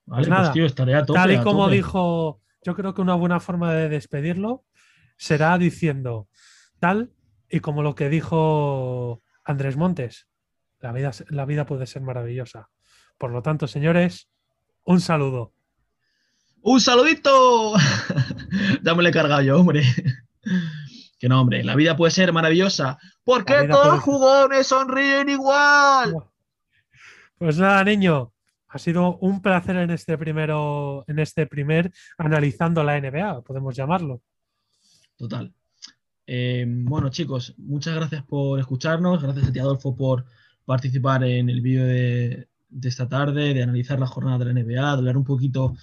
Vale, 0.07 0.27
pues, 0.27 0.39
pues 0.39 0.53
tío, 0.53 0.67
estaré 0.67 0.95
a 0.95 1.05
tope, 1.05 1.19
Tal 1.19 1.33
y 1.33 1.39
como 1.43 1.69
dijo, 1.69 2.41
yo 2.67 2.75
creo 2.75 2.95
que 2.95 3.01
una 3.01 3.15
buena 3.15 3.39
forma 3.39 3.73
de 3.73 3.89
despedirlo 3.89 4.65
será 5.17 5.57
diciendo 5.57 6.29
tal 6.81 7.13
y 7.49 7.61
como 7.61 7.85
lo 7.85 7.95
que 7.95 8.09
dijo 8.09 9.23
Andrés 9.45 9.77
Montes. 9.77 10.27
La 10.81 10.91
vida, 10.91 11.13
la 11.29 11.45
vida 11.45 11.65
puede 11.65 11.87
ser 11.87 12.03
maravillosa. 12.03 12.69
Por 13.19 13.31
lo 13.31 13.41
tanto, 13.41 13.69
señores, 13.69 14.29
un 14.83 15.01
saludo. 15.01 15.55
¡Un 16.61 16.81
saludito! 16.81 17.75
ya 18.83 18.95
me 18.97 19.05
lo 19.05 19.11
he 19.11 19.13
cargado 19.13 19.43
yo, 19.43 19.61
hombre. 19.61 19.85
que 21.21 21.29
no, 21.29 21.41
hombre, 21.41 21.63
la 21.63 21.77
vida 21.77 21.97
puede 21.97 22.11
ser 22.11 22.33
maravillosa. 22.33 22.99
¿Por 23.23 23.45
qué 23.45 23.69
todos 23.71 23.95
los 23.95 24.01
jugones 24.01 24.67
sonríen 24.67 25.29
igual? 25.29 26.17
Pues 27.39 27.59
nada, 27.59 27.85
niño. 27.85 28.33
Ha 28.77 28.79
sido 28.79 29.17
un 29.23 29.41
placer 29.41 29.75
en 29.77 29.91
este 29.91 30.19
primero, 30.19 31.03
en 31.09 31.19
este 31.19 31.47
primer 31.47 31.91
analizando 32.19 32.85
la 32.85 33.01
NBA, 33.01 33.41
podemos 33.41 33.75
llamarlo. 33.75 34.21
Total. 35.17 35.51
Eh, 36.27 36.67
bueno, 36.69 37.09
chicos, 37.09 37.55
muchas 37.57 37.95
gracias 37.95 38.23
por 38.25 38.61
escucharnos. 38.61 39.23
Gracias 39.23 39.49
a 39.49 39.53
ti, 39.53 39.61
Adolfo, 39.61 39.97
por 39.97 40.27
participar 40.67 41.25
en 41.25 41.49
el 41.49 41.63
vídeo 41.63 41.87
de, 41.87 42.49
esta 42.83 43.09
tarde, 43.09 43.55
de 43.55 43.63
analizar 43.63 43.99
la 43.99 44.07
jornada 44.07 44.45
de 44.45 44.45
la 44.45 44.61
NBA, 44.61 44.93
de 44.93 44.99
hablar 44.99 45.17
un 45.17 45.25
poquito 45.25 45.75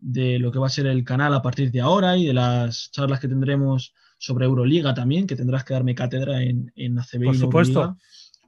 de 0.00 0.40
lo 0.40 0.50
que 0.50 0.58
va 0.58 0.66
a 0.66 0.70
ser 0.70 0.86
el 0.86 1.04
canal 1.04 1.32
a 1.34 1.42
partir 1.42 1.70
de 1.70 1.80
ahora 1.80 2.16
y 2.16 2.26
de 2.26 2.34
las 2.34 2.90
charlas 2.90 3.20
que 3.20 3.28
tendremos 3.28 3.94
sobre 4.18 4.46
Euroliga 4.46 4.92
también, 4.92 5.28
que 5.28 5.36
tendrás 5.36 5.62
que 5.62 5.74
darme 5.74 5.94
cátedra 5.94 6.42
en, 6.42 6.72
en 6.74 6.98
ACB. 6.98 7.26
Por 7.26 7.36
supuesto, 7.36 7.96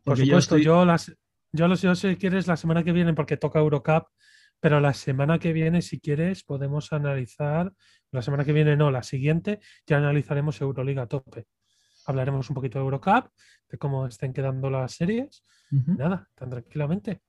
por 0.03 0.19
supuesto. 0.19 0.59
Yo, 0.59 0.85
las, 0.85 1.13
yo, 1.53 1.69
los, 1.69 1.83
yo 1.83 1.95
si 1.95 2.17
quieres 2.17 2.47
la 2.47 2.57
semana 2.57 2.83
que 2.83 2.93
viene, 2.93 3.15
porque 3.15 3.37
toca 3.37 3.59
Eurocup, 3.61 4.07
pero 4.61 4.81
la 4.81 4.95
semana 4.95 5.39
que 5.39 5.53
viene, 5.53 5.83
si 5.83 6.01
quieres, 6.01 6.45
podemos 6.45 6.93
analizar, 6.93 7.73
la 8.11 8.23
semana 8.23 8.45
que 8.45 8.53
viene 8.53 8.77
no, 8.77 8.91
la 8.91 9.03
siguiente, 9.03 9.61
ya 9.87 9.97
analizaremos 9.97 10.61
Euroliga 10.61 11.03
a 11.03 11.07
tope. 11.09 11.47
Hablaremos 12.07 12.49
un 12.49 12.55
poquito 12.55 12.79
de 12.79 12.85
Eurocup, 12.85 13.29
de 13.69 13.79
cómo 13.79 14.07
estén 14.07 14.33
quedando 14.33 14.71
las 14.71 14.93
series. 14.93 15.45
Nada, 15.71 16.29
tan 16.35 16.51
tranquilamente. 16.51 17.23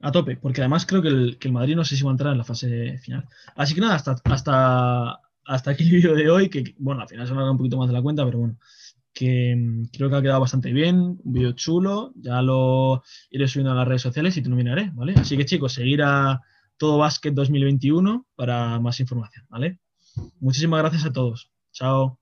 A 0.00 0.12
tope, 0.12 0.36
porque 0.36 0.60
además 0.60 0.86
creo 0.86 1.02
que 1.02 1.08
el, 1.08 1.38
que 1.38 1.48
el, 1.48 1.54
Madrid 1.54 1.76
no 1.76 1.84
sé 1.84 1.96
si 1.96 2.04
va 2.04 2.10
a 2.10 2.12
entrar 2.12 2.32
en 2.32 2.38
la 2.38 2.44
fase 2.44 2.98
final. 2.98 3.26
Así 3.56 3.74
que 3.74 3.80
nada, 3.80 3.94
hasta, 3.94 4.16
hasta, 4.24 5.20
hasta 5.44 5.70
aquí 5.70 5.84
el 5.84 5.90
vídeo 5.90 6.14
de 6.14 6.30
hoy, 6.30 6.48
que 6.48 6.74
bueno, 6.78 7.00
al 7.00 7.08
final 7.08 7.26
se 7.26 7.32
alarga 7.32 7.50
un 7.50 7.58
poquito 7.58 7.78
más 7.78 7.88
de 7.88 7.94
la 7.94 8.02
cuenta, 8.02 8.24
pero 8.24 8.38
bueno, 8.38 8.58
que 9.18 9.56
mm, 9.56 9.86
creo 9.92 10.08
que 10.08 10.16
ha 10.16 10.22
quedado 10.22 10.40
bastante 10.40 10.72
bien, 10.72 11.18
un 11.24 11.32
vídeo 11.32 11.50
chulo, 11.52 12.12
ya 12.14 12.40
lo 12.40 13.02
iré 13.30 13.48
subiendo 13.48 13.72
a 13.72 13.74
las 13.74 13.88
redes 13.88 14.02
sociales 14.02 14.36
y 14.36 14.42
te 14.42 14.48
nominaré, 14.48 14.92
¿vale? 14.94 15.14
Así 15.16 15.36
que 15.36 15.44
chicos, 15.44 15.72
seguir 15.72 16.02
a 16.04 16.40
Todo 16.76 16.98
Basket 16.98 17.32
2021 17.32 18.26
para 18.36 18.78
más 18.78 19.00
información, 19.00 19.44
¿vale? 19.48 19.80
Muchísimas 20.38 20.80
gracias 20.82 21.04
a 21.04 21.12
todos. 21.12 21.50
Chao. 21.72 22.20